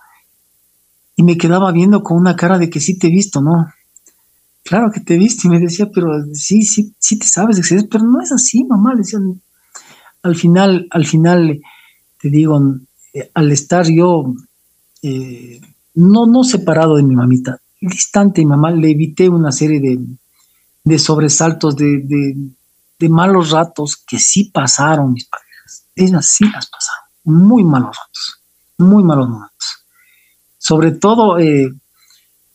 y 1.16 1.22
me 1.22 1.38
quedaba 1.38 1.72
viendo 1.72 2.02
con 2.02 2.18
una 2.18 2.36
cara 2.36 2.58
de 2.58 2.68
que 2.68 2.78
sí 2.78 2.98
te 2.98 3.08
he 3.08 3.10
visto, 3.10 3.40
¿no? 3.40 3.72
Claro 4.62 4.90
que 4.90 5.00
te 5.00 5.14
he 5.14 5.18
visto 5.18 5.48
y 5.48 5.50
me 5.50 5.58
decía, 5.58 5.88
pero 5.92 6.12
sí, 6.34 6.62
sí, 6.62 6.94
sí 6.98 7.18
te 7.18 7.26
sabes, 7.26 7.60
pero 7.90 8.04
no 8.04 8.20
es 8.20 8.32
así, 8.32 8.64
mamá. 8.64 8.92
Le 8.92 8.98
decían, 8.98 9.40
al 10.22 10.36
final, 10.36 10.86
al 10.90 11.06
final, 11.06 11.60
te 12.20 12.28
digo, 12.28 12.60
eh, 13.14 13.30
al 13.32 13.50
estar 13.50 13.86
yo 13.88 14.34
eh, 15.02 15.60
no, 15.94 16.26
no 16.26 16.44
separado 16.44 16.96
de 16.96 17.02
mi 17.02 17.14
mamita, 17.14 17.60
distante 17.80 18.40
mi 18.40 18.46
mamá, 18.46 18.70
le 18.70 18.90
evité 18.90 19.28
una 19.28 19.52
serie 19.52 19.80
de, 19.80 19.98
de 20.84 20.98
sobresaltos, 20.98 21.76
de, 21.76 22.02
de, 22.98 23.08
malos 23.08 23.50
ratos 23.50 23.96
que 23.96 24.18
sí 24.18 24.44
pasaron 24.44 25.12
mis 25.12 25.26
parejas. 25.26 25.84
Ellas 25.94 26.26
sí 26.26 26.44
las 26.44 26.66
pasaron, 26.66 27.04
muy 27.24 27.62
malos 27.62 27.96
ratos, 27.96 28.42
muy 28.78 29.02
malos 29.02 29.28
momentos 29.28 29.86
sobre 30.66 30.90
todo, 30.90 31.38
eh, 31.38 31.72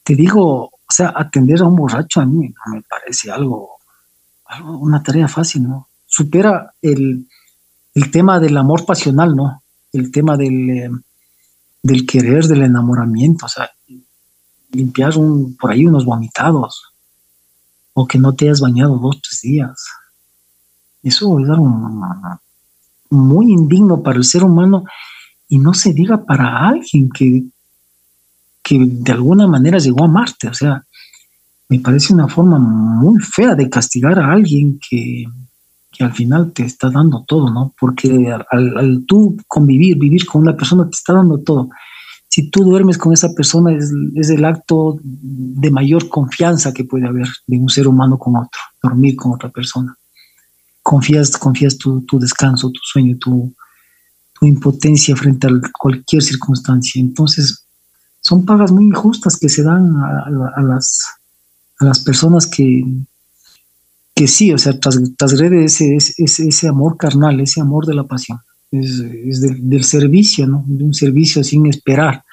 te 0.04 0.16
digo, 0.16 0.66
o 0.66 0.90
sea, 0.90 1.14
atender 1.16 1.62
a 1.62 1.66
un 1.66 1.78
borracho 1.78 2.20
a 2.20 2.26
mí 2.26 2.50
no 2.50 2.74
me 2.76 2.82
parece 2.82 3.32
algo, 3.32 3.78
una 4.66 5.02
tarea 5.02 5.30
fácil, 5.30 5.64
¿no? 5.64 5.88
Supera 6.06 6.74
el, 6.82 7.30
tema 8.12 8.42
del 8.42 8.58
amor 8.58 8.86
pasional, 8.86 9.34
¿no? 9.34 9.64
El 9.94 10.12
tema 10.12 10.36
del, 10.36 10.70
eh, 10.70 10.90
del 11.82 12.06
querer, 12.06 12.48
del 12.48 12.64
enamoramiento, 12.64 13.46
o 13.46 13.50
sea, 13.50 13.72
limpiar 14.72 15.18
un, 15.18 15.56
por 15.58 15.72
ahí 15.72 15.86
unos 15.86 16.06
vomitados, 16.06 16.84
o 17.94 18.08
que 18.08 18.18
no 18.18 18.34
te 18.34 18.46
hayas 18.46 18.62
bañado 18.62 18.98
dos, 18.98 19.20
tres 19.22 19.42
días. 19.42 19.86
Eso 21.04 21.40
es 21.40 21.50
algo 21.50 21.68
muy 23.10 23.52
indigno 23.52 24.02
para 24.02 24.18
el 24.18 24.24
ser 24.24 24.44
humano 24.44 24.86
y 25.50 25.60
no 25.60 25.74
se 25.74 25.94
diga 25.94 26.24
para 26.24 26.68
alguien 26.68 27.10
que, 27.10 27.44
que 28.64 28.78
de 28.80 29.12
alguna 29.12 29.48
manera 29.48 29.80
llegó 29.80 30.06
a 30.06 30.08
Marte. 30.08 30.48
O 30.48 30.54
sea, 30.54 30.86
me 31.68 31.80
parece 31.80 32.14
una 32.14 32.28
forma 32.28 32.58
muy 32.60 33.20
fea 33.20 33.56
de 33.56 33.70
castigar 33.70 34.20
a 34.20 34.32
alguien 34.32 34.80
que, 34.80 35.26
que 35.92 36.04
al 36.04 36.14
final 36.14 36.54
te 36.54 36.64
está 36.64 36.90
dando 36.90 37.24
todo, 37.28 37.50
¿no? 37.50 37.74
Porque 37.80 38.34
al, 38.50 39.04
tú 39.06 39.38
convivir, 39.48 39.98
vivir 39.98 40.26
con 40.26 40.42
una 40.42 40.56
persona 40.56 40.86
te 40.86 40.96
está 40.96 41.14
dando 41.14 41.40
todo. 41.40 41.70
Si 42.34 42.50
tú 42.50 42.64
duermes 42.64 42.98
con 42.98 43.12
esa 43.12 43.34
persona 43.34 43.74
es, 43.74 43.92
es 44.16 44.30
el 44.30 44.46
acto 44.46 44.98
de 45.04 45.70
mayor 45.70 46.08
confianza 46.08 46.74
que 46.74 46.86
puede 46.86 47.06
haber 47.06 47.28
de 47.46 47.58
un 47.58 47.68
ser 47.68 47.90
humano 47.90 48.18
con 48.18 48.38
otro, 48.38 48.62
dormir 48.82 49.18
con 49.18 49.34
otra 49.34 49.50
persona. 49.50 49.98
Confías, 50.82 51.36
confías 51.38 51.78
tu, 51.78 52.04
tu 52.04 52.20
descanso, 52.20 52.70
tu 52.70 52.80
sueño, 52.84 53.18
tu, 53.18 53.54
tu 54.40 54.46
impotencia 54.46 55.14
frente 55.14 55.48
a 55.48 55.52
cualquier 55.78 56.24
circunstancia. 56.24 57.02
Entonces, 57.02 57.66
son 58.22 58.46
pagas 58.46 58.72
muy 58.72 58.86
injustas 58.86 59.36
que 59.36 59.50
se 59.50 59.64
dan 59.64 59.94
a, 59.98 60.62
las, 60.62 61.04
a 61.80 61.86
las 61.86 62.00
personas 62.00 62.48
que, 62.48 62.86
que 64.16 64.28
sí, 64.30 64.54
o 64.54 64.58
sea, 64.58 64.80
transgrede 64.80 65.66
ese, 65.66 65.98
ese, 65.98 66.48
ese 66.48 66.68
amor 66.70 66.96
carnal, 66.96 67.42
ese 67.42 67.60
amor 67.60 67.86
de 67.86 67.96
la 67.96 68.06
pasión, 68.06 68.40
es, 68.72 69.42
del, 69.42 69.84
servicio, 69.84 70.48
¿no? 70.48 70.64
De 70.66 70.84
un 70.84 70.94
servicio 70.94 71.44
sin 71.44 71.68
esperar. 71.68 72.24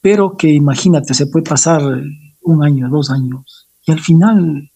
Pero 0.00 0.36
que 0.36 0.50
imagínate, 0.50 1.14
se 1.14 1.26
puede 1.26 1.44
pasar 1.44 1.82
un 2.42 2.64
año, 2.64 2.88
dos 2.88 3.10
años, 3.10 3.68
y 3.84 3.92
al 3.92 4.00
final, 4.00 4.70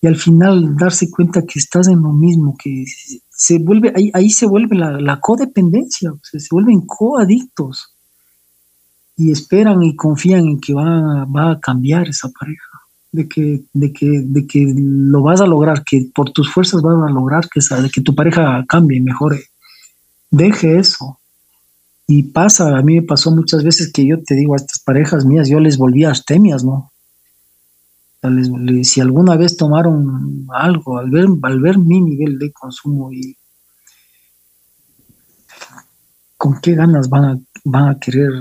y 0.00 0.06
al 0.06 0.16
final 0.16 0.76
darse 0.76 1.10
cuenta 1.10 1.42
que 1.42 1.58
estás 1.58 1.88
en 1.88 2.02
lo 2.02 2.12
mismo, 2.12 2.56
que 2.56 2.84
se 3.30 3.58
vuelve, 3.58 3.92
ahí, 3.94 4.10
ahí 4.14 4.30
se 4.30 4.46
vuelve 4.46 4.76
la, 4.76 5.00
la 5.00 5.20
codependencia, 5.20 6.12
se 6.22 6.48
vuelven 6.50 6.82
coadictos 6.82 7.96
y 9.16 9.30
esperan 9.30 9.82
y 9.82 9.96
confían 9.96 10.46
en 10.46 10.60
que 10.60 10.74
va, 10.74 11.24
va 11.24 11.52
a 11.52 11.60
cambiar 11.60 12.08
esa 12.08 12.28
pareja, 12.28 12.75
de 13.16 13.28
que, 13.28 13.64
de, 13.72 13.92
que, 13.92 14.22
de 14.24 14.46
que 14.46 14.72
lo 14.76 15.22
vas 15.22 15.40
a 15.40 15.46
lograr, 15.46 15.82
que 15.82 16.08
por 16.14 16.30
tus 16.30 16.52
fuerzas 16.52 16.82
vas 16.82 16.94
a 16.94 17.12
lograr 17.12 17.48
que, 17.48 17.60
que 17.92 18.00
tu 18.00 18.14
pareja 18.14 18.64
cambie, 18.68 19.00
mejore. 19.00 19.42
Deje 20.30 20.78
eso. 20.78 21.18
Y 22.06 22.24
pasa, 22.24 22.76
a 22.76 22.82
mí 22.82 22.96
me 22.96 23.02
pasó 23.02 23.30
muchas 23.30 23.64
veces 23.64 23.90
que 23.92 24.06
yo 24.06 24.22
te 24.22 24.34
digo 24.34 24.54
a 24.54 24.58
estas 24.58 24.78
parejas 24.78 25.24
mías, 25.24 25.48
yo 25.48 25.58
les 25.58 25.76
volvía 25.76 26.10
astemias, 26.10 26.62
¿no? 26.62 26.92
si 28.82 29.00
alguna 29.00 29.36
vez 29.36 29.56
tomaron 29.56 30.48
algo, 30.52 30.98
al 30.98 31.10
ver, 31.10 31.26
al 31.42 31.60
ver 31.60 31.78
mi 31.78 32.00
nivel 32.00 32.40
de 32.40 32.50
consumo 32.50 33.12
y 33.12 33.36
con 36.36 36.60
qué 36.60 36.74
ganas 36.74 37.08
van 37.08 37.24
a, 37.24 37.38
van 37.64 37.88
a 37.88 37.98
querer 38.00 38.32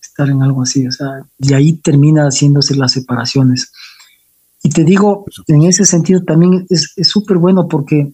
estar 0.00 0.28
en 0.30 0.42
algo 0.42 0.62
así, 0.62 0.86
o 0.86 0.92
sea, 0.92 1.22
y 1.38 1.52
ahí 1.52 1.74
termina 1.74 2.24
haciéndose 2.24 2.74
las 2.76 2.92
separaciones. 2.92 3.70
Y 4.66 4.68
te 4.68 4.82
digo, 4.82 5.26
en 5.46 5.62
ese 5.62 5.84
sentido 5.84 6.24
también 6.24 6.66
es 6.68 6.92
súper 7.02 7.36
bueno 7.36 7.68
porque 7.68 8.12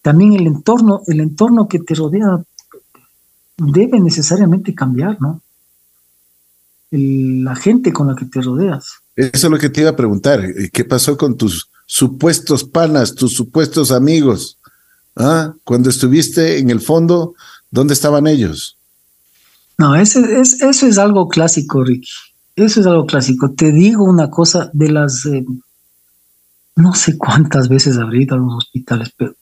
también 0.00 0.32
el 0.32 0.46
entorno, 0.46 1.02
el 1.06 1.20
entorno 1.20 1.68
que 1.68 1.80
te 1.80 1.94
rodea 1.94 2.42
debe 3.58 4.00
necesariamente 4.00 4.74
cambiar, 4.74 5.20
¿no? 5.20 5.42
la 6.90 7.54
gente 7.56 7.92
con 7.92 8.06
la 8.06 8.16
que 8.16 8.24
te 8.24 8.40
rodeas. 8.40 8.86
Eso 9.16 9.48
es 9.48 9.50
lo 9.50 9.58
que 9.58 9.68
te 9.68 9.82
iba 9.82 9.90
a 9.90 9.96
preguntar. 9.96 10.46
¿Qué 10.72 10.86
pasó 10.86 11.18
con 11.18 11.36
tus 11.36 11.68
supuestos 11.84 12.64
panas, 12.64 13.14
tus 13.14 13.34
supuestos 13.34 13.92
amigos? 13.92 14.56
¿Ah? 15.14 15.52
Cuando 15.62 15.90
estuviste 15.90 16.56
en 16.58 16.70
el 16.70 16.80
fondo, 16.80 17.34
¿dónde 17.70 17.92
estaban 17.92 18.26
ellos? 18.26 18.78
No, 19.76 19.94
ese, 19.94 20.40
es, 20.40 20.62
eso 20.62 20.86
es 20.86 20.96
algo 20.96 21.28
clásico, 21.28 21.84
Ricky. 21.84 22.08
Eso 22.56 22.80
es 22.80 22.86
algo 22.86 23.04
clásico. 23.04 23.52
Te 23.52 23.70
digo 23.72 24.04
una 24.04 24.30
cosa 24.30 24.70
de 24.72 24.88
las... 24.88 25.26
Eh, 25.26 25.44
no 26.76 26.94
sé 26.94 27.16
cuántas 27.18 27.68
veces 27.68 27.96
habré 27.98 28.22
ido 28.22 28.36
a 28.36 28.38
los 28.38 28.54
hospitales, 28.54 29.12
pero 29.16 29.34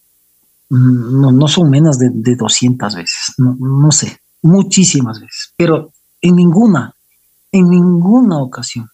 mm, 0.70 1.20
no, 1.20 1.32
no 1.32 1.49
son 1.49 1.68
menos 1.68 1.99
de, 1.99 2.11
de 2.11 2.37
200 2.37 2.95
veces. 2.95 3.35
No, 3.39 3.57
no 3.59 3.93
sé, 3.93 4.20
muchísimas 4.43 5.20
veces. 5.20 5.53
Pero 5.57 5.93
en 6.20 6.37
ninguna, 6.37 6.95
en 7.53 7.68
ninguna 7.68 8.39
ocasión 8.39 8.89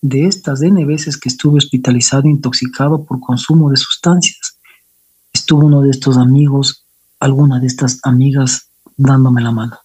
de 0.00 0.26
estas 0.26 0.62
N 0.62 0.84
veces 0.84 1.18
que 1.18 1.28
estuve 1.28 1.58
hospitalizado, 1.58 2.28
intoxicado 2.28 3.04
por 3.04 3.20
consumo 3.20 3.70
de 3.70 3.76
sustancias, 3.76 4.58
estuvo 5.32 5.66
uno 5.66 5.82
de 5.82 5.90
estos 5.90 6.16
amigos, 6.16 6.84
alguna 7.18 7.58
de 7.58 7.66
estas 7.66 7.98
amigas 8.04 8.68
dándome 8.96 9.42
la 9.42 9.50
mano. 9.50 9.78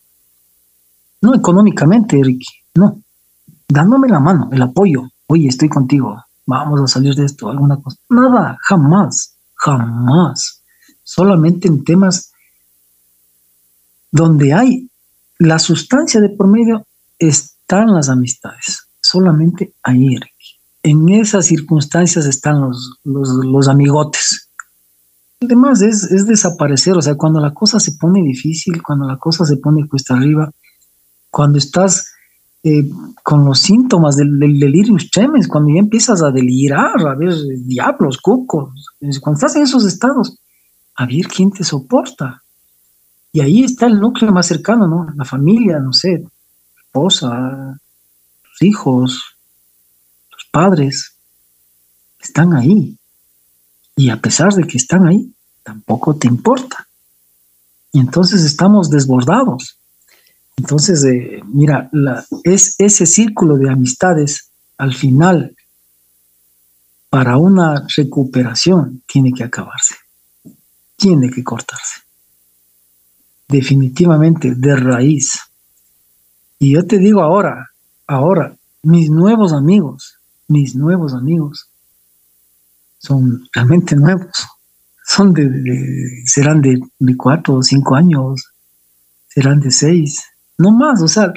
No 1.22 1.34
económicamente, 1.34 2.22
Ricky, 2.22 2.46
no. 2.76 3.00
Dándome 3.68 4.10
la 4.10 4.20
mano, 4.20 4.50
el 4.52 4.62
apoyo. 4.62 5.10
Oye, 5.28 5.48
estoy 5.48 5.70
contigo. 5.70 6.23
Vamos 6.46 6.82
a 6.82 6.88
salir 6.88 7.16
de 7.16 7.26
esto, 7.26 7.50
alguna 7.50 7.78
cosa. 7.78 7.98
Nada, 8.10 8.58
jamás, 8.62 9.36
jamás. 9.56 10.62
Solamente 11.04 11.68
en 11.68 11.84
temas 11.84 12.32
donde 14.12 14.54
hay 14.54 14.90
la 15.40 15.60
sustancia 15.60 16.22
de 16.22 16.30
por 16.30 16.48
medio, 16.48 16.86
están 17.18 17.94
las 17.94 18.10
amistades. 18.10 18.88
Solamente 19.02 19.74
ahí. 19.84 20.18
En 20.84 21.10
esas 21.10 21.46
circunstancias 21.48 22.26
están 22.26 22.62
los, 22.62 23.00
los, 23.04 23.68
amigotes. 23.68 24.50
El 25.40 25.48
demás 25.48 25.82
es, 25.82 26.04
es 26.04 26.28
desaparecer. 26.28 26.96
O 26.96 27.02
sea, 27.02 27.16
cuando 27.16 27.40
la 27.40 27.54
cosa 27.54 27.80
se 27.80 27.94
pone 27.94 28.22
difícil, 28.22 28.84
cuando 28.84 29.08
la 29.08 29.18
cosa 29.18 29.46
se 29.46 29.58
pone 29.58 29.88
cuesta 29.88 30.16
arriba, 30.16 30.52
cuando 31.30 31.58
estás 31.58 32.13
eh, 32.66 32.90
con 33.24 33.44
los 33.44 33.60
síntomas 33.60 34.16
del, 34.16 34.40
delirio 34.40 34.96
tremens, 35.12 35.50
cuando 35.50 35.74
ya 35.74 35.80
empiezas 35.80 36.22
a 36.22 36.32
delirar, 36.32 37.06
a 37.06 37.14
ver 37.14 37.36
diablos, 37.66 38.18
cucos, 38.20 38.86
cuando 39.22 39.38
estás 39.38 39.58
en 39.58 39.64
esos 39.64 39.86
estados, 39.86 40.38
a 40.96 41.06
ver 41.06 41.28
quién 41.28 41.52
te 41.52 41.66
soporta. 41.66 42.42
Y 43.34 43.42
ahí 43.42 43.64
está 43.64 43.88
el 43.88 44.00
núcleo 44.00 44.32
más 44.32 44.48
cercano, 44.48 44.88
¿no? 44.88 45.08
La 45.16 45.26
familia, 45.26 45.80
no 45.80 45.92
sé, 45.92 46.24
esposa, 46.80 47.80
tus 48.44 48.62
hijos, 48.62 49.36
tus 50.30 50.46
padres, 50.52 51.16
están 52.22 52.54
ahí. 52.54 52.98
Y 53.96 54.10
a 54.10 54.22
pesar 54.22 54.54
de 54.54 54.66
que 54.66 54.78
están 54.78 55.06
ahí, 55.08 55.34
tampoco 55.64 56.16
te 56.16 56.28
importa. 56.28 56.88
Y 57.92 58.00
entonces 58.00 58.44
estamos 58.44 58.90
desbordados. 58.90 59.78
Entonces, 60.58 61.04
eh, 61.06 61.42
mira, 61.48 61.90
es 62.44 62.76
ese 62.78 63.06
círculo 63.06 63.58
de 63.58 63.70
amistades 63.70 64.52
al 64.78 64.94
final 64.94 65.56
para 67.10 67.38
una 67.38 67.86
recuperación 67.96 69.04
tiene 69.08 69.32
que 69.34 69.44
acabarse, 69.44 69.96
tiene 70.96 71.30
que 71.30 71.44
cortarse. 71.44 72.02
Definitivamente, 73.48 74.56
de 74.56 74.76
raíz. 74.76 75.40
Y 76.58 76.74
yo 76.74 76.88
te 76.88 76.98
digo 76.98 77.22
ahora, 77.22 77.70
ahora, 78.08 78.56
mis 78.82 79.10
nuevos 79.10 79.54
amigos, 79.54 80.18
mis 80.48 80.76
nuevos 80.76 81.14
amigos, 81.14 81.70
son 82.98 83.48
realmente 83.54 83.96
nuevos. 83.96 84.48
Son 85.06 85.34
de, 85.34 86.24
serán 86.26 86.62
de 86.62 86.80
cuatro 87.18 87.56
o 87.56 87.64
cinco 87.64 87.96
años, 87.96 88.54
serán 89.28 89.60
de 89.60 89.70
seis, 89.70 90.24
no 90.58 90.72
más, 90.72 91.02
o 91.02 91.08
sea, 91.08 91.34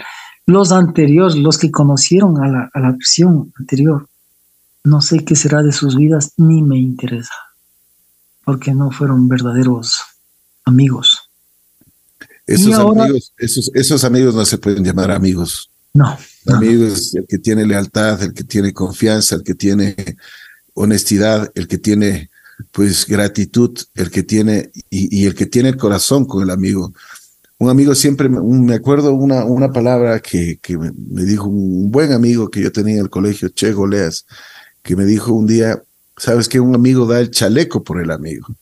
los 0.46 0.72
anteriores, 0.72 1.36
los 1.36 1.58
que 1.58 1.70
conocieron 1.70 2.42
a 2.42 2.48
la, 2.48 2.70
a 2.72 2.80
la 2.80 2.92
versión 2.92 3.52
anterior, 3.58 4.08
no 4.84 5.00
sé 5.00 5.24
qué 5.24 5.34
será 5.34 5.62
de 5.62 5.72
sus 5.72 5.96
vidas, 5.96 6.32
ni 6.36 6.62
me 6.62 6.78
interesa, 6.78 7.34
porque 8.44 8.72
no 8.72 8.90
fueron 8.92 9.28
verdaderos 9.28 10.00
amigos. 10.64 11.28
Esos, 12.46 12.74
amigos, 12.74 13.32
esos, 13.38 13.70
esos 13.74 14.04
amigos 14.04 14.34
no 14.34 14.46
se 14.46 14.58
pueden 14.58 14.84
llamar 14.84 15.10
amigos. 15.10 15.70
No. 15.92 16.16
Amigos, 16.46 17.16
el 17.16 17.26
que 17.26 17.38
tiene 17.38 17.66
lealtad, 17.66 18.22
el 18.22 18.32
que 18.32 18.44
tiene 18.44 18.72
confianza, 18.72 19.34
el 19.34 19.42
que 19.42 19.54
tiene 19.54 20.16
honestidad, 20.74 21.50
el 21.56 21.66
que 21.66 21.78
tiene 21.78 22.30
pues 22.70 23.06
gratitud, 23.06 23.76
el 23.94 24.10
que 24.10 24.22
tiene 24.22 24.70
y, 24.88 25.22
y 25.22 25.26
el 25.26 25.34
que 25.34 25.46
tiene 25.46 25.70
el 25.70 25.76
corazón 25.76 26.24
con 26.24 26.42
el 26.42 26.50
amigo 26.50 26.92
un 27.58 27.70
amigo 27.70 27.94
siempre, 27.94 28.28
me 28.28 28.74
acuerdo 28.74 29.12
una, 29.14 29.44
una 29.44 29.72
palabra 29.72 30.20
que, 30.20 30.58
que 30.60 30.76
me 30.76 31.24
dijo 31.24 31.46
un 31.46 31.90
buen 31.90 32.12
amigo 32.12 32.50
que 32.50 32.60
yo 32.60 32.70
tenía 32.70 32.96
en 32.96 33.00
el 33.00 33.10
colegio, 33.10 33.48
Che 33.48 33.72
Goleas, 33.72 34.26
que 34.82 34.94
me 34.94 35.04
dijo 35.04 35.32
un 35.32 35.46
día, 35.46 35.82
sabes 36.16 36.48
que 36.48 36.60
un 36.60 36.74
amigo 36.74 37.06
da 37.06 37.20
el 37.20 37.30
chaleco 37.30 37.82
por 37.82 38.00
el 38.00 38.10
amigo. 38.10 38.54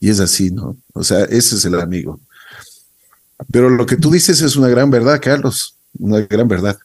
Y 0.00 0.10
es 0.10 0.18
así, 0.18 0.50
¿no? 0.50 0.76
O 0.94 1.04
sea, 1.04 1.24
ese 1.24 1.56
es 1.56 1.64
el 1.64 1.78
amigo. 1.78 2.18
Pero 3.52 3.70
lo 3.70 3.86
que 3.86 3.96
tú 3.96 4.10
dices 4.10 4.40
es 4.42 4.56
una 4.56 4.68
gran 4.68 4.90
verdad, 4.90 5.20
Carlos, 5.22 5.76
una 5.98 6.20
gran 6.20 6.48
verdad. 6.48 6.78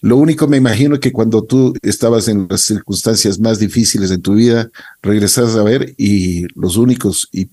Lo 0.00 0.16
único 0.16 0.46
me 0.46 0.56
imagino 0.56 0.98
que 0.98 1.12
cuando 1.12 1.42
tú 1.42 1.74
estabas 1.82 2.28
en 2.28 2.46
las 2.48 2.62
circunstancias 2.62 3.38
más 3.38 3.58
difíciles 3.58 4.10
de 4.10 4.18
tu 4.18 4.34
vida, 4.34 4.70
regresas 5.02 5.56
a 5.56 5.62
ver 5.62 5.94
y 5.98 6.46
los 6.58 6.76
únicos 6.76 7.28
y 7.32 7.50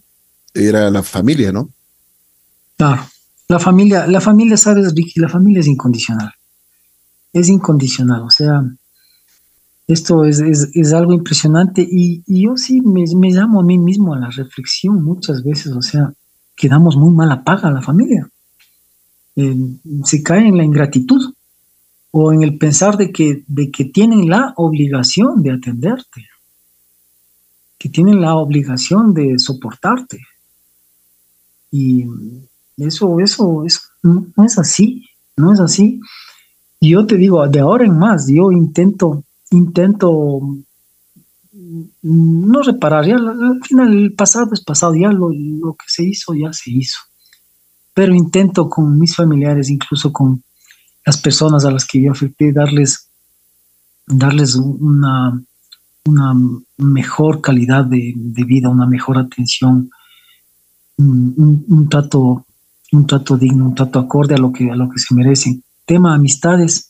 era 0.53 0.89
la 0.89 1.03
familia, 1.03 1.51
¿no? 1.51 1.69
Claro. 2.77 3.07
La 3.49 3.59
familia, 3.59 4.05
la 4.07 4.19
familia, 4.19 4.57
sabes, 4.57 4.93
Ricky, 4.93 5.19
la 5.19 5.29
familia 5.29 5.61
es 5.61 5.67
incondicional. 5.67 6.33
Es 7.31 7.47
incondicional, 7.49 8.21
o 8.23 8.29
sea, 8.29 8.63
Esto 9.87 10.25
es, 10.25 10.39
es, 10.41 10.93
algo 10.93 11.13
impresionante 11.13 11.81
y, 11.81 12.21
yo 12.27 12.57
sí 12.57 12.81
me, 12.81 13.05
llamo 13.31 13.61
a 13.61 13.63
mí 13.63 13.77
mismo 13.77 14.13
a 14.13 14.19
la 14.19 14.29
reflexión 14.29 15.01
muchas 15.01 15.43
veces, 15.43 15.71
o 15.71 15.81
sea, 15.81 16.13
que 16.57 16.67
damos 16.67 16.97
muy 16.97 17.13
mala 17.13 17.43
paga 17.43 17.69
a 17.69 17.71
la 17.71 17.81
familia. 17.81 18.29
Se 20.03 20.23
cae 20.23 20.47
en 20.47 20.57
la 20.57 20.63
ingratitud 20.63 21.33
o 22.11 22.33
en 22.33 22.43
el 22.43 22.57
pensar 22.57 22.97
de 22.97 23.11
que, 23.11 23.43
de 23.47 23.71
que 23.71 23.85
tienen 23.85 24.27
la 24.27 24.53
obligación 24.57 25.41
de 25.41 25.51
atenderte, 25.51 26.27
que 27.77 27.87
tienen 27.87 28.19
la 28.19 28.35
obligación 28.35 29.13
de 29.13 29.39
soportarte. 29.39 30.19
Y 31.71 32.05
eso, 32.77 33.19
eso, 33.19 33.65
eso 33.65 33.81
no 34.03 34.45
es 34.45 34.57
así, 34.57 35.05
no 35.35 35.53
es 35.53 35.59
así. 35.59 35.99
Y 36.79 36.91
yo 36.91 37.05
te 37.05 37.15
digo, 37.15 37.45
de 37.47 37.59
ahora 37.59 37.85
en 37.85 37.97
más, 37.97 38.27
yo 38.27 38.51
intento 38.51 39.23
intento 39.51 40.41
no 42.01 42.61
reparar, 42.61 43.05
ya 43.05 43.15
al 43.15 43.61
final 43.63 43.93
el 43.93 44.13
pasado 44.13 44.53
es 44.53 44.61
pasado, 44.61 44.95
ya 44.95 45.11
lo, 45.11 45.29
que 45.29 45.85
se 45.87 46.03
hizo, 46.03 46.33
ya 46.33 46.53
se 46.53 46.71
hizo. 46.71 46.97
Pero 47.93 48.15
intento 48.15 48.69
con 48.69 48.97
mis 48.97 49.15
familiares, 49.15 49.69
incluso 49.69 50.13
con 50.13 50.43
las 51.05 51.17
personas 51.17 51.65
a 51.65 51.71
las 51.71 51.85
que 51.85 52.01
yo 52.01 52.11
afecté, 52.11 52.53
darles, 52.53 53.09
darles 54.05 54.55
una, 54.55 55.41
una 56.05 56.33
mejor 56.77 57.41
calidad 57.41 57.85
de, 57.85 58.13
vida, 58.15 58.69
una 58.69 58.85
mejor 58.85 59.17
atención, 59.17 59.89
un, 60.97 61.87
trato, 61.89 62.45
un 62.91 63.05
trato 63.05 63.37
digno, 63.37 63.65
un 63.65 63.75
trato 63.75 63.99
acorde 63.99 64.35
a 64.35 64.37
lo 64.37 64.51
que, 64.51 64.71
a 64.71 64.75
lo 64.75 64.89
que 64.89 64.99
se 64.99 65.13
merecen. 65.13 65.63
Tema 65.85 66.13
amistades 66.13 66.87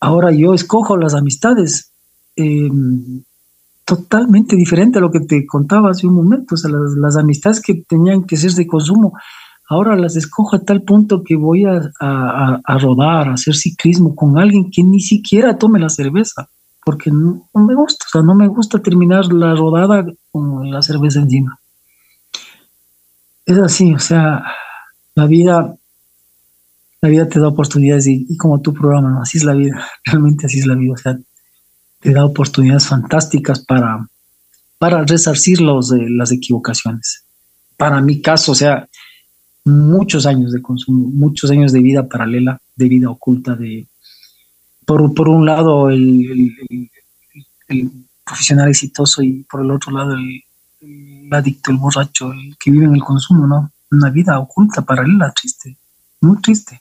Ahora 0.00 0.32
yo 0.32 0.54
escojo 0.54 0.96
las 0.96 1.14
amistades 1.14 1.92
em, 2.34 3.22
totalmente 3.84 4.56
diferente 4.56 4.98
a 4.98 5.02
lo 5.02 5.10
que 5.10 5.20
te 5.20 5.46
contaba 5.46 5.90
hace 5.90 6.06
un 6.06 6.14
momento. 6.14 6.54
O 6.54 6.58
sea, 6.58 6.70
las, 6.70 7.16
amistades 7.16 7.60
que 7.60 7.74
tenían 7.86 8.24
que 8.24 8.38
ser 8.38 8.52
de 8.52 8.66
consumo, 8.66 9.12
ahora 9.68 9.94
las 9.96 10.16
escojo 10.16 10.56
a 10.56 10.60
tal 10.60 10.82
punto 10.82 11.22
que 11.22 11.36
voy 11.36 11.66
a, 11.66 11.92
rodar, 12.78 13.28
a 13.28 13.34
hacer 13.34 13.54
ciclismo 13.54 14.16
con 14.16 14.38
alguien 14.38 14.70
que 14.70 14.82
ni 14.82 15.00
siquiera 15.00 15.58
tome 15.58 15.78
la 15.78 15.90
cerveza, 15.90 16.48
porque 16.82 17.10
no, 17.10 17.46
me 17.54 17.74
gusta, 17.74 18.06
o 18.06 18.10
sea, 18.10 18.22
no 18.22 18.34
me 18.34 18.48
gusta 18.48 18.78
terminar 18.78 19.30
la 19.30 19.54
rodada 19.54 20.06
con 20.32 20.70
la 20.70 20.80
cerveza 20.80 21.20
encima. 21.20 21.58
Es 23.44 23.58
así, 23.58 23.92
o 23.92 23.98
sea, 23.98 24.44
la 25.14 25.26
vida 25.26 25.76
la 27.00 27.08
vida 27.08 27.28
te 27.28 27.40
da 27.40 27.48
oportunidades 27.48 28.06
y, 28.06 28.36
como 28.36 28.60
tu 28.60 28.74
programa, 28.74 29.22
así 29.22 29.38
es 29.38 29.44
la 29.44 29.54
vida, 29.54 29.86
realmente 30.04 30.46
así 30.46 30.58
es 30.58 30.66
la 30.66 30.74
vida, 30.74 30.92
o 30.92 30.96
sea, 30.96 31.18
te 32.00 32.12
da 32.12 32.24
oportunidades 32.24 32.86
fantásticas 32.86 33.60
para, 33.64 34.06
para 34.78 35.04
resarcir 35.04 35.60
los, 35.60 35.90
las 35.90 36.32
equivocaciones. 36.32 37.24
Para 37.76 38.00
mi 38.00 38.20
caso, 38.20 38.52
o 38.52 38.54
sea, 38.54 38.88
muchos 39.64 40.26
años 40.26 40.52
de 40.52 40.62
consumo, 40.62 41.08
muchos 41.08 41.50
años 41.50 41.72
de 41.72 41.80
vida 41.80 42.06
paralela, 42.06 42.60
de 42.76 42.88
vida 42.88 43.10
oculta, 43.10 43.54
de 43.54 43.86
por, 44.84 45.14
por 45.14 45.28
un 45.28 45.46
lado 45.46 45.88
el, 45.88 46.54
el, 47.68 47.90
profesional 48.24 48.68
exitoso 48.68 49.22
y 49.22 49.44
por 49.44 49.60
el 49.62 49.70
otro 49.72 49.92
lado 49.92 50.14
el, 50.14 50.42
el 50.80 51.28
adicto, 51.32 51.70
el 51.70 51.78
borracho, 51.78 52.32
el 52.32 52.56
que 52.58 52.70
vive 52.70 52.84
en 52.84 52.94
el 52.94 53.02
consumo, 53.02 53.46
¿no? 53.46 53.72
Una 53.90 54.10
vida 54.10 54.38
oculta, 54.38 54.82
paralela, 54.82 55.32
triste, 55.32 55.76
muy 56.20 56.40
triste. 56.40 56.80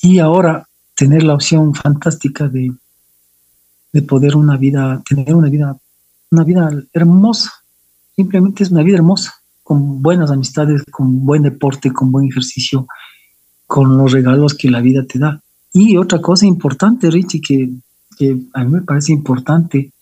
Y 0.00 0.18
ahora 0.18 0.66
tener 0.94 1.22
la 1.22 1.34
opción 1.34 1.74
fantástica 1.74 2.48
de, 2.48 2.72
de 3.92 4.02
poder 4.02 4.36
una 4.36 4.56
vida, 4.56 5.02
tener 5.08 5.34
una 5.34 5.48
vida, 5.48 5.76
una 6.30 6.44
vida 6.44 6.70
hermosa. 6.92 7.52
Simplemente 8.14 8.62
es 8.62 8.70
una 8.70 8.82
vida 8.82 8.96
hermosa, 8.96 9.34
con 9.62 10.02
buenas 10.02 10.30
amistades, 10.30 10.82
con 10.90 11.24
buen 11.24 11.42
deporte, 11.42 11.92
con 11.92 12.10
buen 12.10 12.28
ejercicio, 12.28 12.86
con 13.66 13.96
los 13.98 14.12
regalos 14.12 14.54
que 14.54 14.70
la 14.70 14.80
vida 14.80 15.04
te 15.06 15.18
da. 15.18 15.40
Y 15.72 15.96
otra 15.98 16.20
cosa 16.20 16.46
importante, 16.46 17.10
Richie, 17.10 17.40
que, 17.40 17.70
que 18.16 18.40
a 18.54 18.64
mí 18.64 18.70
me 18.70 18.82
parece 18.82 19.12
importante, 19.12 19.92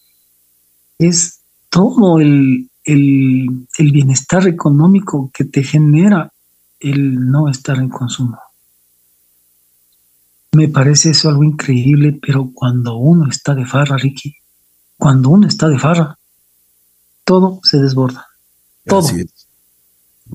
es 0.99 1.41
todo 1.71 2.21
el, 2.21 2.71
el, 2.85 3.67
el, 3.79 3.93
bienestar 3.93 4.47
económico 4.47 5.31
que 5.33 5.45
te 5.45 5.63
genera 5.63 6.33
el 6.81 7.31
no 7.31 7.49
estar 7.49 7.79
en 7.79 7.89
consumo. 7.89 8.39
Me 10.53 10.69
parece 10.69 11.11
eso 11.11 11.29
algo 11.29 11.43
increíble, 11.43 12.19
pero 12.21 12.51
cuando 12.53 12.97
uno 12.97 13.29
está 13.29 13.55
de 13.55 13.67
farra, 13.67 13.97
Ricky, 13.97 14.37
cuando 14.97 15.31
uno 15.31 15.49
está 15.49 15.69
de 15.69 15.79
farra, 15.79 16.19
todo 17.25 17.61
se 17.63 17.79
desborda. 17.79 18.27
Todo. 18.85 19.09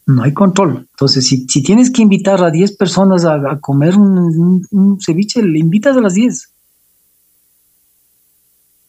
No 0.05 0.23
hay 0.23 0.33
control. 0.33 0.87
Entonces, 0.91 1.27
si, 1.27 1.45
tienes 1.63 1.91
que 1.91 2.01
invitar 2.01 2.43
a 2.43 2.51
10 2.51 2.77
personas 2.77 3.25
a, 3.25 3.59
comer 3.59 3.95
un, 3.95 4.97
ceviche, 5.03 5.41
le 5.41 5.59
invitas 5.59 5.95
a 5.95 6.01
las 6.01 6.13
10. 6.15 6.49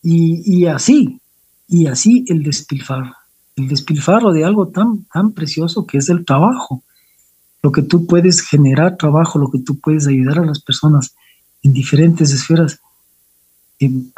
Y, 0.02 0.66
así, 0.66 1.20
y 1.68 1.86
así 1.86 2.24
el 2.28 2.42
despilfarro. 2.42 3.14
El 3.60 3.68
despilfarro 3.68 4.32
de 4.32 4.44
algo 4.44 4.68
tan, 4.68 5.04
tan 5.12 5.32
precioso 5.32 5.86
que 5.86 5.98
es 5.98 6.08
el 6.08 6.24
trabajo 6.24 6.82
lo 7.62 7.72
que 7.72 7.82
tú 7.82 8.06
puedes 8.06 8.40
generar 8.40 8.96
trabajo, 8.96 9.38
lo 9.38 9.50
que 9.50 9.58
tú 9.58 9.78
puedes 9.78 10.06
ayudar 10.06 10.38
a 10.38 10.46
las 10.46 10.60
personas 10.60 11.14
en 11.62 11.72
diferentes 11.72 12.32
esferas, 12.32 12.80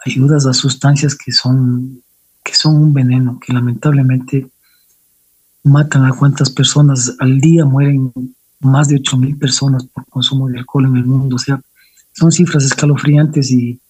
ayudas 0.05 0.47
a 0.47 0.53
sustancias 0.53 1.17
que 1.17 1.33
son, 1.33 2.03
que 2.45 2.55
son 2.55 2.77
un 2.77 2.95
veneno, 2.95 3.39
que 3.41 3.53
lamentablemente 3.53 4.49
matan 5.65 6.05
a 6.05 6.13
cuántas 6.13 6.51
personas 6.51 7.17
al 7.19 7.41
día, 7.41 7.65
mueren 7.65 8.13
más 8.61 8.89
de 8.89 8.97
8 8.97 9.17
mil 9.17 9.37
personas 9.37 9.85
por 9.87 10.07
consumo 10.07 10.49
de 10.49 10.59
alcohol 10.59 10.87
en 10.87 10.97
el 10.97 11.05
mundo. 11.05 11.37
O 11.37 11.39
sea, 11.39 11.61
son 12.13 12.31
cifras 12.31 12.65
escalofriantes 12.65 13.51
y, 13.51 13.81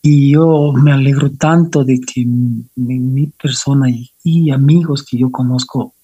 y 0.00 0.32
yo 0.32 0.72
me 0.72 0.92
alegro 0.92 1.30
tanto 1.32 1.84
de 1.84 2.00
que 2.00 2.24
mi, 2.24 3.26
persona 3.26 3.90
y 3.90 4.10
amigos 4.50 5.04
que 5.04 5.18
yo 5.18 5.30
conozco 5.30 5.94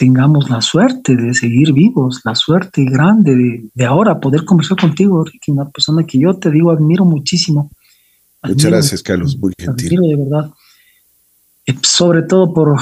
tengamos 0.00 0.48
la 0.48 0.62
suerte 0.62 1.14
de 1.14 1.34
seguir 1.34 1.74
vivos, 1.74 2.22
la 2.24 2.34
suerte 2.34 2.86
grande 2.86 3.68
de, 3.74 3.84
ahora 3.84 4.18
poder 4.18 4.46
conversar 4.46 4.78
contigo, 4.78 5.22
Ricky, 5.22 5.50
una 5.50 5.68
persona 5.68 6.06
que 6.06 6.18
yo 6.18 6.38
te 6.38 6.50
digo 6.50 6.70
admiro 6.70 7.04
muchísimo. 7.04 7.70
Muchas 8.42 8.70
gracias, 8.70 9.02
Carlos, 9.02 9.36
muy 9.36 9.52
gentil. 9.58 9.88
Admiro 9.88 10.08
de 10.08 10.24
verdad, 10.24 10.50
eh, 11.66 11.74
sobre 11.82 12.22
todo 12.22 12.54
por, 12.54 12.78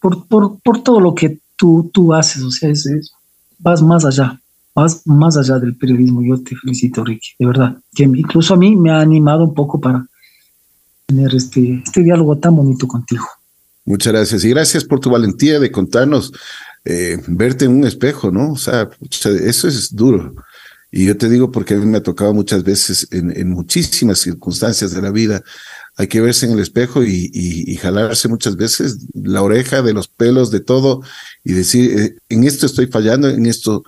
por, 0.00 0.60
por, 0.60 0.82
todo 0.82 0.98
lo 0.98 1.14
que 1.14 1.40
tú, 1.56 1.90
tú 1.92 2.14
haces, 2.14 2.42
o 2.42 2.50
sea, 2.50 2.70
es, 2.70 3.12
vas 3.58 3.82
más 3.82 4.06
allá, 4.06 4.40
vas 4.74 5.06
más 5.06 5.36
allá 5.36 5.58
del 5.58 5.76
periodismo. 5.76 6.22
Yo 6.22 6.42
te 6.42 6.56
felicito, 6.56 7.04
Ricky, 7.04 7.32
de 7.38 7.46
verdad, 7.46 7.76
que 7.94 8.04
incluso 8.04 8.54
a 8.54 8.56
mí 8.56 8.76
me 8.76 8.90
ha 8.90 9.00
animado 9.00 9.44
un 9.44 9.52
poco 9.52 9.78
para 9.78 10.06
tener 11.04 11.34
este, 11.34 11.82
este 11.84 12.02
diálogo 12.02 12.38
tan 12.38 12.56
bonito 12.56 12.88
contigo. 12.88 13.26
Muchas 13.84 14.12
gracias. 14.12 14.44
Y 14.44 14.50
gracias 14.50 14.84
por 14.84 15.00
tu 15.00 15.10
valentía 15.10 15.58
de 15.58 15.72
contarnos, 15.72 16.32
eh, 16.84 17.18
verte 17.26 17.64
en 17.64 17.72
un 17.72 17.84
espejo, 17.84 18.30
¿no? 18.30 18.52
O 18.52 18.56
sea, 18.56 18.88
eso 19.10 19.68
es 19.68 19.94
duro. 19.94 20.34
Y 20.90 21.06
yo 21.06 21.16
te 21.16 21.28
digo 21.28 21.50
porque 21.50 21.74
a 21.74 21.78
mí 21.78 21.86
me 21.86 21.98
ha 21.98 22.02
tocado 22.02 22.34
muchas 22.34 22.62
veces 22.64 23.08
en, 23.10 23.48
muchísimas 23.48 24.18
circunstancias 24.18 24.92
de 24.92 25.00
la 25.00 25.10
vida. 25.10 25.42
Hay 25.96 26.06
que 26.06 26.20
verse 26.20 26.46
en 26.46 26.52
el 26.52 26.60
espejo 26.60 27.02
y, 27.02 27.76
jalarse 27.80 28.28
muchas 28.28 28.56
veces 28.56 28.98
la 29.14 29.42
oreja 29.42 29.82
de 29.82 29.94
los 29.94 30.06
pelos, 30.06 30.50
de 30.50 30.60
todo, 30.60 31.02
y 31.44 31.54
decir, 31.54 31.98
eh, 31.98 32.16
en 32.28 32.44
esto 32.44 32.66
estoy 32.66 32.86
fallando, 32.86 33.28
en 33.28 33.46
esto 33.46 33.84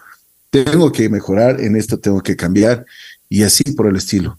tengo 0.51 0.91
que 0.91 1.09
mejorar, 1.09 1.61
en 1.61 1.77
esto 1.77 1.99
tengo 1.99 2.23
que 2.23 2.37
cambiar, 2.37 2.87
y 3.29 3.43
así 3.43 3.65
por 3.77 3.87
el 3.87 3.97
estilo. 3.97 4.39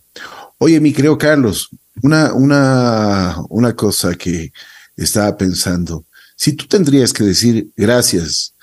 Oye, 0.58 0.80
mi 0.80 0.92
creo 0.92 1.18
Carlos, 1.18 1.70
una, 2.02 2.34
una, 2.34 3.36
una 3.50 3.76
cosa 3.76 4.16
que, 4.16 4.52
estaba 4.96 5.36
pensando, 5.38 6.06
si 6.36 6.54
tú 6.54 6.68
tendrías 6.68 7.14
que 7.14 7.24
decir 7.24 7.72
gracias, 7.76 8.54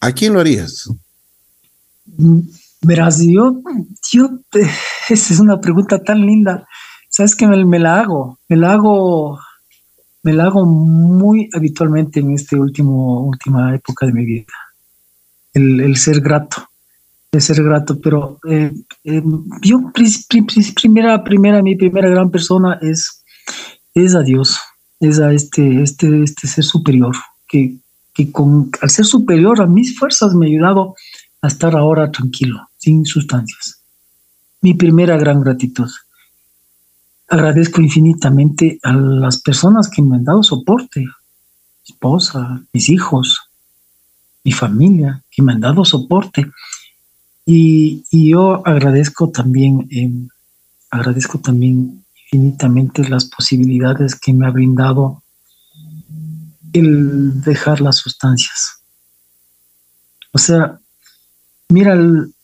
¿a 0.00 0.12
quién 0.12 0.34
lo 0.34 0.40
harías? 0.40 0.88
Verás, 2.82 3.20
yo, 3.20 3.62
yo, 4.12 4.30
esa 5.08 5.34
es 5.34 5.40
una 5.40 5.60
pregunta 5.60 6.02
tan 6.02 6.24
linda. 6.26 6.66
Sabes 7.08 7.34
que 7.34 7.46
me, 7.46 7.78
la 7.78 8.00
hago, 8.00 8.38
me 8.48 8.56
la 8.56 8.72
hago, 8.72 9.38
me 10.22 10.32
la 10.32 10.44
hago 10.44 10.66
muy 10.66 11.48
habitualmente 11.54 12.20
en 12.20 12.34
esta 12.34 12.56
última 12.56 13.74
época 13.74 14.06
de 14.06 14.12
mi 14.12 14.24
vida. 14.24 14.46
El, 15.54 15.96
ser 15.96 16.20
grato, 16.20 16.68
el 17.32 17.42
ser 17.42 17.62
grato, 17.64 17.98
pero 18.00 18.38
eh, 18.48 18.72
eh, 19.02 19.22
yo 19.62 19.90
primera, 20.74 21.24
primera, 21.24 21.62
mi 21.62 21.74
primera 21.74 22.08
gran 22.08 22.30
persona 22.30 22.78
es, 22.80 23.24
es 23.94 24.14
a 24.14 24.22
Dios 24.22 24.56
es 25.00 25.18
a 25.20 25.32
este, 25.32 25.82
este, 25.82 26.22
este 26.22 26.46
ser 26.46 26.64
superior, 26.64 27.14
que, 27.46 27.76
que 28.12 28.32
con, 28.32 28.70
al 28.80 28.90
ser 28.90 29.04
superior 29.04 29.60
a 29.60 29.66
mis 29.66 29.98
fuerzas 29.98 30.34
me 30.34 30.46
ha 30.46 30.48
ayudado 30.48 30.94
a 31.40 31.46
estar 31.46 31.76
ahora 31.76 32.10
tranquilo, 32.10 32.68
sin 32.76 33.06
sustancias. 33.06 33.82
Mi 34.60 34.74
primera 34.74 35.16
gran 35.16 35.40
gratitud. 35.40 35.90
agradezco 37.28 37.80
infinitamente 37.80 38.78
a 38.82 38.92
las 38.92 39.40
personas 39.40 39.88
que 39.88 40.02
me 40.02 40.16
han 40.16 40.24
dado 40.24 40.42
soporte, 40.42 41.00
mi 41.00 41.06
esposa, 41.86 42.62
mis 42.72 42.88
hijos, 42.88 43.38
mi 44.42 44.52
familia, 44.52 45.22
que 45.30 45.42
me 45.42 45.52
han 45.52 45.60
dado 45.60 45.84
soporte. 45.84 46.50
Y, 47.44 48.02
yo 48.10 48.66
agradezco 48.66 49.30
también, 49.30 49.86
eh, 49.90 50.10
agradezco 50.90 51.38
también 51.38 52.02
infinitamente 52.30 53.08
las 53.08 53.24
posibilidades 53.24 54.14
que 54.14 54.32
me 54.32 54.46
ha 54.46 54.50
brindado 54.50 55.22
el 56.72 57.40
dejar 57.42 57.80
las 57.80 57.96
sustancias. 57.96 58.82
O 60.32 60.38
sea, 60.38 60.78
mira, 61.70 61.96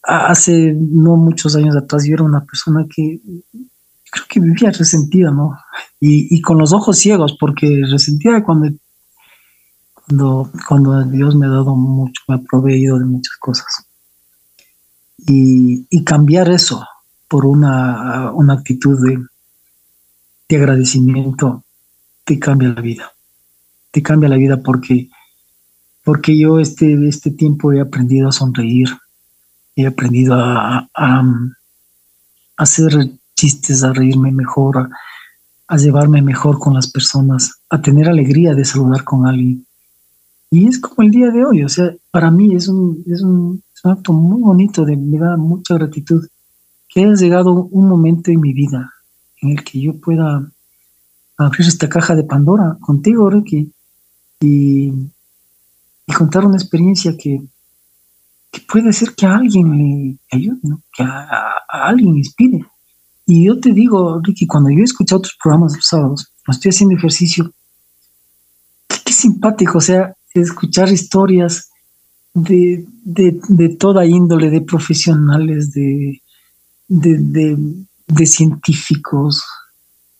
hace 0.02 0.74
no 0.74 1.16
muchos 1.16 1.54
años 1.56 1.76
atrás 1.76 2.04
yo 2.04 2.14
era 2.14 2.22
una 2.22 2.44
persona 2.44 2.86
que 2.88 3.20
creo 4.10 4.26
que 4.28 4.40
vivía 4.40 4.70
resentida, 4.70 5.30
¿no? 5.30 5.58
Y, 6.00 6.40
con 6.42 6.58
los 6.58 6.72
ojos 6.72 6.98
ciegos, 6.98 7.36
porque 7.38 7.82
resentida 7.90 8.44
cuando, 8.44 8.70
cuando, 9.94 10.50
cuando 10.68 11.02
Dios 11.04 11.34
me 11.34 11.46
ha 11.46 11.50
dado 11.50 11.74
mucho, 11.74 12.22
me 12.28 12.34
ha 12.34 12.38
proveído 12.38 12.98
de 12.98 13.06
muchas 13.06 13.36
cosas. 13.38 13.86
Y, 15.26 16.04
cambiar 16.04 16.50
eso 16.50 16.86
por 17.28 17.46
una, 17.46 18.30
una 18.32 18.54
actitud 18.54 18.98
de, 19.02 19.18
de 20.48 20.56
agradecimiento 20.56 21.64
te 22.24 22.38
cambia 22.38 22.68
la 22.68 22.80
vida. 22.80 23.12
Te 23.90 24.02
cambia 24.02 24.28
la 24.28 24.36
vida 24.36 24.60
porque, 24.62 25.08
porque 26.02 26.36
yo 26.36 26.58
este, 26.58 27.08
este 27.08 27.30
tiempo 27.30 27.72
he 27.72 27.80
aprendido 27.80 28.28
a 28.28 28.32
sonreír, 28.32 28.88
he 29.76 29.86
aprendido 29.86 30.34
a, 30.34 30.88
a, 30.94 31.24
hacer 32.56 33.10
chistes, 33.36 33.84
a 33.84 33.92
reírme 33.92 34.32
mejor, 34.32 34.90
a, 35.68 35.76
llevarme 35.76 36.22
mejor 36.22 36.58
con 36.58 36.74
las 36.74 36.90
personas, 36.90 37.60
a 37.68 37.80
tener 37.80 38.08
alegría 38.08 38.54
de 38.54 38.64
saludar 38.64 39.04
con 39.04 39.26
alguien. 39.26 39.66
Y 40.50 40.68
es 40.68 40.78
como 40.78 41.02
el 41.02 41.10
día 41.10 41.30
de 41.30 41.44
hoy, 41.44 41.64
o 41.64 41.68
sea, 41.68 41.94
para 42.10 42.30
mí 42.30 42.54
es 42.54 42.68
un, 42.68 43.02
es 43.06 43.22
un, 43.22 43.62
acto 43.82 44.14
muy 44.14 44.40
bonito, 44.40 44.84
de, 44.84 44.96
me 44.96 45.18
da 45.18 45.36
mucha 45.36 45.74
gratitud 45.74 46.26
que 46.88 47.04
haya 47.04 47.14
llegado 47.14 47.52
un 47.52 47.86
momento 47.86 48.30
en 48.30 48.40
mi 48.40 48.54
vida 48.54 48.93
en 49.44 49.50
el 49.58 49.64
que 49.64 49.80
yo 49.80 50.00
pueda 50.00 50.50
abrir 51.36 51.66
esta 51.66 51.88
caja 51.88 52.14
de 52.14 52.24
Pandora 52.24 52.76
contigo, 52.80 53.30
Ricky, 53.30 53.70
y, 54.40 54.92
contar 56.16 56.44
una 56.44 56.56
experiencia 56.56 57.16
que, 57.16 57.42
que 58.50 58.60
puede 58.60 58.92
ser 58.92 59.14
que 59.14 59.26
a 59.26 59.36
alguien 59.36 59.76
le 59.76 60.16
ayude, 60.30 60.76
que 60.92 61.02
a, 61.02 61.56
alguien 61.68 62.16
inspire. 62.16 62.64
Y 63.26 63.46
yo 63.46 63.58
te 63.58 63.72
digo, 63.72 64.20
Ricky, 64.22 64.46
cuando 64.46 64.70
yo 64.70 64.80
he 64.80 64.84
escuchado 64.84 65.18
otros 65.18 65.36
programas 65.42 65.74
los 65.74 65.86
sábados, 65.86 66.30
cuando 66.44 66.56
estoy 66.58 66.70
haciendo 66.70 66.96
ejercicio, 66.96 67.52
qué, 68.86 69.12
simpático, 69.12 69.78
o 69.78 69.80
sea, 69.80 70.14
escuchar 70.34 70.90
historias 70.90 71.70
de, 72.34 72.86
toda 73.78 74.06
índole, 74.06 74.50
de 74.50 74.60
profesionales, 74.60 75.72
de, 75.72 76.22
de, 76.88 77.56
científicos, 78.26 79.42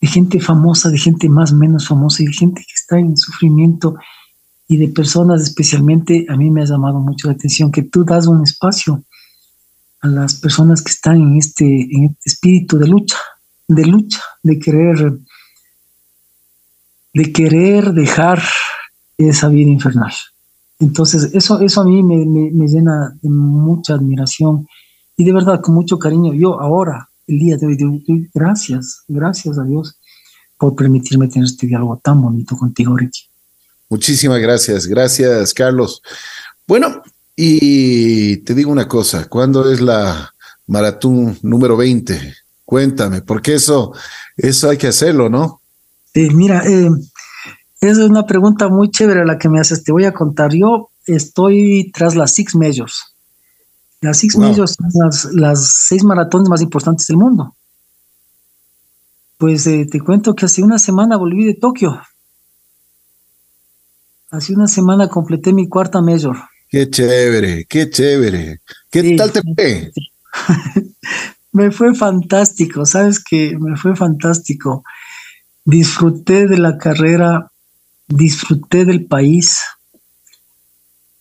de 0.01 0.07
gente 0.07 0.39
famosa, 0.39 0.89
de 0.89 0.97
gente 0.97 1.29
más 1.29 1.53
menos 1.53 1.87
famosa 1.87 2.23
y 2.23 2.27
de 2.27 2.33
gente 2.33 2.61
que 2.61 2.73
está 2.73 2.99
en 2.99 3.17
sufrimiento 3.17 3.95
y 4.67 4.77
de 4.77 4.87
personas 4.87 5.41
especialmente, 5.43 6.25
a 6.29 6.35
mí 6.35 6.49
me 6.49 6.61
ha 6.61 6.65
llamado 6.65 6.99
mucho 6.99 7.27
la 7.27 7.33
atención 7.33 7.71
que 7.71 7.83
tú 7.83 8.03
das 8.03 8.27
un 8.27 8.43
espacio 8.43 9.03
a 10.01 10.07
las 10.07 10.35
personas 10.35 10.81
que 10.81 10.91
están 10.91 11.21
en 11.21 11.37
este, 11.37 11.81
este 11.81 12.17
espíritu 12.25 12.77
de 12.77 12.87
lucha, 12.87 13.17
de 13.67 13.85
lucha, 13.85 14.21
de 14.43 14.59
querer, 14.59 15.17
de 17.13 17.31
querer 17.31 17.93
dejar 17.93 18.41
esa 19.17 19.49
vida 19.49 19.69
infernal. 19.69 20.13
Entonces, 20.79 21.31
eso, 21.33 21.59
eso 21.61 21.81
a 21.81 21.85
mí 21.85 22.03
me, 22.03 22.67
llena 22.67 23.17
de 23.21 23.29
mucha 23.29 23.93
admiración 23.93 24.67
y 25.17 25.23
de 25.23 25.31
verdad, 25.31 25.61
con 25.61 25.73
mucho 25.73 25.97
cariño. 25.97 26.33
Yo 26.33 26.59
ahora, 26.59 27.09
el 27.27 27.39
día 27.39 27.57
de 27.57 27.67
hoy, 27.67 28.29
gracias, 28.33 29.03
gracias 29.07 29.57
a 29.57 29.63
Dios 29.63 29.97
por 30.57 30.75
permitirme 30.75 31.27
tener 31.27 31.45
este 31.45 31.67
diálogo 31.67 31.99
tan 32.03 32.21
bonito 32.21 32.55
contigo, 32.55 32.95
Ricky. 32.95 33.23
Muchísimas 33.89 34.39
gracias, 34.39 34.87
gracias 34.87 35.53
Carlos. 35.53 36.01
Bueno, 36.67 37.01
y 37.35 38.37
te 38.37 38.53
digo 38.53 38.71
una 38.71 38.87
cosa, 38.87 39.27
¿cuándo 39.27 39.71
es 39.71 39.81
la 39.81 40.33
maratón 40.67 41.37
número 41.41 41.77
20? 41.77 42.33
Cuéntame, 42.63 43.21
porque 43.21 43.55
eso, 43.55 43.93
eso 44.37 44.69
hay 44.69 44.77
que 44.77 44.87
hacerlo, 44.87 45.29
¿no? 45.29 45.61
Sí, 46.13 46.29
mira, 46.31 46.63
eh, 46.65 46.89
es 47.81 47.97
una 47.97 48.25
pregunta 48.25 48.69
muy 48.69 48.89
chévere 48.89 49.25
la 49.25 49.37
que 49.37 49.49
me 49.49 49.59
haces. 49.59 49.83
Te 49.83 49.91
voy 49.91 50.05
a 50.05 50.13
contar. 50.13 50.53
Yo 50.53 50.89
estoy 51.05 51.91
tras 51.93 52.15
las 52.15 52.33
Six 52.33 52.55
Majors. 52.55 53.14
Las 54.05 54.19
Six 54.19 54.37
Majors 54.37 54.75
son 54.75 54.89
las, 54.93 55.25
las, 55.33 55.67
seis 55.87 56.03
maratones 56.03 56.47
más 56.47 56.61
importantes 56.61 57.07
del 57.07 57.17
mundo. 57.17 57.55
Pues 59.39 59.65
eh, 59.65 59.87
te 59.89 59.99
cuento 59.99 60.35
que 60.35 60.45
hace 60.45 60.61
una 60.61 60.77
semana 60.77 61.17
volví 61.17 61.43
de 61.43 61.55
Tokio. 61.55 61.99
Hace 64.29 64.53
una 64.53 64.67
semana 64.67 65.07
completé 65.09 65.53
mi 65.53 65.67
cuarta 65.67 66.01
mayor. 66.01 66.37
Qué 66.69 66.87
chévere, 66.87 67.65
qué 67.65 67.89
chévere. 67.89 68.61
¿Qué 68.91 69.15
tal 69.15 69.31
te 69.31 69.41
fue? 69.41 69.91
me 71.51 71.71
fue 71.71 71.95
fantástico, 71.95 72.85
sabes 72.85 73.19
que 73.23 73.57
me 73.57 73.75
fue 73.75 73.95
fantástico. 73.95 74.83
Disfruté 75.63 76.45
de 76.45 76.59
la 76.59 76.77
carrera, 76.77 77.51
disfruté 78.07 78.85
del 78.85 79.05
país. 79.05 79.61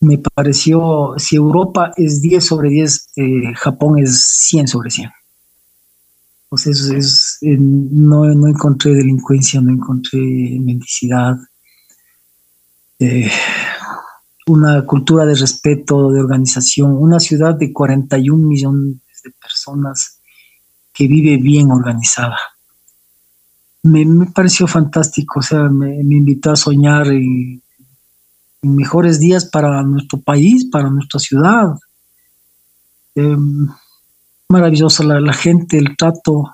Me 0.04 0.18
pareció, 0.18 1.14
si 1.16 1.36
Europa 1.36 1.92
es 1.96 2.20
10 2.20 2.44
sobre 2.44 2.68
10, 2.68 3.08
eh, 3.16 3.54
Japón 3.56 3.98
es 3.98 4.22
100 4.48 4.68
sobre 4.68 4.90
100. 4.90 5.10
O 6.50 6.56
eh, 6.56 7.56
no, 7.58 8.24
no 8.26 8.46
encontré 8.46 8.94
delincuencia, 8.94 9.60
no 9.60 9.70
encontré 9.70 10.20
mendicidad, 10.20 11.36
eh, 12.98 13.30
una 14.46 14.84
cultura 14.84 15.24
de 15.26 15.34
respeto, 15.34 16.12
de 16.12 16.20
organización, 16.20 16.92
una 16.92 17.18
ciudad 17.18 17.54
de 17.54 17.72
41 17.72 18.46
millones 18.46 18.98
de 19.24 19.30
personas 19.30 20.20
que 20.92 21.08
vive 21.08 21.38
bien 21.38 21.70
organizada. 21.70 22.38
Me, 23.82 24.06
pareció 24.26 24.66
fantástico, 24.66 25.40
o 25.40 25.42
sea, 25.42 25.68
me, 25.68 25.96
invitó 25.96 26.52
a 26.52 26.56
soñar 26.56 27.08
en, 27.08 27.63
mejores 28.64 29.20
días 29.20 29.44
para 29.44 29.82
nuestro 29.82 30.20
país, 30.20 30.64
para 30.64 30.90
nuestra 30.90 31.20
ciudad. 31.20 31.74
Em, 33.14 33.68
maravillosa 34.48 35.04
la, 35.04 35.32
gente, 35.32 35.78
el 35.78 35.96
trato. 35.96 36.50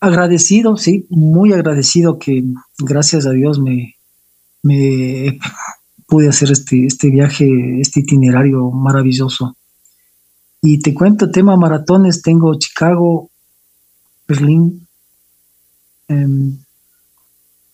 Agradecido, 0.00 0.76
sí, 0.76 1.06
muy 1.10 1.52
agradecido 1.52 2.18
que 2.18 2.44
gracias 2.78 3.26
a 3.26 3.32
Dios 3.32 3.58
me, 3.58 3.96
me 4.62 5.38
pude 6.06 6.28
hacer 6.28 6.50
este, 6.50 6.86
este 6.86 7.10
viaje, 7.10 7.80
este 7.80 8.00
itinerario 8.00 8.70
maravilloso. 8.70 9.56
Y 10.62 10.80
te 10.80 10.92
cuento, 10.92 11.30
tema 11.30 11.56
maratones, 11.56 12.22
tengo 12.22 12.54
Chicago, 12.58 13.30
Berlín, 14.28 14.86
em, 16.08 16.58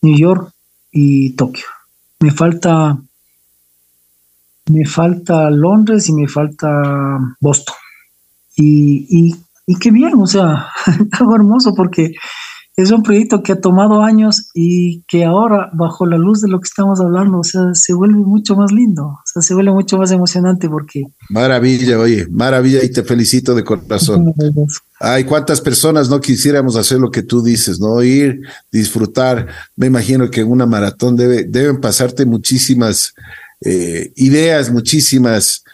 New 0.02 0.16
York 0.16 0.52
y 0.92 1.30
Tokio. 1.30 1.66
Me 2.20 2.30
falta, 2.30 2.98
me 4.70 4.84
falta 4.84 5.50
Londres 5.50 6.08
y 6.08 6.12
me 6.12 6.28
falta 6.28 7.18
Boston. 7.40 7.74
Y, 8.56 9.06
y, 9.08 9.36
y 9.66 9.76
qué 9.78 9.90
bien, 9.90 10.14
o 10.14 10.26
sea, 10.26 10.68
algo 11.12 11.36
hermoso 11.36 11.74
porque 11.74 12.14
es 12.76 12.90
un 12.90 13.02
proyecto 13.02 13.42
que 13.42 13.52
ha 13.52 13.60
tomado 13.60 14.02
años 14.02 14.50
y 14.52 15.02
que 15.08 15.24
ahora, 15.24 15.70
bajo 15.72 16.04
la 16.04 16.18
luz 16.18 16.42
de 16.42 16.48
lo 16.48 16.60
que 16.60 16.66
estamos 16.66 17.00
hablando, 17.00 17.38
o 17.38 17.44
sea, 17.44 17.62
se 17.72 17.94
vuelve 17.94 18.18
mucho 18.18 18.54
más 18.54 18.70
lindo, 18.70 19.06
o 19.06 19.22
sea, 19.24 19.40
se 19.40 19.54
vuelve 19.54 19.72
mucho 19.72 19.96
más 19.96 20.10
emocionante 20.10 20.68
porque... 20.68 21.04
Maravilla, 21.30 21.98
oye, 21.98 22.26
maravilla 22.30 22.84
y 22.84 22.92
te 22.92 23.02
felicito 23.02 23.54
de 23.54 23.64
corazón. 23.64 24.34
Ay, 25.00 25.24
cuántas 25.24 25.62
personas 25.62 26.10
no 26.10 26.20
quisiéramos 26.20 26.76
hacer 26.76 26.98
lo 26.98 27.10
que 27.10 27.22
tú 27.22 27.42
dices, 27.42 27.80
¿no? 27.80 28.02
Ir, 28.02 28.42
disfrutar. 28.70 29.46
Me 29.74 29.86
imagino 29.86 30.30
que 30.30 30.42
en 30.42 30.50
una 30.50 30.66
maratón 30.66 31.16
debe, 31.16 31.44
deben 31.44 31.80
pasarte 31.80 32.26
muchísimas 32.26 33.14
eh, 33.60 34.12
ideas, 34.16 34.70
muchísimas, 34.70 35.64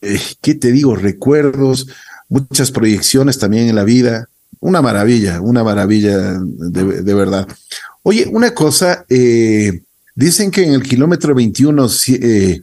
eh, 0.00 0.20
¿qué 0.40 0.54
te 0.54 0.72
digo? 0.72 0.96
Recuerdos, 0.96 1.88
muchas 2.28 2.70
proyecciones 2.70 3.38
también 3.38 3.68
en 3.68 3.76
la 3.76 3.84
vida 3.84 4.28
una 4.64 4.80
maravilla, 4.80 5.42
una 5.42 5.62
maravilla 5.62 6.40
de, 6.40 7.14
verdad. 7.14 7.46
Oye, 8.02 8.26
una 8.32 8.54
cosa, 8.54 9.04
eh, 9.10 9.82
dicen 10.14 10.50
que 10.50 10.64
en 10.64 10.72
el 10.72 10.82
kilómetro 10.82 11.34
21 11.34 11.86
eh, 12.08 12.62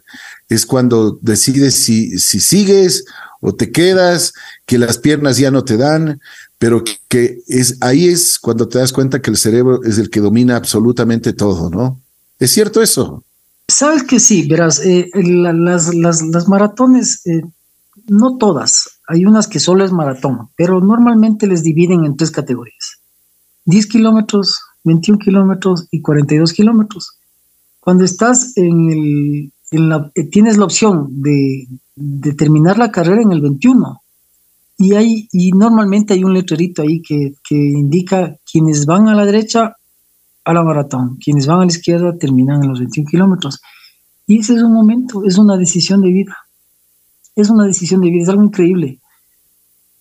es 0.50 0.66
cuando 0.66 1.20
decides 1.22 1.76
si, 1.76 2.18
si 2.18 2.40
sigues 2.40 3.06
o 3.40 3.54
te 3.54 3.72
quedas, 3.72 4.34
que 4.66 4.80
las 4.80 4.98
piernas 4.98 5.38
ya 5.38 5.52
no 5.52 5.64
te 5.64 5.78
dan, 5.78 6.20
pero 6.58 6.84
que 7.08 7.42
es 7.48 7.78
ahí 7.82 8.08
es 8.08 8.40
cuando 8.40 8.68
te 8.68 8.80
das 8.80 8.92
cuenta 8.92 9.22
que 9.22 9.30
el 9.30 9.38
cerebro 9.38 9.84
es 9.84 10.00
el 10.00 10.10
que 10.10 10.22
domina 10.22 10.56
absolutamente 10.56 11.34
todo, 11.34 11.70
¿no? 11.70 12.02
¿Es 12.40 12.50
cierto 12.50 12.82
eso? 12.82 13.24
Sabes 13.72 14.04
que 14.04 14.20
sí, 14.20 14.48
verás, 14.48 14.86
eh, 14.86 15.10
las, 15.14 15.96
las, 15.96 16.22
las, 16.22 16.48
maratones, 16.50 17.26
eh, 17.26 17.42
no 18.08 18.38
todas, 18.38 19.00
hay 19.08 19.26
unas 19.26 19.48
que 19.48 19.60
solo 19.60 19.86
es 19.86 19.94
maratón, 19.94 20.50
pero 20.58 20.82
normalmente 20.82 21.48
les 21.48 21.64
dividen 21.64 22.04
en 22.04 22.18
tres 22.18 22.32
categorías. 22.32 23.00
10 23.66 23.88
kilómetros, 23.88 24.60
21 24.84 25.20
kilómetros 25.20 25.88
y 25.90 26.02
42 26.02 26.52
kilómetros. 26.52 27.18
Cuando 27.80 28.04
estás 28.04 28.58
en 28.58 28.92
el, 28.92 29.54
la, 29.72 30.12
eh, 30.16 30.26
tienes 30.26 30.58
la 30.58 30.66
opción 30.66 31.22
de, 31.22 31.68
de 31.96 32.34
terminar 32.34 32.78
la 32.78 32.92
carrera 32.92 33.22
en 33.22 33.32
el 33.32 33.42
21, 33.42 34.02
y, 34.80 34.96
hay, 34.96 35.30
y 35.32 35.54
normalmente 35.54 36.14
hay 36.14 36.26
un 36.26 36.34
letrerito 36.34 36.82
ahí 36.82 37.02
que, 37.02 37.36
que 37.48 37.56
indica 37.56 38.36
quienes 38.52 38.86
van 38.86 39.08
a 39.08 39.16
la 39.16 39.26
derecha 39.26 39.78
a 40.44 40.54
la 40.54 40.64
maratón, 40.64 41.18
quienes 41.18 41.48
van 41.48 41.60
a 41.60 41.66
la 41.66 41.72
izquierda 41.72 42.18
terminan 42.18 42.64
en 42.64 42.70
los 42.70 42.80
21 42.80 43.10
kilómetros. 43.10 43.62
Y 44.28 44.40
ese 44.40 44.56
es 44.56 44.62
un 44.62 44.74
momento, 44.74 45.24
es 45.26 45.38
una 45.38 45.58
decisión 45.58 46.02
de 46.02 46.12
vida. 46.12 46.38
Es 47.36 47.50
una 47.50 47.66
decisión 47.66 48.02
de 48.02 48.10
vida, 48.10 48.24
es 48.24 48.30
algo 48.30 48.44
increíble. 48.44 49.00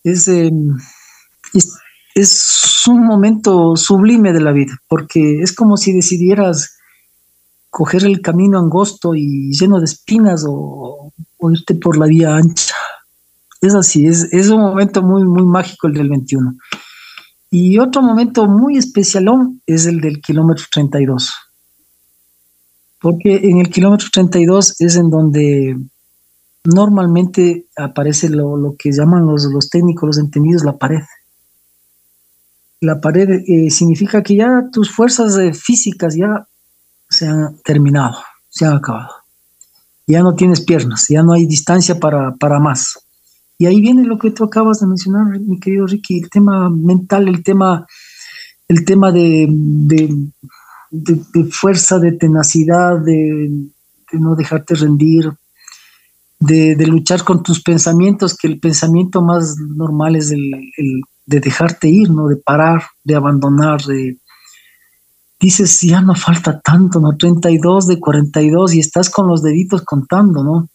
Es, 0.03 0.29
em, 0.29 0.77
es, 1.55 1.75
es, 2.15 2.83
un 2.87 3.07
momento 3.07 3.77
sublime 3.77 4.33
de 4.33 4.41
la 4.41 4.53
vida, 4.53 4.73
porque 4.89 5.43
es 5.43 5.53
como 5.53 5.77
si 5.77 5.93
decidieras 5.93 6.79
coger 7.69 8.05
el 8.05 8.21
camino 8.21 8.59
angosto 8.59 9.15
y 9.15 9.53
lleno 9.53 9.79
de 9.79 9.85
espinas 9.85 10.45
o, 10.49 11.12
o 11.39 11.51
irte 11.51 11.75
por 11.75 11.99
la 11.99 12.07
vía 12.07 12.35
ancha 12.35 12.75
es 13.61 13.75
así, 13.75 14.07
es, 14.07 14.33
es 14.33 14.49
un 14.49 14.61
momento 14.61 15.03
muy, 15.03 15.25
muy 15.25 15.43
mágico 15.43 15.87
el 15.87 15.95
del 15.95 16.09
21. 16.09 16.55
Y 17.51 17.78
otro 17.78 18.01
momento 18.01 18.47
muy 18.47 18.77
especialón 18.77 19.60
es 19.66 19.86
el 19.86 20.01
del 20.01 20.20
kilómetro 20.20 20.66
32. 20.72 21.32
Porque 23.01 23.36
en 23.43 23.59
el 23.59 23.70
kilómetro 23.70 24.09
32 24.12 24.81
es 24.81 24.97
en 24.97 25.10
donde 25.10 25.77
normalmente 26.64 27.66
aparece 27.77 28.28
lo, 28.28 28.77
que 28.78 28.93
llaman 28.93 29.27
los, 29.27 29.44
los, 29.47 29.68
técnicos, 29.68 30.06
los 30.06 30.18
entendidos, 30.18 30.64
la 30.64 30.78
pared. 30.78 31.02
La 32.81 33.01
pared 33.01 33.43
eh, 33.47 33.70
significa 33.70 34.22
que 34.22 34.36
ya 34.36 34.68
tus 34.72 34.90
fuerzas 34.90 35.36
eh, 35.39 35.52
físicas 35.52 36.14
ya 36.16 36.47
se 37.09 37.27
han 37.27 37.56
terminado, 37.64 38.18
se 38.48 38.64
han 38.64 38.74
acabado. 38.74 39.10
Ya 40.06 40.22
no 40.22 40.35
tienes 40.35 40.60
piernas, 40.60 41.06
ya 41.09 41.22
no 41.22 41.32
hay 41.32 41.47
distancia 41.47 41.98
para, 41.98 42.35
para 42.36 42.60
más. 42.60 42.98
Y 43.61 43.66
ahí 43.66 43.78
viene 43.82 44.05
lo 44.05 44.19
que 44.19 44.31
tú 44.31 44.43
acabas 44.43 44.81
de 44.81 44.87
mencionar, 44.87 45.39
mi 45.39 45.61
querido 45.61 45.87
Ricky, 45.87 46.20
el 46.20 46.31
tema 46.31 46.70
mental, 46.70 47.28
el 47.28 47.43
tema, 47.43 47.87
el 48.69 48.87
tema 48.87 49.12
de, 49.12 49.47
fuerza, 51.51 51.99
de 51.99 52.12
tenacidad, 52.12 52.99
de, 53.01 53.51
no 54.12 54.35
dejarte 54.35 54.77
rendir, 54.77 55.31
de, 56.39 56.74
luchar 56.87 57.23
con 57.23 57.43
tus 57.43 57.62
pensamientos, 57.62 58.35
que 58.35 58.49
el 58.49 58.59
pensamiento 58.59 59.20
más 59.20 59.59
normal 59.59 60.16
es 60.16 60.31
el, 60.31 60.51
de 61.27 61.41
dejarte 61.41 61.87
ir, 61.87 62.09
¿no? 62.09 62.28
De 62.28 62.37
parar, 62.37 62.85
de 63.05 63.15
abandonar, 63.15 63.82
de... 63.82 64.16
Dices, 65.39 65.82
ya 65.82 66.01
no 66.01 66.15
falta 66.15 66.62
tanto, 66.62 66.99
¿no? 66.99 67.15
32 67.15 67.89
de 67.89 68.01
42 68.01 68.73
y 68.73 68.81
estás 68.81 69.11
con 69.11 69.27
los 69.27 69.43
deditos 69.43 69.82
contando, 69.82 70.43
¿no? 70.43 70.70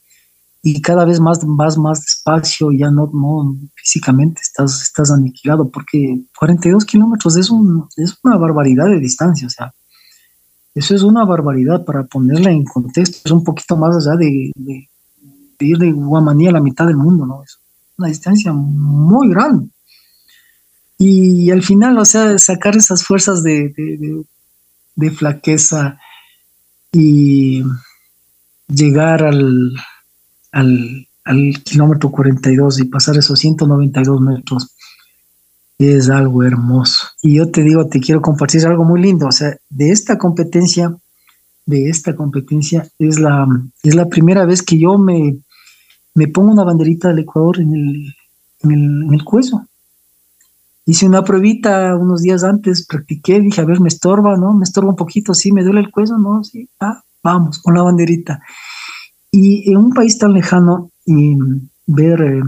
Y 0.67 0.81
cada 0.81 1.05
vez 1.05 1.19
más 1.19 1.41
vas 1.43 1.77
más 1.77 2.01
despacio, 2.01 2.71
ya 2.71 2.89
no, 2.89 3.07
no 3.13 3.55
físicamente 3.75 4.41
estás, 4.41 4.81
estás 4.81 5.11
aniquilado, 5.11 5.69
porque 5.69 6.23
42 6.39 6.83
kilómetros 6.85 7.37
es, 7.37 7.51
un, 7.51 7.87
es 7.97 8.17
una 8.23 8.35
barbaridad 8.37 8.87
de 8.87 8.99
distancia, 8.99 9.45
o 9.45 9.49
sea, 9.51 9.75
eso 10.73 10.95
es 10.95 11.03
una 11.03 11.23
barbaridad 11.23 11.85
para 11.85 12.05
ponerla 12.05 12.49
en 12.49 12.63
contexto, 12.63 13.19
es 13.23 13.31
un 13.31 13.43
poquito 13.43 13.77
más 13.77 13.95
allá 13.95 14.17
de, 14.17 14.51
ir 15.59 15.77
de 15.77 15.91
Guamaní 15.91 16.47
a 16.47 16.53
la 16.53 16.61
mitad 16.61 16.87
del 16.87 16.97
mundo, 16.97 17.27
¿no? 17.27 17.43
Es 17.43 17.59
una 17.99 18.07
distancia 18.07 18.51
muy 18.51 19.29
grande. 19.29 19.69
Y, 20.97 21.51
al 21.51 21.61
final, 21.61 21.95
o 21.99 22.05
sea, 22.05 22.39
sacar 22.39 22.75
esas 22.75 23.03
fuerzas 23.03 23.43
de, 23.43 24.25
de 24.95 25.11
flaqueza 25.11 25.99
y 26.91 27.61
llegar 28.67 29.21
al, 29.21 29.75
al, 30.55 31.07
al 31.25 31.63
kilómetro 31.63 32.09
42 32.09 32.79
y 32.79 32.85
pasar 32.85 33.17
esos 33.17 33.37
192 33.39 34.21
metros 34.21 34.73
es 35.77 36.09
algo 36.09 36.43
hermoso. 36.43 37.07
Y 37.21 37.35
yo 37.35 37.51
te 37.51 37.61
digo, 37.61 37.87
te 37.87 37.99
quiero 37.99 38.21
compartir 38.21 38.65
algo 38.65 38.85
muy 38.85 39.01
lindo. 39.01 39.27
O 39.27 39.31
sea, 39.31 39.57
de 39.69 39.91
esta 39.91 40.17
competencia, 40.17 40.95
de 41.65 41.89
esta 41.89 42.15
competencia, 42.15 42.89
es 42.97 43.19
la, 43.19 43.45
es 43.83 43.95
la 43.95 44.07
primera 44.07 44.45
vez 44.45 44.63
que 44.63 44.79
yo 44.79 44.97
me, 44.97 45.37
me 46.13 46.29
pongo 46.29 46.53
una 46.53 46.63
banderita 46.63 47.09
del 47.09 47.19
Ecuador 47.19 47.59
en 47.59 47.75
el, 47.75 48.15
en 48.63 48.71
el, 48.71 49.03
en 49.03 49.13
el 49.13 49.23
cuello. 49.25 49.67
Hice 50.85 51.05
una 51.05 51.23
pruebita 51.23 51.97
unos 51.97 52.21
días 52.21 52.45
antes, 52.45 52.85
practiqué, 52.85 53.41
dije, 53.41 53.59
a 53.59 53.65
ver, 53.65 53.81
me 53.81 53.89
estorba, 53.89 54.37
¿no? 54.37 54.53
Me 54.53 54.63
estorba 54.63 54.91
un 54.91 54.95
poquito, 54.95 55.33
sí, 55.33 55.51
me 55.51 55.63
duele 55.63 55.81
el 55.81 55.91
cuello, 55.91 56.17
¿no? 56.17 56.43
Sí, 56.45 56.69
ah, 56.79 57.03
vamos, 57.21 57.59
con 57.59 57.73
la 57.73 57.81
banderita. 57.81 58.41
Y 59.37 59.69
en 59.69 59.75
un 59.75 59.93
país 59.93 60.17
tan 60.17 60.31
lejano, 60.31 60.91
y 61.05 61.35
ver, 61.87 62.21
eh, 62.21 62.41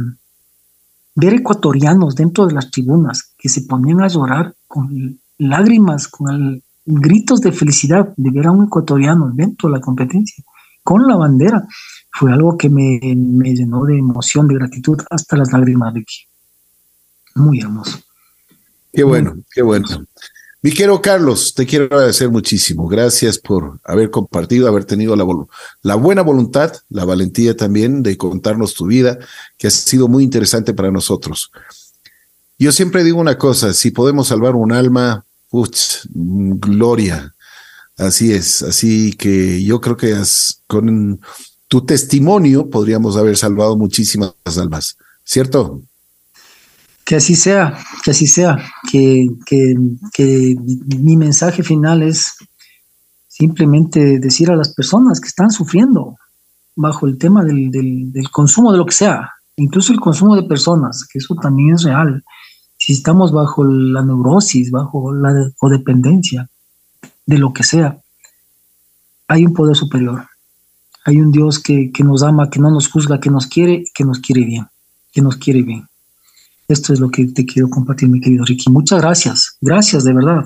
ver 1.15 1.33
ecuatorianos 1.33 2.15
dentro 2.15 2.47
de 2.47 2.53
las 2.53 2.71
tribunas 2.71 3.33
que 3.37 3.49
se 3.49 3.63
ponían 3.63 3.99
a 3.99 4.07
llorar 4.07 4.55
con 4.69 5.19
lágrimas, 5.37 6.07
con 6.07 6.63
gritos 6.85 7.41
de 7.41 7.51
felicidad 7.51 8.13
de 8.15 8.31
ver 8.31 8.47
a 8.47 8.51
un 8.51 8.67
ecuatoriano 8.67 9.29
dentro 9.33 9.67
de 9.67 9.75
la 9.75 9.81
competencia, 9.81 10.41
con 10.81 11.05
la 11.05 11.17
bandera, 11.17 11.67
fue 12.09 12.31
algo 12.31 12.57
que 12.57 12.69
me, 12.69 13.01
me 13.17 13.53
llenó 13.53 13.83
de 13.83 13.97
emoción, 13.97 14.47
de 14.47 14.55
gratitud, 14.55 15.01
hasta 15.09 15.35
las 15.35 15.51
lágrimas, 15.51 15.93
de 15.93 15.99
aquí. 15.99 16.19
Muy 17.35 17.59
hermoso. 17.59 17.99
Qué 18.93 19.03
bueno, 19.03 19.35
qué 19.51 19.61
bueno. 19.61 19.87
Mi 20.67 20.73
querido 20.73 21.01
Carlos, 21.01 21.53
te 21.53 21.65
quiero 21.65 21.85
agradecer 21.85 22.29
muchísimo. 22.29 22.89
Gracias 22.89 23.39
por 23.39 23.79
haber 23.85 24.11
compartido, 24.11 24.67
haber 24.67 24.83
tenido 24.83 25.15
la, 25.15 25.25
la, 25.81 25.95
buena 25.95 26.23
voluntad, 26.23 26.73
la 26.89 27.05
valentía 27.05 27.55
también 27.55 28.03
de 28.03 28.17
contarnos 28.17 28.73
tu 28.73 28.85
vida, 28.85 29.17
que 29.57 29.67
ha 29.67 29.71
sido 29.71 30.09
muy 30.09 30.25
interesante 30.25 30.73
para 30.73 30.91
nosotros. 30.91 31.51
Yo 32.59 32.73
siempre 32.73 33.05
digo 33.05 33.17
una 33.17 33.37
cosa, 33.37 33.73
si 33.73 33.91
podemos 33.91 34.27
salvar 34.27 34.55
un 34.55 34.73
alma, 34.73 35.23
gloria. 36.09 37.33
Así 37.95 38.33
es, 38.33 38.61
así 38.61 39.13
que 39.13 39.63
yo 39.63 39.79
creo 39.79 39.95
que 39.95 40.21
con 40.67 41.21
tu 41.69 41.85
testimonio 41.85 42.69
podríamos 42.69 43.15
haber 43.15 43.37
salvado 43.37 43.77
muchísimas 43.77 44.33
almas, 44.57 44.97
¿cierto? 45.23 45.81
Que 47.07 47.15
así 47.15 47.37
sea, 47.37 47.73
que 48.03 48.11
así 48.11 48.27
sea, 48.27 48.57
que, 48.91 49.29
mi 50.99 51.15
mensaje 51.15 51.63
final 51.63 52.03
es 52.03 52.35
simplemente 53.29 54.19
decir 54.19 54.51
a 54.51 54.57
las 54.57 54.73
personas 54.73 55.21
que 55.21 55.29
están 55.29 55.49
sufriendo 55.51 56.17
bajo 56.75 57.07
el 57.07 57.17
tema 57.17 57.45
del, 57.45 58.11
consumo 58.29 58.73
de 58.73 58.77
lo 58.79 58.85
que 58.85 58.93
sea, 58.93 59.31
incluso 59.55 59.93
el 59.93 60.01
consumo 60.01 60.35
de 60.35 60.43
personas, 60.43 61.07
que 61.09 61.19
eso 61.19 61.33
también 61.35 61.75
es 61.75 61.83
real. 61.83 62.25
Si 62.77 62.91
estamos 62.91 63.31
bajo 63.31 63.63
la 63.63 64.01
neurosis, 64.01 64.69
bajo 64.69 65.13
la 65.13 65.49
codependencia, 65.57 66.49
de 67.25 67.37
lo 67.37 67.53
que 67.53 67.63
sea, 67.63 67.97
hay 69.29 69.45
un 69.45 69.53
poder 69.53 69.77
superior. 69.77 70.27
Hay 71.05 71.21
un 71.21 71.31
Dios 71.31 71.59
que, 71.59 71.89
que 71.93 72.03
nos 72.03 72.21
ama, 72.21 72.49
que 72.49 72.59
no 72.59 72.69
nos 72.69 72.89
juzga, 72.89 73.21
que 73.21 73.29
nos 73.29 73.47
quiere, 73.47 73.85
que 73.93 74.03
nos 74.03 74.19
quiere 74.19 74.43
bien, 74.43 74.67
que 75.13 75.21
nos 75.21 75.37
quiere 75.37 75.61
bien. 75.61 75.87
Esto 76.67 76.93
es 76.93 76.99
lo 76.99 77.09
que 77.09 77.25
te 77.27 77.45
quiero 77.45 77.69
compartir, 77.69 78.09
mi 78.09 78.19
querido 78.19 78.43
Ricky. 78.43 78.69
Muchas 78.69 78.99
gracias. 79.01 79.57
Gracias, 79.61 80.03
de 80.03 80.13
verdad. 80.13 80.43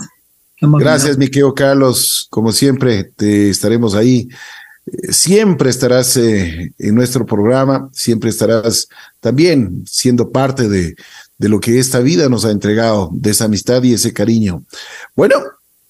Gracias, 0.59 1.17
mi 1.17 1.27
querido 1.27 1.53
Carlos. 1.55 2.27
Como 2.29 2.51
siempre, 2.51 3.03
te 3.03 3.49
estaremos 3.49 3.95
ahí. 3.95 4.29
Eh, 4.85 5.11
siempre 5.13 5.69
estarás 5.69 6.15
eh, 6.17 6.73
en 6.77 6.95
nuestro 6.95 7.25
programa, 7.25 7.89
siempre 7.91 8.29
estarás 8.29 8.87
también 9.19 9.83
siendo 9.87 10.31
parte 10.31 10.69
de, 10.69 10.95
de 11.37 11.49
lo 11.49 11.59
que 11.59 11.79
esta 11.79 11.99
vida 11.99 12.29
nos 12.29 12.45
ha 12.45 12.51
entregado, 12.51 13.09
de 13.13 13.31
esa 13.31 13.45
amistad 13.45 13.81
y 13.81 13.93
ese 13.93 14.13
cariño. 14.13 14.63
Bueno, 15.15 15.37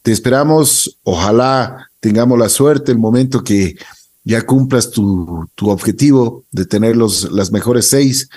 te 0.02 0.14
esperamos. 0.14 0.98
Ojalá 1.04 1.90
tengamos 2.00 2.40
la 2.40 2.48
suerte, 2.48 2.94
el 2.94 2.98
momento 2.98 3.44
que 3.44 3.76
ya 4.24 4.46
cumplas 4.46 4.92
tu, 4.92 5.48
tu 5.56 5.70
objetivo 5.70 6.44
de 6.52 6.66
tener 6.66 6.96
los, 6.96 7.32
las 7.32 7.52
mejores 7.52 7.88
seis 7.88 8.30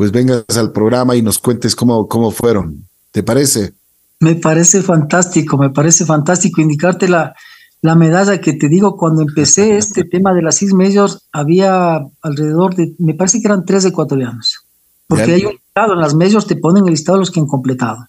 pues 0.00 0.12
vengas 0.12 0.44
al 0.56 0.72
programa 0.72 1.14
y 1.14 1.20
nos 1.20 1.38
cuentes 1.38 1.76
cómo, 1.76 2.08
cómo 2.08 2.30
fueron. 2.30 2.88
¿Te 3.10 3.22
parece? 3.22 3.74
Me 4.18 4.34
parece 4.34 4.80
fantástico, 4.80 5.58
me 5.58 5.68
parece 5.68 6.06
fantástico 6.06 6.62
indicarte 6.62 7.06
la, 7.06 7.34
la 7.82 7.94
medalla 7.94 8.40
que 8.40 8.54
te 8.54 8.68
digo, 8.68 8.96
cuando 8.96 9.20
empecé 9.20 9.76
este 9.78 10.04
tema 10.04 10.32
de 10.32 10.40
las 10.40 10.56
Six 10.56 10.72
Majors, 10.72 11.28
había 11.32 12.00
alrededor 12.22 12.74
de, 12.76 12.94
me 12.98 13.12
parece 13.12 13.42
que 13.42 13.48
eran 13.48 13.66
tres 13.66 13.84
ecuatorianos, 13.84 14.66
porque 15.06 15.32
hay 15.32 15.44
un 15.44 15.52
listado, 15.52 15.92
en 15.92 16.00
las 16.00 16.14
Majors 16.14 16.46
te 16.46 16.56
ponen 16.56 16.84
el 16.84 16.92
listado 16.92 17.16
de 17.16 17.20
los 17.20 17.30
que 17.30 17.40
han 17.40 17.46
completado. 17.46 18.06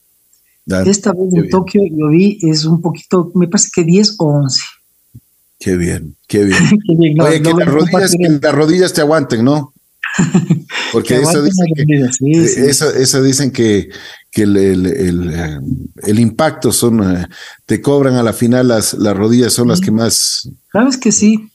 Esta 0.66 1.12
vez 1.12 1.34
en 1.34 1.50
Tokio 1.50 1.82
yo 1.92 2.08
vi 2.08 2.38
es 2.42 2.64
un 2.64 2.82
poquito, 2.82 3.32
me 3.36 3.48
parece 3.48 3.70
que 3.74 3.84
10 3.84 4.16
o 4.20 4.28
11. 4.28 4.62
Qué 5.62 5.78
bien, 5.78 6.18
qué 6.28 6.44
bien. 6.44 6.60
Oye, 7.22 7.42
que, 7.42 7.54
las 7.54 7.68
rodillas, 7.68 8.12
que 8.12 8.40
las 8.42 8.56
rodillas 8.56 8.94
te 8.94 9.02
aguanten, 9.02 9.46
¿no? 9.46 9.74
Porque 10.92 11.22
eso 11.22 11.42
dicen, 11.44 11.68
que, 11.76 13.02
Eso, 13.02 13.24
dicen 13.24 13.52
que, 13.52 13.90
que 14.32 14.42
el, 14.42 14.58
el, 14.58 15.62
el, 16.04 16.20
impacto 16.20 16.72
son, 16.72 17.16
eh, 17.16 17.28
te 17.68 17.80
cobran 17.80 18.16
a 18.16 18.24
la 18.24 18.34
final 18.34 18.70
las, 18.70 18.96
las 18.96 19.16
rodillas, 19.16 19.54
son 19.54 19.68
las 19.68 19.80
que 19.80 19.92
más. 19.92 20.50
Sabes 20.74 20.98
que 20.98 21.12
sí. 21.12 21.48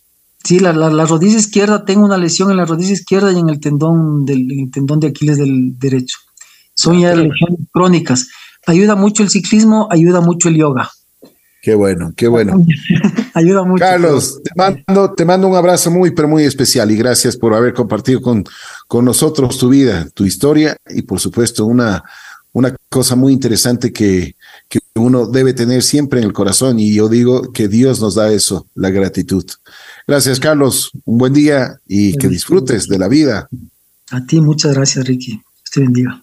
Sí, 0.44 0.60
la, 0.60 0.72
la, 0.72 1.04
rodilla 1.04 1.38
izquierda, 1.38 1.84
tengo 1.84 2.06
una 2.06 2.16
lesión 2.16 2.52
en 2.52 2.58
la 2.58 2.64
rodilla 2.64 2.92
izquierda 2.92 3.32
y 3.32 3.38
en 3.40 3.48
el 3.48 3.58
tendón 3.58 4.24
del 4.24 4.70
tendón 4.72 5.00
de 5.00 5.08
Aquiles 5.08 5.38
del 5.38 5.76
derecho. 5.76 6.18
Son 6.72 7.00
ya 7.00 7.16
lesiones 7.16 7.58
crónicas. 7.72 8.28
Ayuda 8.66 8.94
mucho 8.94 9.24
el 9.24 9.30
ciclismo, 9.30 9.88
ayuda 9.90 10.20
mucho 10.20 10.48
el 10.48 10.56
yoga. 10.56 10.90
Qué 11.66 11.74
bueno, 11.74 12.12
qué 12.16 12.28
bueno. 12.28 12.64
Ayuda 13.34 13.64
mucho. 13.64 13.80
Carlos, 13.80 14.40
te 14.40 14.52
mando, 14.54 15.14
te 15.14 15.24
mando 15.24 15.48
un 15.48 15.56
abrazo 15.56 15.90
muy, 15.90 16.12
pero 16.12 16.28
muy 16.28 16.44
especial 16.44 16.92
y 16.92 16.96
gracias 16.96 17.36
por 17.36 17.54
haber 17.54 17.74
compartido 17.74 18.20
con, 18.20 18.44
con 18.86 19.04
nosotros 19.04 19.58
tu 19.58 19.68
vida, 19.70 20.06
tu 20.14 20.24
historia 20.24 20.76
y 20.88 21.02
por 21.02 21.18
supuesto 21.18 21.66
una, 21.66 22.04
una 22.52 22.72
cosa 22.88 23.16
muy 23.16 23.32
interesante 23.32 23.92
que, 23.92 24.36
que 24.68 24.78
uno 24.94 25.26
debe 25.26 25.54
tener 25.54 25.82
siempre 25.82 26.20
en 26.20 26.26
el 26.26 26.32
corazón 26.32 26.78
y 26.78 26.94
yo 26.94 27.08
digo 27.08 27.52
que 27.52 27.66
Dios 27.66 28.00
nos 28.00 28.14
da 28.14 28.30
eso, 28.30 28.68
la 28.76 28.90
gratitud. 28.90 29.44
Gracias, 30.06 30.38
Carlos. 30.38 30.92
Un 31.04 31.18
buen 31.18 31.32
día 31.32 31.80
y 31.84 32.16
que 32.16 32.28
disfrutes 32.28 32.86
de 32.86 32.98
la 33.00 33.08
vida. 33.08 33.48
A 34.12 34.24
ti, 34.24 34.40
muchas 34.40 34.72
gracias, 34.72 35.04
Ricky. 35.04 35.42
Te 35.72 35.80
bendiga. 35.80 36.22